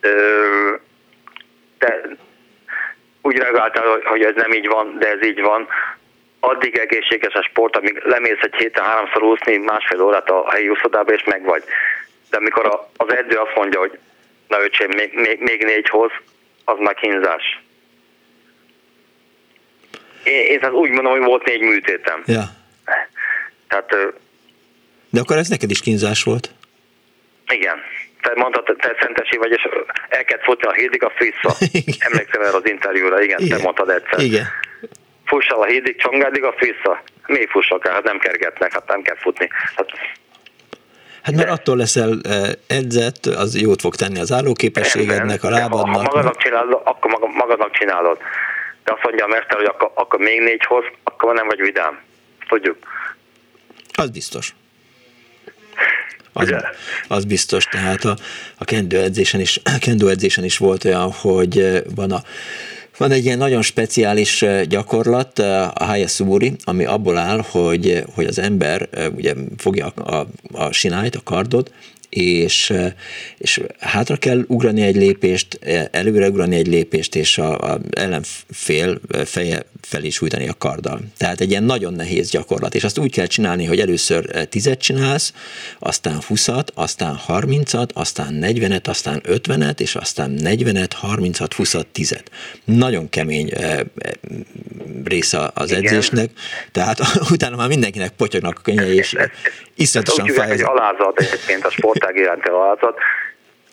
[0.01, 0.75] ö,
[1.79, 2.01] de
[3.23, 5.69] úgy reagáltál, hogy ez nem így van, de ez így van.
[6.41, 11.13] Addig egészséges a sport, amíg lemész egy héten háromszor úszni másfél órát a helyi úszodába,
[11.13, 11.63] és megvagy.
[12.31, 13.99] De amikor az edző azt mondja, hogy
[14.49, 16.11] na öcsém, még, még, még négy hoz,
[16.65, 17.61] az már kínzás.
[20.25, 22.23] Én, én úgy mondom, hogy volt négy műtétem.
[22.27, 22.43] Ja.
[23.71, 23.91] Tehát,
[25.11, 26.51] De akkor ez neked is kínzás volt?
[27.49, 27.79] Igen.
[28.23, 29.69] Te mondtad, te szentesi vagy, és
[30.09, 31.57] el kellett futni a hídig, a vissza.
[32.09, 34.21] Emlékszem erre az interjúra, igen, igen, te mondtad egyszer.
[34.21, 34.47] Igen.
[35.25, 37.03] Fussal a hídig, csongádig, a vissza.
[37.27, 37.93] Mi fussak el?
[37.93, 39.49] Hát nem kergetnek, hát nem kell futni.
[39.77, 39.87] Hát
[41.23, 42.21] Hát mert attól leszel
[42.67, 45.95] edzett, az jót fog tenni az állóképességednek, a lábadnak.
[45.97, 48.19] Ha magadnak csinálod, akkor magadnak csinálod.
[48.85, 51.99] De azt mondja a mester, hogy akkor, akkor még négy hoz, akkor nem vagy vidám.
[52.49, 52.77] Tudjuk.
[54.01, 54.55] Az biztos.
[56.33, 56.55] Az,
[57.09, 58.17] az biztos, tehát a,
[58.57, 62.23] a kendőedzésen is, kendőedzésen is volt olyan, hogy van a
[62.97, 68.89] van egy ilyen nagyon speciális gyakorlat, a Hayasuburi, ami abból áll, hogy, hogy az ember
[69.17, 71.73] ugye fogja a, a, a sinályt, a kardot,
[72.11, 72.73] és,
[73.39, 75.59] és hátra kell ugrani egy lépést,
[75.91, 81.01] előre ugrani egy lépést, és a, a ellenfél feje felé sújtani a karddal.
[81.17, 85.33] Tehát egy ilyen nagyon nehéz gyakorlat, és azt úgy kell csinálni, hogy először tizet csinálsz,
[85.79, 92.25] aztán 20-at, aztán 30-at, aztán 40-et, aztán 50-et, és aztán 40-et, 30-at, 20-at, 10-et.
[92.65, 93.53] Nagyon kemény
[95.05, 95.85] része az Igen.
[95.85, 96.31] edzésnek,
[96.73, 97.01] tehát
[97.35, 99.17] utána már mindenkinek potyognak a könnyei, és
[99.75, 100.51] iszonyatosan fáj.
[100.51, 101.71] Ez alázat egyébként a
[102.01, 102.99] sportág iránti alázat,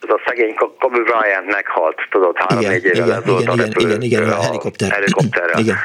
[0.02, 4.02] ez a szegény Kobe Bryant meghalt, tudod, három-négy évvel ez volt igen, a repülő, igen,
[4.02, 4.92] igen, a, a helikopter.
[4.92, 5.60] helikopterrel.
[5.60, 5.78] Igen.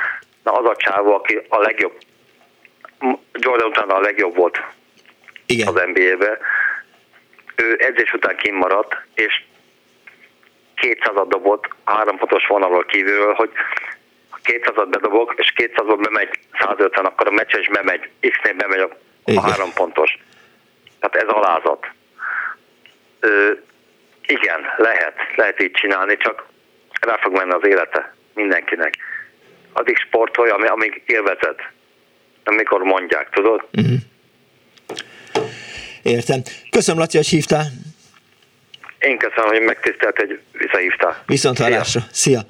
[0.43, 1.93] Na az a csávó, aki a legjobb,
[3.33, 4.61] Jordan utána a legjobb volt
[5.47, 5.67] igen.
[5.67, 6.39] az NBA-be,
[7.57, 9.45] ő edzés után kimaradt, és
[10.75, 13.51] 200 dobott három pontos vonalról kívülről, hogy
[14.45, 16.29] 200-at bedobok, és 200-ból bemegy
[16.59, 18.91] 150, akkor a meccs is bemegy, X-nél bemegy a,
[19.25, 20.19] a három pontos.
[21.01, 21.87] Tehát ez alázat.
[24.27, 26.47] Igen, lehet, lehet így csinálni, csak
[27.01, 28.95] rá fog menni az élete mindenkinek.
[29.73, 31.57] Addig sportolj, amíg élvezed.
[32.45, 33.65] Amikor mondják, tudod?
[33.73, 33.99] Uh-huh.
[36.03, 36.43] Értem.
[36.71, 37.65] Köszönöm, Laci, hogy hívtál.
[38.99, 41.23] Én köszönöm, hogy megtisztelt, hogy visszahívtál.
[41.27, 41.57] Viszont.
[41.57, 41.83] Szia.
[42.11, 42.41] Szia.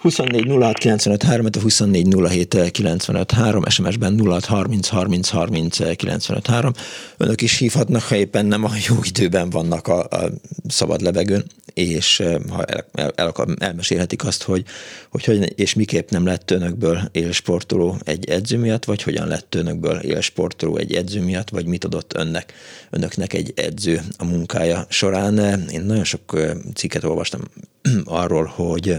[0.00, 6.46] 24 06 95 3, a 24 07 95 3, SMS-ben 06 30 30 30 95
[6.46, 6.72] 3.
[7.16, 10.30] Önök is hívhatnak, ha éppen nem a jó időben vannak a, a
[10.68, 11.44] szabad levegőn,
[11.74, 14.64] és eh, ha el, el, el, elmesélhetik azt, hogy,
[15.10, 19.96] hogy, hogy és miképp nem lett önökből élsportoló egy edző miatt, vagy hogyan lett önökből
[19.96, 22.52] élsportoló egy edző miatt, vagy mit adott önnek,
[22.90, 25.38] önöknek egy edző a munkája során.
[25.70, 27.40] Én nagyon sok eh, cikket olvastam
[28.04, 28.96] arról, hogy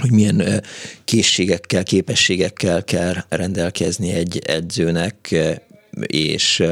[0.00, 0.62] hogy milyen
[1.04, 5.34] készségekkel, képességekkel kell rendelkezni egy edzőnek,
[6.06, 6.62] és,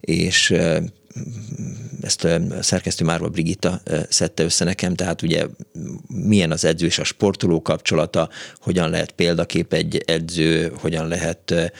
[0.00, 0.54] és
[2.00, 5.46] ezt a szerkesztő Márva Brigitta szedte össze nekem, tehát ugye
[6.06, 8.28] milyen az edző és a sportoló kapcsolata,
[8.60, 11.72] hogyan lehet példakép egy edző, hogyan lehet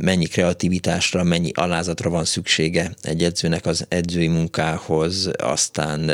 [0.00, 6.10] mennyi kreativitásra, mennyi alázatra van szüksége egy edzőnek az edzői munkához, aztán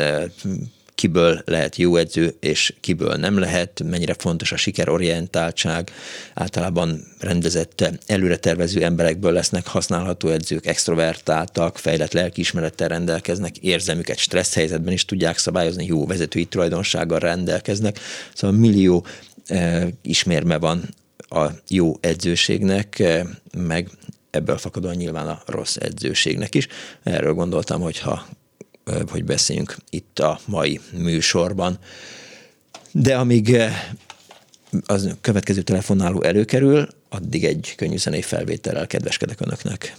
[0.95, 5.91] kiből lehet jó edző, és kiből nem lehet, mennyire fontos a sikerorientáltság,
[6.33, 14.93] általában rendezett, előre tervező emberekből lesznek használható edzők, extrovertáltak, fejlett lelkiismerettel rendelkeznek, érzelmüket stressz helyzetben
[14.93, 17.99] is tudják szabályozni, jó vezetői tulajdonsággal rendelkeznek,
[18.33, 19.05] szóval millió
[19.47, 20.83] e, ismérme van
[21.17, 23.25] a jó edzőségnek, e,
[23.57, 23.89] meg
[24.29, 26.67] ebből fakadóan nyilván a rossz edzőségnek is.
[27.03, 28.25] Erről gondoltam, hogy ha
[29.09, 31.79] hogy beszéljünk itt a mai műsorban.
[32.91, 33.57] De amíg
[34.85, 39.95] az következő telefonáló előkerül, addig egy könnyű zenei felvétellel kedveskedek önöknek.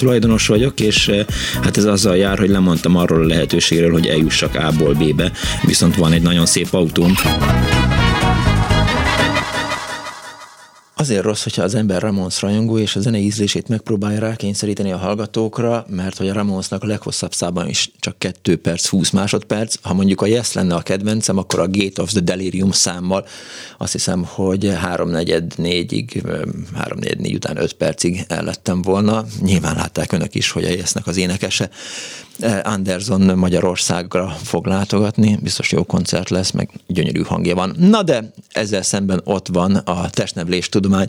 [0.00, 1.24] Tulajdonos vagyok, és eh,
[1.62, 5.32] hát ez azzal jár, hogy lemondtam arról a lehetőségről, hogy eljussak A-ból B-be,
[5.66, 7.12] viszont van egy nagyon szép autóm.
[11.10, 15.86] Azért rossz, hogyha az ember Ramons rajongó, és a zene ízlését megpróbálja rákényszeríteni a hallgatókra,
[15.88, 19.74] mert hogy a Ramonsnak a leghosszabb szában is csak 2 perc, 20 másodperc.
[19.82, 23.26] Ha mondjuk a Yes lenne a kedvencem, akkor a Gate of the Delirium számmal
[23.78, 26.22] azt hiszem, hogy 3-4-ig,
[26.78, 29.24] 3-4 után 5 percig el lettem volna.
[29.40, 31.70] Nyilván látták önök is, hogy a Yesnek az énekese
[32.62, 37.74] Anderson Magyarországra fog látogatni, biztos jó koncert lesz, meg gyönyörű hangja van.
[37.78, 40.99] Na de ezzel szemben ott van a testnevelés tudomány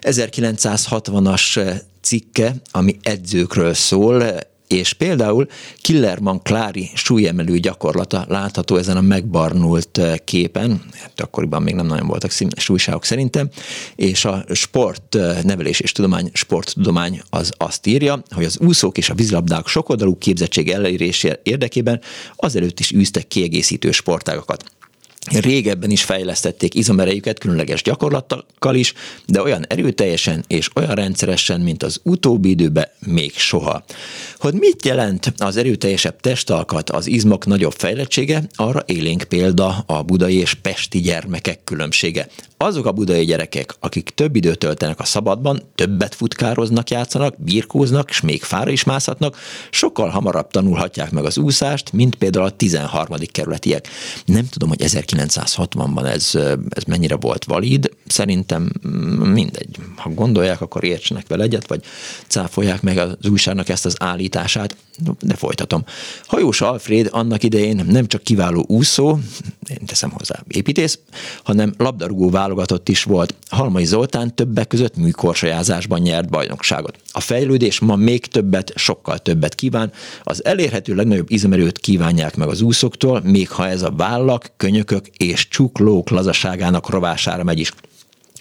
[0.00, 4.22] 1960-as eh, cikke, ami edzőkről szól,
[4.68, 5.46] és például
[5.80, 12.30] Killerman Klári súlyemelő gyakorlata látható ezen a megbarnult képen, hát akkoriban még nem nagyon voltak
[12.30, 13.48] színes újságok szerintem,
[13.96, 19.14] és a sport nevelés és tudomány, sporttudomány az azt írja, hogy az úszók és a
[19.14, 22.00] vízlabdák sokoldalú képzettség elérése érdekében
[22.36, 24.64] azelőtt is űztek kiegészítő sportágokat.
[25.26, 28.92] Régebben is fejlesztették izomerejüket különleges gyakorlatokkal is,
[29.26, 33.84] de olyan erőteljesen és olyan rendszeresen, mint az utóbbi időben még soha.
[34.38, 40.34] Hogy mit jelent az erőteljesebb testalkat, az izmok nagyobb fejlettsége, arra élénk példa a budai
[40.34, 42.28] és pesti gyermekek különbsége.
[42.60, 48.20] Azok a budai gyerekek, akik több időt töltenek a szabadban, többet futkároznak, játszanak, birkóznak, és
[48.20, 49.36] még fára is mászhatnak,
[49.70, 53.16] sokkal hamarabb tanulhatják meg az úszást, mint például a 13.
[53.32, 53.88] kerületiek.
[54.24, 56.30] Nem tudom, hogy 1960-ban ez,
[56.68, 58.70] ez mennyire volt valid, szerintem
[59.18, 59.76] mindegy.
[59.96, 61.84] Ha gondolják, akkor értsenek vele egyet, vagy
[62.26, 64.76] cáfolják meg az újságnak ezt az állítását,
[65.20, 65.84] de folytatom.
[66.26, 69.18] Hajós Alfred annak idején nem csak kiváló úszó,
[69.68, 70.98] én teszem hozzá építész,
[71.42, 73.34] hanem labdarúgó válogatott is volt.
[73.48, 76.96] Halmai Zoltán többek között műkorsajázásban nyert bajnokságot.
[77.12, 79.92] A fejlődés ma még többet, sokkal többet kíván.
[80.22, 85.48] Az elérhető legnagyobb izomerőt kívánják meg az úszóktól, még ha ez a vállak, könyökök és
[85.48, 87.72] csuklók lazaságának rovására megy is.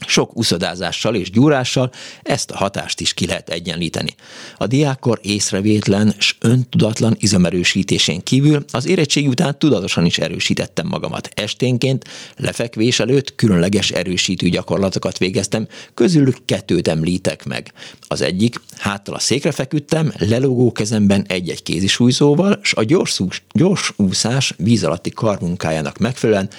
[0.05, 1.91] Sok uszodázással és gyúrással
[2.23, 4.15] ezt a hatást is ki lehet egyenlíteni.
[4.57, 11.29] A diákkor észrevétlen s öntudatlan izomerősítésén kívül az érettségi után tudatosan is erősítettem magamat.
[11.33, 12.05] Esténként,
[12.35, 17.73] lefekvés előtt különleges erősítő gyakorlatokat végeztem, közülük kettőt említek meg.
[18.07, 23.21] Az egyik, háttal a székre feküdtem, lelógó kezemben egy-egy kézisújzóval, s a gyors,
[23.51, 26.49] gyors úszás víz alatti karmunkájának megfelelően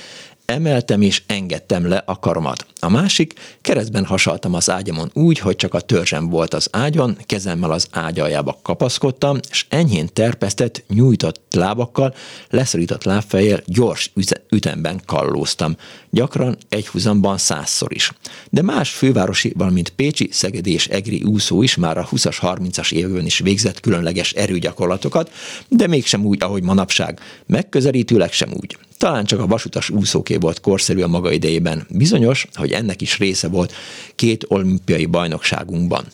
[0.48, 2.66] emeltem és engedtem le a karomat.
[2.80, 7.70] A másik, keresztben hasaltam az ágyamon úgy, hogy csak a törzsem volt az ágyon, kezemmel
[7.70, 12.14] az ágy aljába kapaszkodtam, és enyhén terpesztett, nyújtott lábakkal,
[12.50, 14.12] leszorított lábfejjel gyors
[14.50, 15.76] ütemben kallóztam.
[16.10, 18.12] Gyakran egy húzamban százszor is.
[18.50, 23.26] De más fővárosi, valamint Pécsi, Szegedi és Egri úszó is már a 20-as, 30-as évben
[23.26, 25.30] is végzett különleges erőgyakorlatokat,
[25.68, 27.20] de mégsem úgy, ahogy manapság.
[27.46, 28.78] Megközelítőleg sem úgy.
[28.98, 31.86] Talán csak a vasutas úszóké volt korszerű a maga idejében.
[31.90, 33.72] Bizonyos, hogy ennek is része volt
[34.14, 36.04] két olimpiai bajnokságunkban.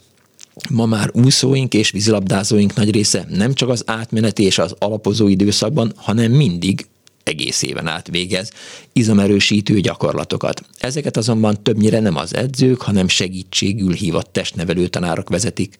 [0.70, 5.92] Ma már úszóink és vízilabdázóink nagy része nem csak az átmeneti és az alapozó időszakban,
[5.96, 6.86] hanem mindig
[7.22, 8.50] egész éven át végez
[8.92, 10.62] izomerősítő gyakorlatokat.
[10.78, 15.78] Ezeket azonban többnyire nem az edzők, hanem segítségül hívott testnevelő tanárok vezetik.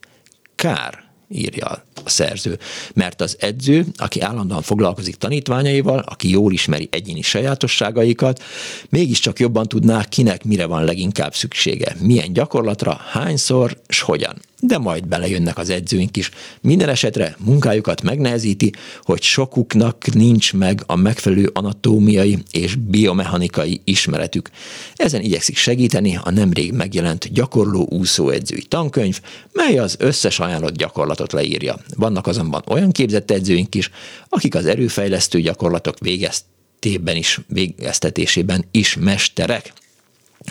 [0.55, 1.04] Kár,
[1.35, 1.67] írja
[2.05, 2.59] a szerző.
[2.95, 8.43] Mert az edző, aki állandóan foglalkozik tanítványaival, aki jól ismeri egyéni sajátosságaikat,
[8.89, 14.35] mégiscsak jobban tudná, kinek mire van leginkább szüksége, milyen gyakorlatra, hányszor, és hogyan
[14.67, 16.31] de majd belejönnek az edzőink is.
[16.61, 18.73] Minden esetre munkájukat megnehezíti,
[19.03, 24.51] hogy sokuknak nincs meg a megfelelő anatómiai és biomechanikai ismeretük.
[24.95, 29.21] Ezen igyekszik segíteni a nemrég megjelent gyakorló úszóedzői tankönyv,
[29.53, 31.77] mely az összes ajánlott gyakorlatot leírja.
[31.97, 33.91] Vannak azonban olyan képzett edzőink is,
[34.29, 39.73] akik az erőfejlesztő gyakorlatok végeztében is, végeztetésében is mesterek.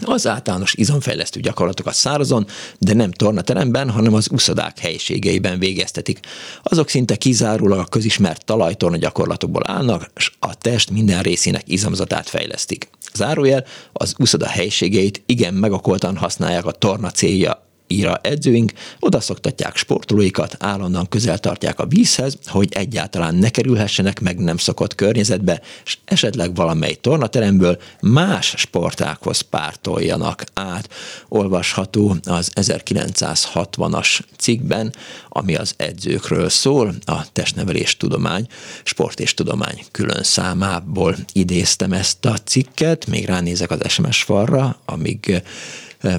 [0.01, 2.47] Az általános izomfejlesztő gyakorlatokat szárazon,
[2.79, 6.19] de nem tornateremben, hanem az uszodák helységeiben végeztetik.
[6.63, 12.89] Azok szinte kizárólag a közismert talajtorna gyakorlatokból állnak, és a test minden részének izomzatát fejlesztik.
[13.13, 20.55] Zárójel, az uszoda helységeit igen megakoltan használják a torna célja íra edzőink, oda szoktatják sportolóikat,
[20.59, 26.55] állandóan közel tartják a vízhez, hogy egyáltalán ne kerülhessenek meg nem szokott környezetbe, és esetleg
[26.55, 30.89] valamely tornateremből más sportákhoz pártoljanak át.
[31.27, 34.93] Olvasható az 1960-as cikkben,
[35.29, 38.47] ami az edzőkről szól, a testnevelés tudomány,
[38.83, 45.43] sport és tudomány külön számából idéztem ezt a cikket, még ránézek az SMS falra, amíg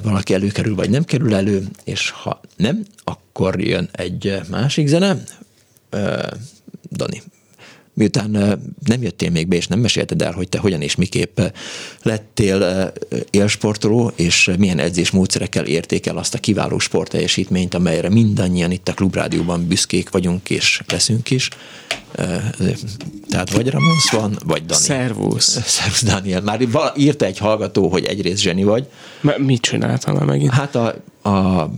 [0.03, 5.23] valaki előkerül, vagy nem kerül elő, és ha nem, akkor jön egy másik zene.
[6.91, 7.21] Dani,
[7.95, 8.29] miután
[8.85, 11.39] nem jöttél még be, és nem mesélted el, hogy te hogyan és miképp
[12.01, 12.91] lettél
[13.29, 20.09] élsportoló, és milyen edzésmódszerekkel értékel azt a kiváló sportteljesítményt, amelyre mindannyian itt a Klubrádióban büszkék
[20.09, 21.49] vagyunk, és leszünk is.
[23.29, 24.81] Tehát vagy Ramonsz van, vagy Dani.
[24.81, 25.59] Szervusz.
[25.65, 26.41] Szervusz, Daniel.
[26.41, 28.87] Már írta egy hallgató, hogy egyrészt zseni vagy.
[29.37, 30.51] Mit csináltam megint?
[30.51, 30.95] Hát a,
[31.29, 31.69] a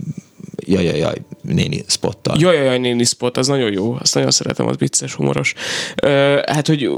[0.66, 2.36] jaj, jaj, jaj, néni spottal.
[2.38, 5.54] Jaj, jaj, jaj, néni spot, az nagyon jó, azt nagyon szeretem, az vicces, humoros.
[6.02, 6.90] Ö, hát, hogy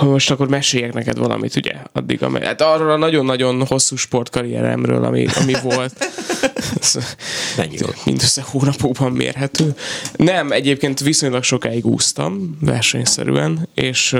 [0.00, 5.26] most akkor meséljek neked valamit, ugye, addig, amely, hát arról a nagyon-nagyon hosszú sportkarrieremről, ami,
[5.40, 5.92] ami volt.
[7.56, 7.76] Mennyi?
[8.04, 9.74] Mindössze hónapokban mérhető.
[10.16, 14.16] Nem, egyébként viszonylag sokáig úsztam, versenyszerűen, és,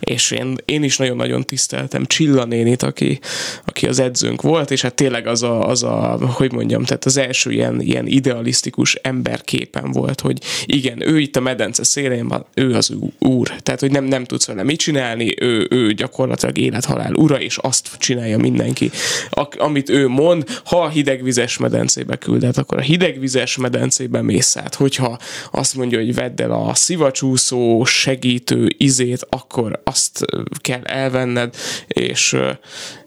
[0.00, 3.20] és én, én is nagyon-nagyon tiszteltem Csilla nénit, aki,
[3.64, 7.16] aki az edzőnk volt, és hát tényleg az a, az a hogy mondjam, tehát az
[7.16, 12.74] első ilyen, ilyen idealisztikus emberképen volt, hogy igen, ő itt a medence szélén van, ő
[12.74, 13.52] az úr.
[13.62, 17.88] Tehát, hogy nem, nem tudsz vele mit csinálni, ő, ő gyakorlatilag élethalál ura, és azt
[17.98, 18.90] csinálja mindenki.
[19.30, 20.88] A, amit ő mond, ha a
[21.48, 24.74] hidegvizes medencébe küldet, akkor a hidegvizes medencébe mész át.
[24.74, 25.18] Hogyha
[25.50, 30.24] azt mondja, hogy vedd el a szivacsúszó segítő izét, akkor azt
[30.60, 31.54] kell elvenned,
[31.88, 32.36] és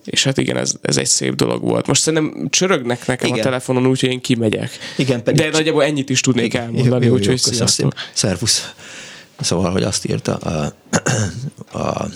[0.05, 1.87] és hát igen, ez, ez egy szép dolog volt.
[1.87, 3.39] Most szerintem csörögnek nekem igen.
[3.39, 4.69] a telefonon, úgyhogy én kimegyek.
[4.97, 7.93] Igen, pedig De nagyjából ennyit is tudnék igen, elmondani, úgyhogy sziasztok.
[8.13, 8.73] Szervusz.
[9.39, 10.73] Szóval, hogy azt írta a,
[11.79, 12.07] a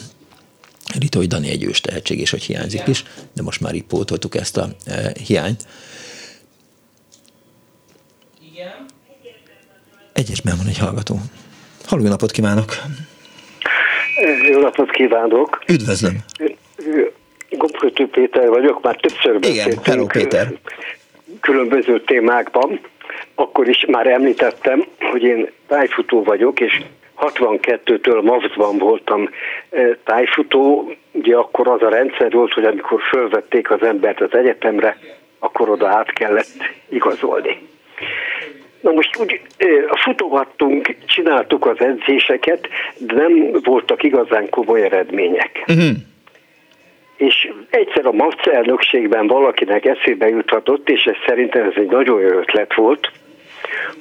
[1.00, 3.04] Rita, hogy Dani egy ős tehetség, és hogy hiányzik is,
[3.34, 5.66] de most már így pótoltuk ezt a e, hiányt.
[8.56, 8.86] Igen.
[10.14, 11.16] Egyesben van egy hallgató.
[11.86, 12.74] Halló, jó napot kívánok!
[14.52, 15.64] Jó napot kívánok!
[15.68, 16.18] Üdvözlöm!
[17.50, 19.72] Gombkötő Péter vagyok, már többször beszéltünk.
[19.72, 20.54] Igen, hello Péter.
[21.40, 22.80] Különböző témákban.
[23.36, 26.82] Akkor is már említettem, hogy én tájfutó vagyok, és
[27.18, 29.30] 62-től MAVS-ban voltam
[30.04, 30.94] tájfutó.
[31.12, 34.98] Ugye akkor az a rendszer volt, hogy amikor fölvették az embert az egyetemre,
[35.40, 37.74] akkor oda át kellett igazolni.
[38.86, 39.42] Na most úgy
[40.04, 42.68] futogattunk, csináltuk az edzéseket,
[42.98, 45.64] de nem voltak igazán komoly eredmények.
[45.68, 45.96] Uh-huh
[47.18, 52.28] és egyszer a MAFC elnökségben valakinek eszébe juthatott, és ez szerintem ez egy nagyon jó
[52.28, 53.12] ötlet volt,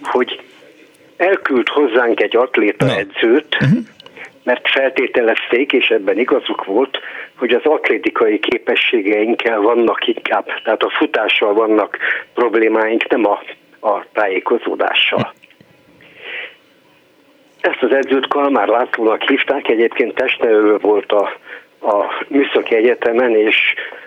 [0.03, 0.41] hogy
[1.17, 2.93] elküld hozzánk egy atléta no.
[2.93, 3.79] edzőt, uh-huh.
[4.43, 6.99] mert feltételezték, és ebben igazuk volt,
[7.35, 11.99] hogy az atlétikai képességeinkkel vannak inkább, tehát a futással vannak
[12.35, 13.43] problémáink, nem a,
[13.85, 15.33] a tájékozódással.
[17.61, 21.29] Ezt az edzőt Kalmár Lászlónak hívták, egyébként testnevelő volt a
[21.85, 23.57] a Műszaki Egyetemen, és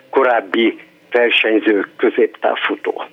[0.10, 0.80] korábbi
[1.12, 3.04] versenyző középtávfutó.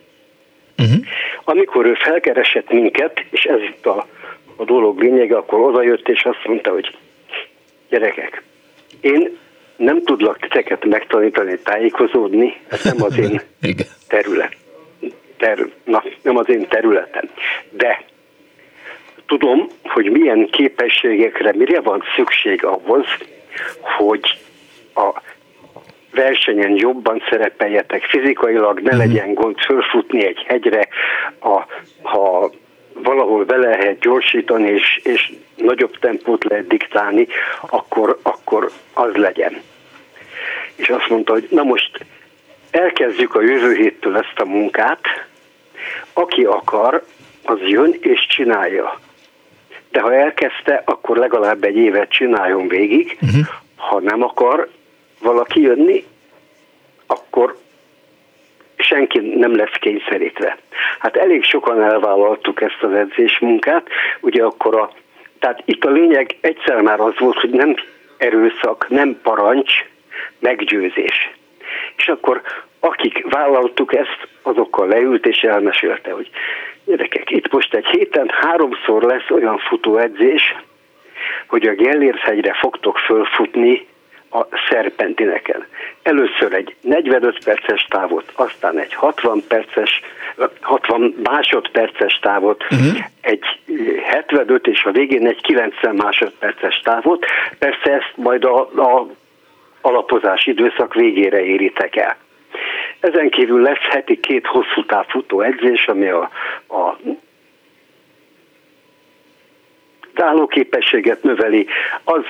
[0.78, 1.04] Uh-huh.
[1.44, 4.06] Amikor ő felkeresett minket, és ez itt a,
[4.56, 6.96] a dolog lényege, akkor odajött és azt mondta, hogy
[7.88, 8.42] gyerekek,
[9.00, 9.38] én
[9.76, 13.40] nem tudlak titeket megtanítani, tájékozódni, ez nem az én
[14.08, 14.56] terület.
[15.36, 17.30] Ter, na, nem az én területem.
[17.70, 18.04] De
[19.26, 23.06] tudom, hogy milyen képességekre, mire van szükség ahhoz,
[23.80, 24.38] hogy
[24.94, 25.20] a
[26.14, 28.98] versenyen jobban szerepeljetek fizikailag, ne mhm.
[28.98, 30.88] legyen gond fölfutni egy hegyre,
[31.40, 31.66] a,
[32.02, 32.50] ha
[32.92, 37.26] valahol be lehet gyorsítani, és, és nagyobb tempót lehet diktálni,
[37.60, 39.60] akkor, akkor az legyen.
[40.76, 42.04] És azt mondta, hogy na most
[42.74, 45.00] elkezdjük a jövő héttől ezt a munkát,
[46.12, 47.04] aki akar,
[47.44, 49.00] az jön és csinálja.
[49.90, 53.46] De ha elkezdte, akkor legalább egy évet csináljon végig, uh-huh.
[53.76, 54.68] ha nem akar,
[55.20, 56.04] valaki jönni,
[57.06, 57.56] akkor
[58.76, 60.58] senki nem lesz kényszerítve.
[60.98, 63.88] Hát elég sokan elvállaltuk ezt az edzésmunkát,
[64.20, 64.92] ugye akkor a,
[65.38, 67.74] tehát itt a lényeg egyszer már az volt, hogy nem
[68.16, 69.72] erőszak, nem parancs,
[70.38, 71.33] meggyőzés.
[72.04, 72.42] És akkor
[72.80, 76.30] akik vállaltuk ezt, azokkal leült és elmesélte, hogy
[76.84, 80.54] gyerekek, itt most egy héten háromszor lesz olyan futóedzés,
[81.46, 83.86] hogy a Gellérshegyre fogtok fölfutni
[84.30, 85.66] a szerpentineken.
[86.02, 90.00] Először egy 45 perces távot, aztán egy 60 perces,
[90.60, 93.04] 60 másodperces távot, uh-huh.
[93.20, 93.44] egy
[94.02, 97.24] 75 és a végén egy 90 másodperces távot.
[97.58, 99.06] Persze ezt majd a, a
[99.84, 102.16] alapozás időszak végére éritek el.
[103.00, 106.30] Ezen kívül lesz heti két hosszú távfutó edzés, ami a,
[106.68, 106.98] a
[110.14, 111.66] állóképességet növeli,
[112.04, 112.22] az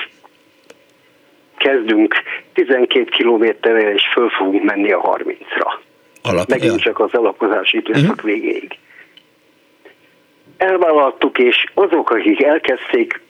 [1.57, 2.15] kezdünk
[2.53, 5.79] 12 kilométerre, és föl fogunk menni a 30-ra.
[6.23, 6.79] Alap, megint ja.
[6.79, 8.25] csak az alapozási időszak uh-huh.
[8.25, 8.79] végéig.
[10.57, 13.21] Elvállaltuk, és azok, akik elkezdték,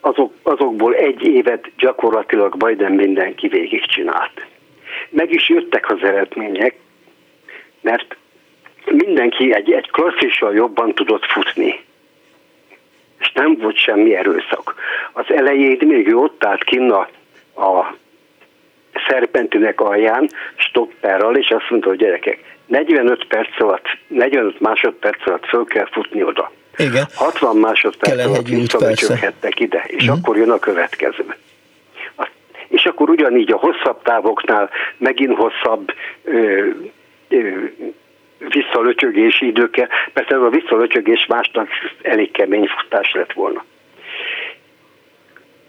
[0.00, 4.46] azok, azokból egy évet gyakorlatilag majdnem mindenki végigcsinált.
[5.08, 6.74] Meg is jöttek az eredmények,
[7.80, 8.16] mert
[8.84, 11.80] mindenki egy, egy klasszissal jobban tudott futni.
[13.20, 14.74] És nem volt semmi erőszak.
[15.12, 17.08] Az elején még ő ott állt kinn a,
[17.62, 17.94] a
[19.08, 25.64] szerpentőnek alján, stopperral, és azt mondta, hogy gyerekek, 45 perc alatt, 45 másodperc alatt föl
[25.64, 26.52] kell futni oda.
[26.80, 27.06] Igen.
[27.14, 30.18] 60 másodperc alatt visszabecsökhettek ide, és uh-huh.
[30.18, 31.36] akkor jön a következő.
[32.68, 35.92] És akkor ugyanígy a hosszabb távoknál megint hosszabb
[36.24, 36.66] ö,
[37.28, 37.38] ö,
[38.48, 41.68] visszalöcsögési időkkel, persze ez a visszalöcsögés másnak
[42.02, 43.64] elég kemény futás lett volna.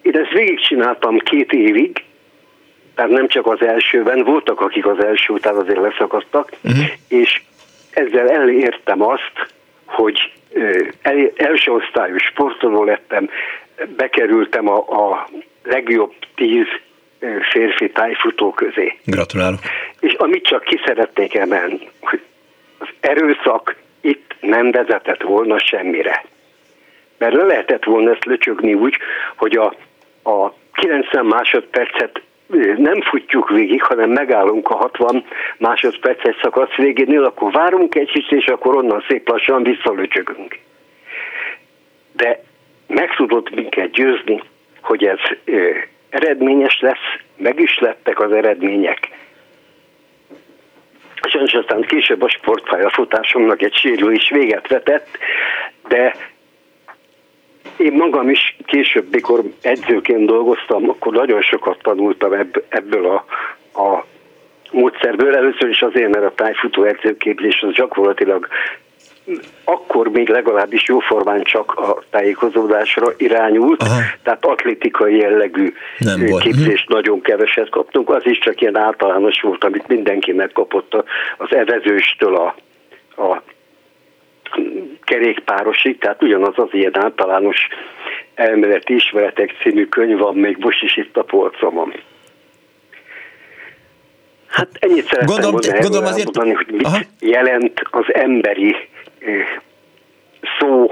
[0.01, 2.03] Én ezt végigcsináltam két évig,
[2.95, 6.85] tehát nem csak az elsőben, voltak akik az első után azért leszakadtak, uh-huh.
[7.07, 7.41] és
[7.91, 9.53] ezzel elértem azt,
[9.85, 10.33] hogy
[11.35, 13.29] első osztályú sportoló lettem,
[13.95, 15.29] bekerültem a, a
[15.63, 16.65] legjobb tíz
[17.51, 18.97] férfi tájfutó közé.
[19.05, 19.59] Gratulálok.
[19.99, 22.21] És amit csak ki szeretnék emelni, hogy
[22.77, 26.25] az erőszak itt nem vezetett volna semmire.
[27.17, 28.97] Mert le lehetett volna ezt löcsögni úgy,
[29.35, 29.75] hogy a,
[30.29, 32.21] a 90 másodpercet
[32.77, 35.25] nem futjuk végig, hanem megállunk a 60
[35.57, 40.59] másodperces szakasz végénél, akkor várunk egy kicsit, és akkor onnan szép lassan visszalöcsögünk.
[42.11, 42.43] De
[42.87, 44.41] meg tudott minket győzni,
[44.81, 45.19] hogy ez
[46.09, 49.09] eredményes lesz, meg is lettek az eredmények.
[51.21, 55.17] Sajnos aztán később a sportpályafutásomnak egy sérülés véget vetett,
[55.87, 56.15] de
[57.81, 62.33] én magam is később, mikor edzőként dolgoztam, akkor nagyon sokat tanultam
[62.69, 63.25] ebből a,
[63.81, 64.05] a
[64.71, 65.35] módszerből.
[65.35, 68.47] Először is azért, mert a tájfutó edzőképzés az gyakorlatilag
[69.63, 73.99] akkor még legalábbis jóformán csak a tájékozódásra irányult, Aha.
[74.23, 77.03] tehát atlétikai jellegű Nem képzést volt.
[77.03, 81.03] nagyon keveset kaptunk, az is csak ilyen általános volt, amit mindenki megkapott
[81.37, 82.55] az evezőstől a,
[83.21, 83.41] a
[85.11, 87.67] kerékpárosig, tehát ugyanaz az ilyen általános
[88.35, 91.93] elméleti ismeretek című könyv van még most is itt a polcomon.
[94.47, 96.25] Hát ennyit szeretném gondolom, gondolom azért...
[96.25, 96.99] mondani, hogy mit Aha.
[97.19, 98.75] jelent az emberi
[100.59, 100.91] szó,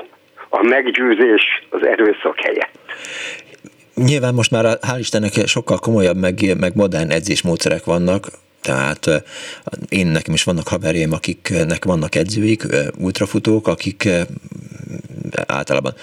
[0.50, 2.80] a meggyőzés az erőszak helyett.
[3.96, 8.28] Nyilván most már hál' Istennek sokkal komolyabb, meg, meg modern edzésmódszerek vannak,
[8.62, 9.24] tehát
[9.90, 12.68] én nekem is vannak haverjaim, akiknek vannak edzőik,
[12.98, 14.10] ultrafutók, akik
[15.32, 15.94] általában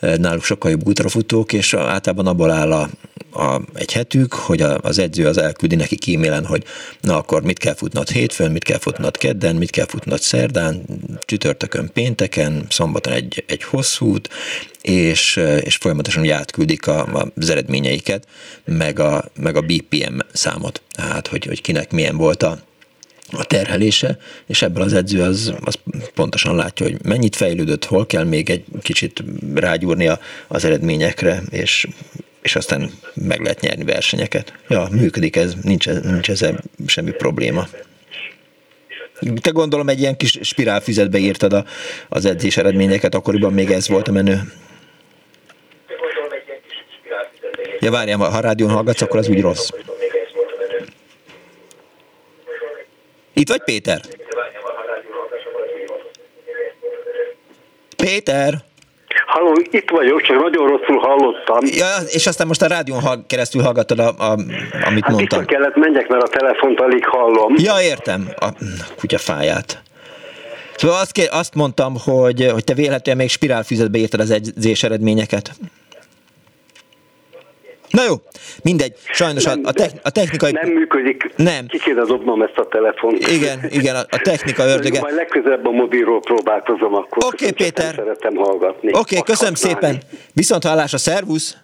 [0.00, 2.88] náluk sokkal jobb ultrafutók, és általában abból áll a,
[3.34, 6.64] a, egy hetük, hogy a, az edző az elküldi neki kímélen, hogy
[7.00, 10.82] na akkor mit kell futnod hétfőn, mit kell futnod kedden, mit kell futnod szerdán,
[11.24, 14.28] csütörtökön, pénteken, szombaton egy, egy hosszút,
[14.82, 18.26] és, és folyamatosan úgy átküldik a, az eredményeiket,
[18.64, 22.58] meg a, meg a BPM számot, tehát hogy, hogy kinek milyen volt a,
[23.30, 25.78] a terhelése, és ebből az edző az, az
[26.14, 29.24] pontosan látja, hogy mennyit fejlődött, hol kell még egy kicsit
[29.54, 30.10] rágyúrni
[30.48, 31.86] az eredményekre, és,
[32.44, 34.52] és aztán meg lehet nyerni versenyeket.
[34.68, 37.66] Ja, működik ez, nincs, nincs ezzel semmi probléma.
[39.40, 41.64] Te gondolom egy ilyen kis spirálfüzetbe írtad a,
[42.08, 44.40] az edzés eredményeket, akkoriban még ez volt a menő.
[47.80, 49.68] Ja, várjál, ha rádión hallgatsz, akkor az úgy rossz.
[53.32, 54.00] Itt vagy Péter?
[57.96, 58.64] Péter?
[59.26, 61.58] Halló, itt vagyok, csak nagyon rosszul hallottam.
[61.62, 64.30] Ja, és aztán most a rádión keresztül hallgattad, a, a,
[64.86, 65.40] amit hát mondtam.
[65.40, 67.54] Itt kellett menjek, mert a telefont alig hallom.
[67.56, 68.28] Ja, értem.
[68.36, 68.48] A
[68.98, 69.82] kutyafáját.
[70.76, 75.50] Szóval azt, azt mondtam, hogy, hogy te véletlenül még spirálfüzetbe írtad az edzés eredményeket.
[77.94, 78.14] Na jó,
[78.62, 78.92] mindegy.
[79.12, 80.52] Sajnos nem, a, te, a technikai...
[80.52, 81.32] Nem működik.
[81.36, 81.66] Nem.
[81.66, 83.28] Ki kéne dobnom ezt a telefont.
[83.28, 85.00] Igen, igen, a, a technika ördöge.
[85.00, 87.24] Majd legközelebb a mobilról próbálkozom akkor.
[87.24, 87.94] Oké, okay, Péter.
[87.94, 88.88] Szeretem hallgatni.
[88.88, 90.02] Oké, okay, köszönöm szépen.
[90.32, 91.56] Viszont hallásra, szervusz.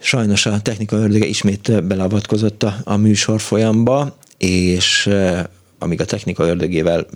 [0.00, 5.42] Sajnos a technika ördöge ismét belavatkozott a, a műsor folyamba, és eh,
[5.78, 7.06] amíg a technika ördögével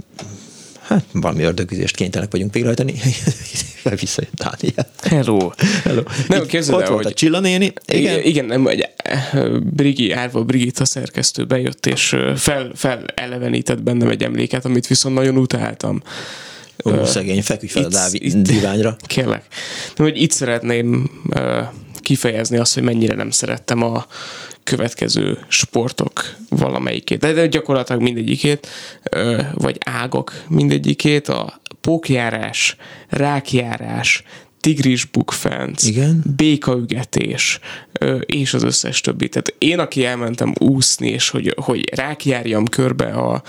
[0.92, 2.94] hát valami ördögüzést kénytelenek vagyunk végrehajtani.
[4.00, 4.90] Visszajött Dániel.
[5.02, 5.50] Hello.
[5.84, 6.02] Hello.
[6.28, 7.12] Nem, képzeld Ott el, volt hogy...
[7.12, 7.72] a Csillanéni.
[7.86, 13.82] Igen, igen nem, egy eh, Brigi, Árva Brigitta szerkesztő bejött, és eh, fel, fel elevenített
[13.82, 16.02] bennem egy emléket, amit viszont nagyon utáltam.
[16.84, 18.96] Ó, uh, szegény, feküdj fel itt, a Dávi, itt, diványra.
[19.06, 19.44] Kérlek.
[19.96, 21.62] De hogy itt szeretném uh,
[22.02, 24.06] kifejezni azt, hogy mennyire nem szerettem a
[24.64, 28.68] következő sportok valamelyikét, de gyakorlatilag mindegyikét,
[29.54, 32.76] vagy ágok mindegyikét, a pókjárás,
[33.08, 34.24] rákjárás,
[34.62, 36.22] tigris bukfenc, Igen?
[36.36, 37.58] békaügetés,
[38.26, 39.28] és az összes többi.
[39.28, 43.42] Tehát én, aki elmentem úszni, és hogy, hogy rákjárjam körbe a,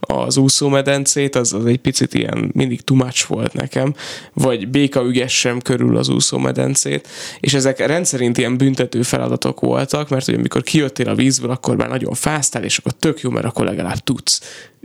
[0.00, 3.94] az úszómedencét, az, az egy picit ilyen mindig much volt nekem,
[4.32, 7.08] vagy béka ügessem körül az úszómedencét,
[7.40, 11.88] és ezek rendszerint ilyen büntető feladatok voltak, mert hogy amikor kijöttél a vízből, akkor már
[11.88, 14.40] nagyon fáztál, és akkor tök jó, mert akkor legalább tudsz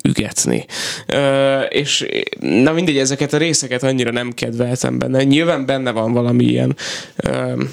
[0.05, 0.65] ügetni.
[1.07, 2.05] Ö, és
[2.39, 5.23] na mindegy, ezeket a részeket annyira nem kedveltem benne.
[5.23, 6.75] Nyilván benne van valami ilyen
[7.15, 7.63] ö,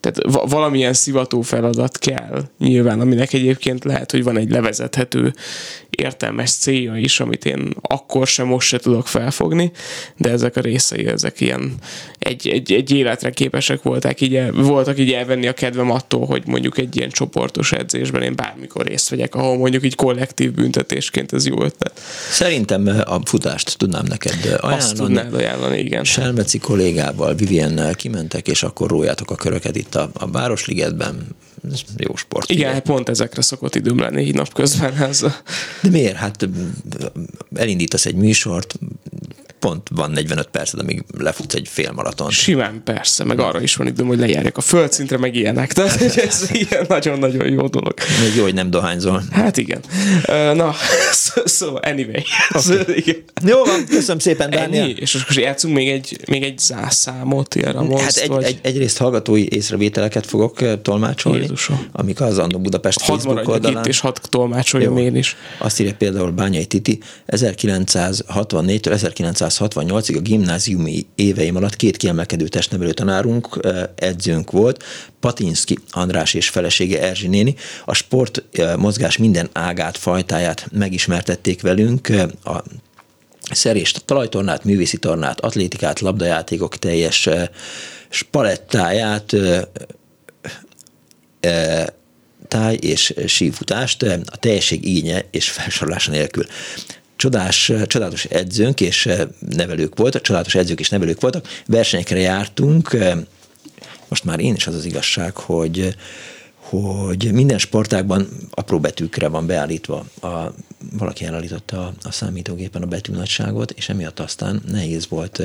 [0.00, 5.34] tehát valamilyen szivató feladat kell nyilván, aminek egyébként lehet, hogy van egy levezethető
[6.00, 9.72] értelmes célja is, amit én akkor sem most se tudok felfogni,
[10.16, 11.74] de ezek a részei, ezek ilyen
[12.18, 16.42] egy, egy, egy életre képesek voltak így, el, voltak így elvenni a kedvem attól, hogy
[16.46, 21.46] mondjuk egy ilyen csoportos edzésben én bármikor részt vegyek, ahol mondjuk így kollektív büntetésként ez
[21.46, 22.00] jó ötlet.
[22.30, 24.74] Szerintem a futást tudnám neked ajánlani.
[24.74, 26.04] Azt tudnád ajánlani, igen.
[26.04, 31.26] Selmeci kollégával, Viviennel kimentek, és akkor rójátok a köröket itt a, a Városligetben,
[31.72, 32.50] ez jó sport.
[32.50, 34.96] Igen, hát pont ezekre szokott időm lenni így napközben.
[34.96, 35.20] Ez.
[35.82, 36.16] De miért?
[36.16, 36.48] Hát
[37.54, 38.74] elindítasz egy műsort,
[39.60, 42.30] pont van 45 perced, amíg lefutsz egy fél maraton.
[42.30, 45.72] Simán, persze, meg arra is van időm, hogy lejárjak a földszintre, meg ilyenek.
[45.72, 47.94] Tehát ez ilyen nagyon-nagyon jó dolog.
[48.22, 49.22] Még jó, hogy nem dohányzol.
[49.30, 49.80] Hát igen.
[50.54, 50.74] Na,
[51.44, 52.22] szóval anyway.
[52.54, 52.84] Okay.
[53.00, 53.22] igen.
[53.46, 54.84] Jó van, köszönöm szépen, Dániel.
[54.84, 54.94] Ennyi?
[54.96, 58.44] És akkor játszunk még egy, még egy zászámot, ilyen a Hát egy, vagy...
[58.44, 61.86] egy, egyrészt hallgatói észrevételeket fogok tolmácsolni, Jézusom.
[61.92, 63.84] amik az Andó Budapest hadd Facebook oldalán.
[63.84, 65.36] Itt, és hadd tolmácsoljam én is.
[65.58, 68.92] Azt írja például Bányai Titi, 1964-től
[69.50, 73.58] 1968-ig a gimnáziumi éveim alatt két kiemelkedő testnevelő tanárunk,
[73.94, 74.84] edzőnk volt,
[75.20, 77.54] Patinski András és felesége Erzsi néni.
[77.84, 78.42] A sport
[78.76, 82.08] mozgás minden ágát, fajtáját megismertették velünk,
[82.44, 82.62] a
[83.50, 87.28] szerést, talajtornát, művészi tornát, atlétikát, labdajátékok teljes
[88.08, 89.36] spalettáját,
[92.48, 96.44] táj és sífutást a teljesség igénye és felsorolása nélkül
[97.20, 99.08] csodás, csodálatos edzőnk és
[99.56, 102.96] nevelők voltak, csodálatos edzők és nevelők voltak, versenyekre jártunk,
[104.08, 105.96] most már én is az az igazság, hogy
[106.56, 110.28] hogy minden sportágban apró betűkre van beállítva, a,
[110.98, 115.42] valaki elállította a, a számítógépen a betűnagyságot, és emiatt aztán nehéz volt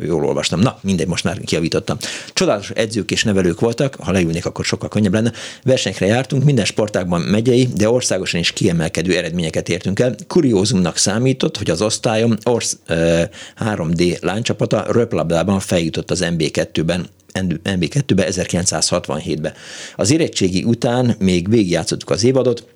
[0.00, 0.60] jól olvastam.
[0.60, 1.96] Na, mindegy, most már kiavítottam.
[2.32, 5.32] Csodálatos edzők és nevelők voltak, ha leülnék, akkor sokkal könnyebb lenne.
[5.62, 10.14] Versenyekre jártunk, minden sportágban megyei, de országosan is kiemelkedő eredményeket értünk el.
[10.26, 12.78] Kuriózumnak számított, hogy az osztályom orsz,
[13.58, 17.06] 3D lánycsapata röplabdában feljutott az MB2-ben
[17.64, 19.52] MB2-be 1967-be.
[19.96, 22.73] Az érettségi után még végigjátszottuk az évadot,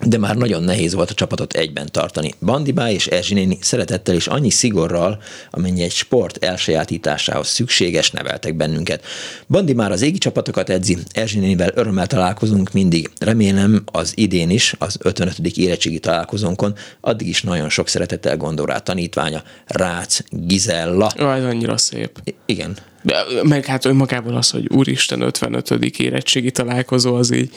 [0.00, 2.34] de már nagyon nehéz volt a csapatot egyben tartani.
[2.40, 9.04] Bandibá és Erzsinéni szeretettel és annyi szigorral, amennyi egy sport elsajátításához szükséges, neveltek bennünket.
[9.48, 13.10] Bandi már az égi csapatokat edzi, Erzsinénivel örömmel találkozunk mindig.
[13.18, 15.38] Remélem az idén is, az 55.
[15.56, 21.06] érettségi találkozónkon, addig is nagyon sok szeretettel gondol rá tanítványa, Rácz Gizella.
[21.06, 22.20] Aj, annyira szép.
[22.24, 22.76] I- igen.
[23.02, 25.70] De, meg hát önmagában az, hogy úristen 55.
[25.98, 27.50] érettségi találkozó, az így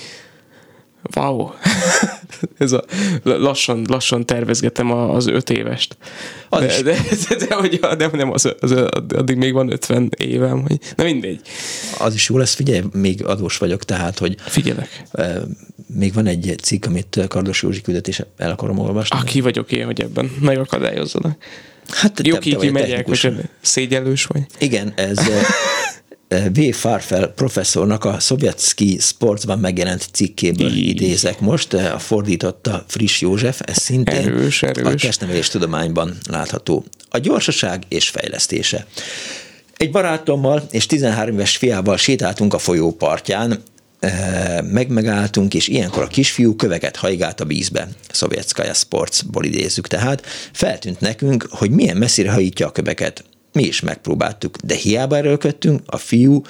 [1.16, 1.50] Wow!
[2.58, 2.84] Ez a,
[3.24, 5.98] lassan, lassan tervezgetem az öt évest.
[6.50, 6.98] Az de, de,
[7.30, 8.72] de, de, hogy de, nem, az, az,
[9.16, 11.42] addig még van 50 évem, hogy na mindegy.
[12.00, 15.04] Az is jó lesz, figyelj, még adós vagyok, tehát, hogy Figyelek.
[15.88, 19.18] Még van egy cikk, amit Kardos Józsi küldött, és el akarom olvasni.
[19.20, 21.38] Aki vagyok én, hogy ebben megakadályozzanak.
[21.90, 24.42] Hát jó, ki, ki megyek, hogy szégyelős vagy.
[24.58, 25.18] Igen, ez
[26.28, 26.74] V.
[26.74, 30.88] Farfel professzornak a Szovjetszki Sportsban megjelent cikkéből Így.
[30.88, 34.86] idézek most, a fordította Friss József, ez szintén erős, erős.
[34.86, 36.86] a testnevelés tudományban látható.
[37.10, 38.86] A gyorsaság és fejlesztése.
[39.78, 43.64] Egy barátommal és 13 éves fiával sétáltunk a folyó partján,
[44.72, 47.88] megmegálltunk, és ilyenkor a kisfiú köveket hajgált a vízbe.
[48.12, 50.26] Szovjetszkaja Sportsból idézzük tehát.
[50.52, 53.24] Feltűnt nekünk, hogy milyen messzire hajítja a köveket.
[53.58, 56.42] Mi is megpróbáltuk, de hiába erőlködtünk, a fiú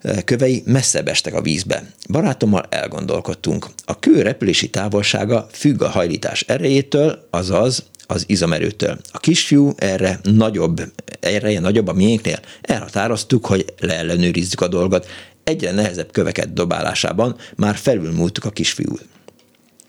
[0.00, 1.90] eh, kövei messzebb estek a vízbe.
[2.08, 3.66] Barátommal elgondolkodtunk.
[3.84, 8.98] A kő repülési távolsága függ a hajlítás erejétől, azaz az izomerőtől.
[9.12, 10.80] A kisfiú erre nagyobb,
[11.20, 12.38] ereje nagyobb a miénknél.
[12.60, 15.06] Elhatároztuk, hogy leellenőrizzük a dolgot.
[15.44, 19.15] Egyre nehezebb köveket dobálásában már felülmúltuk a kisfiút.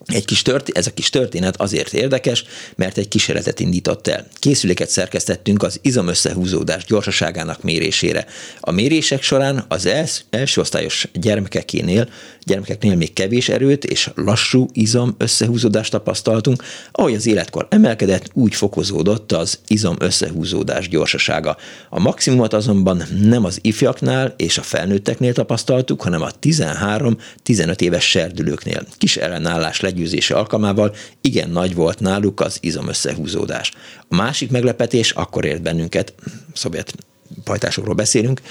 [0.07, 2.43] Egy kis tört, ez a kis történet azért érdekes,
[2.75, 4.27] mert egy kísérletet indított el.
[4.39, 8.25] Készüléket szerkesztettünk az izomösszehúzódás gyorsaságának mérésére.
[8.59, 12.09] A mérések során az els, első osztályos gyermekekénél,
[12.43, 19.31] gyermekeknél még kevés erőt és lassú izom összehúzódást tapasztaltunk, ahogy az életkor emelkedett, úgy fokozódott
[19.31, 21.57] az izom összehúzódás gyorsasága.
[21.89, 28.85] A maximumot azonban nem az ifjaknál és a felnőtteknél tapasztaltuk, hanem a 13-15 éves serdülőknél.
[28.97, 33.71] Kis ellenállás legy legyőzése alkalmával igen nagy volt náluk az izomösszehúzódás.
[34.07, 36.13] A másik meglepetés akkor ért bennünket,
[36.53, 36.95] szovjet
[37.43, 38.41] pajtásokról beszélünk.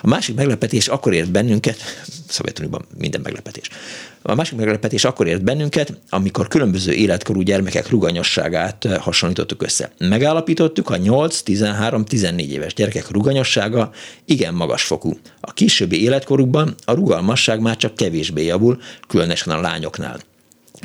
[0.00, 1.76] A másik meglepetés akkor ért bennünket,
[2.28, 3.68] Szovjetunióban minden meglepetés.
[4.22, 9.92] A másik meglepetés akkor ért bennünket, amikor különböző életkorú gyermekek ruganyosságát hasonlítottuk össze.
[9.98, 13.90] Megállapítottuk, a 8, 13, 14 éves gyerekek ruganyossága
[14.24, 15.18] igen magas fokú.
[15.40, 20.20] A későbbi életkorukban a rugalmasság már csak kevésbé javul, különösen a lányoknál.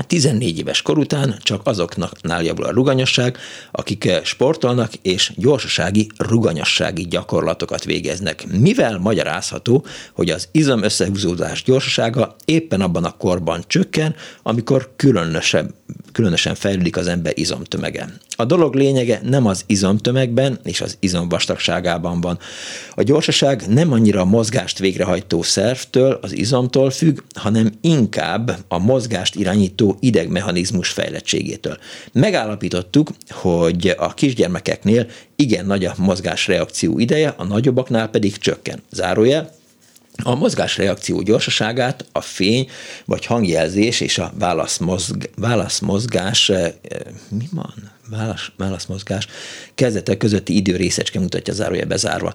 [0.08, 3.38] 14 éves kor után csak azoknál javul a ruganyosság,
[3.72, 8.46] akik sportolnak és gyorsasági ruganyossági gyakorlatokat végeznek.
[8.60, 15.74] Mivel magyarázható, hogy az izom összehúzódás gyorsasága éppen abban a korban csökken, amikor különösebb,
[16.12, 18.08] különösen fejlődik az ember izomtömege.
[18.42, 22.40] A dolog lényege nem az izomtömegben és az izomvastagságában van.
[22.96, 29.36] A gyorsaság nem annyira a mozgást végrehajtó szervtől, az izomtól függ, hanem inkább a mozgást
[29.36, 31.78] irányító idegmechanizmus fejlettségétől.
[32.14, 38.82] Megállapítottuk, hogy a kisgyermekeknél igen nagy a mozgásreakció ideje, a nagyobbaknál pedig csökken.
[38.92, 39.52] Zárójel,
[40.24, 42.70] a mozgásreakció gyorsaságát a fény
[43.06, 46.74] vagy hangjelzés és a válaszmozg, válaszmozgás, eh,
[47.30, 47.91] mi van?
[48.12, 49.28] Válasz, válaszmozgás
[49.76, 52.34] kezdetek közötti időrészecske mutatja zárója bezárva.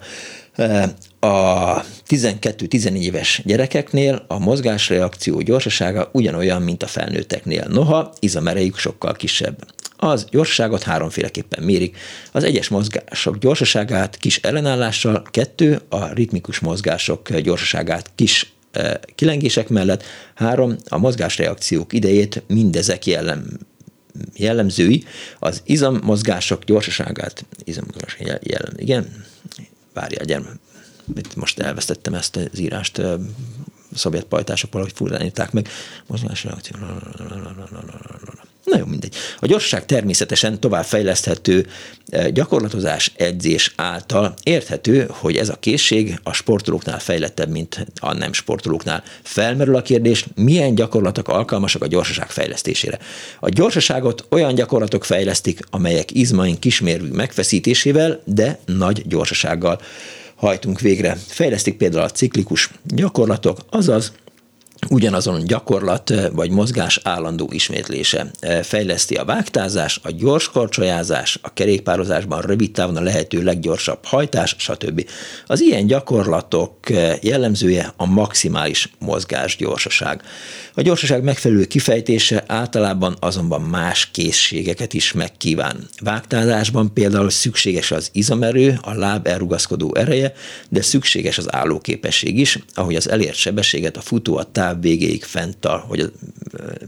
[0.55, 0.89] Eh,
[1.21, 7.67] a 12-14 éves gyerekeknél a mozgásreakció gyorsasága ugyanolyan, mint a felnőtteknél.
[7.69, 9.67] Noha izomerejük sokkal kisebb.
[9.97, 11.97] Az gyorsaságot háromféleképpen mérik.
[12.33, 20.03] Az egyes mozgások gyorsaságát kis ellenállással, kettő a ritmikus mozgások gyorsaságát kis e, kilengések mellett,
[20.35, 23.45] három a mozgásreakciók idejét mindezek jellem,
[24.35, 25.05] jellemzői,
[25.39, 29.25] az izommozgások gyorsaságát, izommozgás jellem, igen,
[29.93, 30.59] várjál, gyere,
[31.37, 33.03] most elvesztettem ezt az írást,
[33.95, 35.69] szovjet pajtások valahogy furán meg,
[36.07, 36.77] mozgásreakció,
[38.67, 39.15] Na jó, mindegy.
[39.39, 41.67] A gyorsaság természetesen továbbfejleszthető
[42.09, 48.33] eh, gyakorlatozás, edzés által érthető, hogy ez a készség a sportolóknál fejlettebb, mint a nem
[48.33, 49.03] sportolóknál.
[49.23, 52.99] Felmerül a kérdés, milyen gyakorlatok alkalmasak a gyorsaság fejlesztésére.
[53.41, 59.81] A gyorsaságot olyan gyakorlatok fejlesztik, amelyek izmaink kismérvű megfeszítésével, de nagy gyorsasággal
[60.37, 61.17] hajtunk végre.
[61.27, 64.13] Fejlesztik például a ciklikus gyakorlatok, azaz
[64.91, 68.31] ugyanazon gyakorlat vagy mozgás állandó ismétlése.
[68.63, 75.09] Fejleszti a vágtázás, a gyors korcsolyázás, a kerékpározásban rövid távon a lehető leggyorsabb hajtás, stb.
[75.47, 76.79] Az ilyen gyakorlatok
[77.21, 80.23] jellemzője a maximális mozgás gyorsaság.
[80.75, 85.89] A gyorsaság megfelelő kifejtése általában azonban más készségeket is megkíván.
[86.03, 90.33] Vágtázásban például szükséges az izomerő, a láb elrugaszkodó ereje,
[90.69, 95.85] de szükséges az állóképesség is, ahogy az elért sebességet a futó a táv végéig fenntart,
[95.85, 96.09] hogy a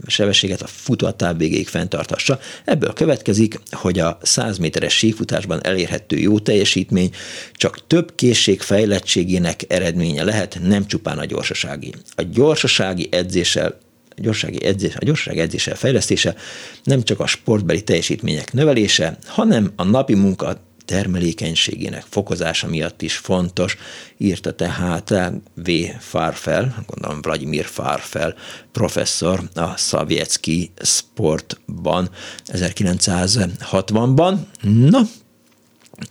[0.07, 2.39] sebességet a futó a táv végéig fenntartassa.
[2.65, 7.11] Ebből következik, hogy a 100 méteres síkfutásban elérhető jó teljesítmény
[7.53, 11.93] csak több készség fejlettségének eredménye lehet, nem csupán a gyorsasági.
[12.15, 13.77] A gyorsasági edzéssel
[14.15, 16.35] gyorsági edzés, a gyorsaság edzéssel fejlesztése
[16.83, 23.77] nem csak a sportbeli teljesítmények növelése, hanem a napi munka termelékenységének fokozása miatt is fontos,
[24.17, 25.13] írta tehát
[25.53, 25.71] V.
[25.99, 28.35] Farfel, gondolom Vladimir Farfel
[28.71, 32.09] professzor a Szavjetszki sportban
[32.45, 34.37] 1960-ban.
[34.61, 35.01] Na,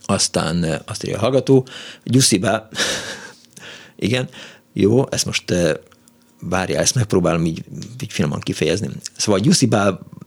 [0.05, 1.67] aztán azt írja a hallgató,
[2.03, 2.67] Gyuszibá,
[4.07, 4.29] igen,
[4.73, 5.53] jó, ezt most
[6.41, 7.63] várjál, ezt megpróbálom így,
[8.01, 8.89] így finoman kifejezni.
[9.17, 9.41] Szóval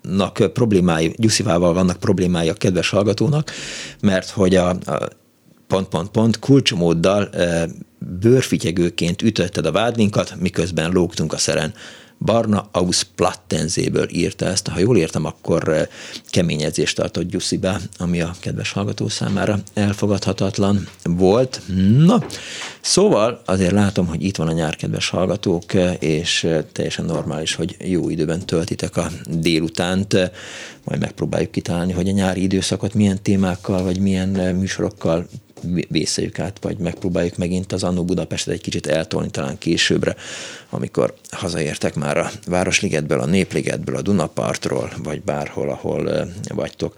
[0.02, 3.50] Gyuszibának problémái, Gyuszibával vannak problémái a kedves hallgatónak,
[4.00, 5.08] mert hogy a, a
[5.66, 7.68] pont, pont, pont kulcsomóddal e,
[8.20, 11.74] bőrfityegőként ütötted a vádlinkat, miközben lógtunk a szeren.
[12.24, 14.68] Barna aus Plattenzéből írta ezt.
[14.68, 15.86] Ha jól értem, akkor eh,
[16.30, 21.60] kemény edzést tartott Gyuszibe, ami a kedves hallgató számára elfogadhatatlan volt.
[21.96, 22.24] Na,
[22.80, 27.54] szóval azért látom, hogy itt van a nyár, kedves hallgatók, eh, és eh, teljesen normális,
[27.54, 30.12] hogy jó időben töltitek a délutánt.
[30.84, 35.26] Majd megpróbáljuk kitalálni, hogy a nyári időszakot milyen témákkal, vagy milyen műsorokkal
[35.88, 40.16] vészeljük át, vagy megpróbáljuk megint az Annó Budapestet egy kicsit eltolni talán későbbre,
[40.70, 46.94] amikor hazaértek már a Városligetből, a Népligetből, a Dunapartról, vagy bárhol, ahol vagytok.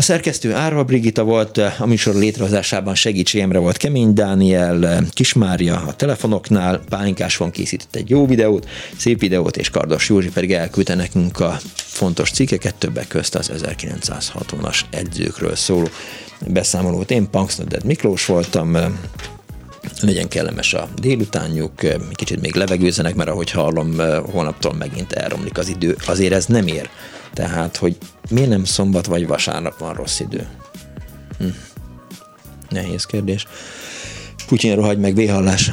[0.00, 6.80] A szerkesztő Árva Brigita volt, a műsor létrehozásában segítségemre volt Kemény Dániel, Kismária a telefonoknál,
[6.88, 11.58] Pálinkás von készített egy jó videót, szép videót, és Kardos Józsi pedig elküldte nekünk a
[11.74, 15.88] fontos cikkeket, többek közt az 1960-as edzőkről szóló
[16.46, 17.10] beszámolót.
[17.10, 18.76] Én Punksnoded Miklós voltam,
[20.00, 21.72] legyen kellemes a délutánjuk,
[22.12, 23.98] kicsit még levegőzenek, mert ahogy hallom,
[24.32, 25.96] holnaptól megint elromlik az idő.
[26.06, 26.88] Azért ez nem ér
[27.34, 27.96] tehát, hogy
[28.30, 30.48] miért nem szombat vagy vasárnap van rossz idő?
[31.38, 31.46] Hm.
[32.68, 33.46] Nehéz kérdés.
[34.46, 35.70] Putyin rohagy meg, véhallás.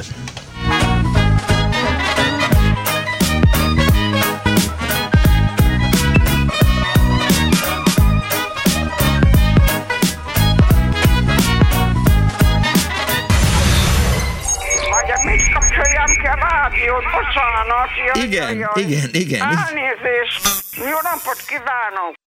[18.14, 19.40] Igen, igen, igen.
[19.40, 20.48] Elnézést.
[20.76, 22.16] Jó napot kívánok!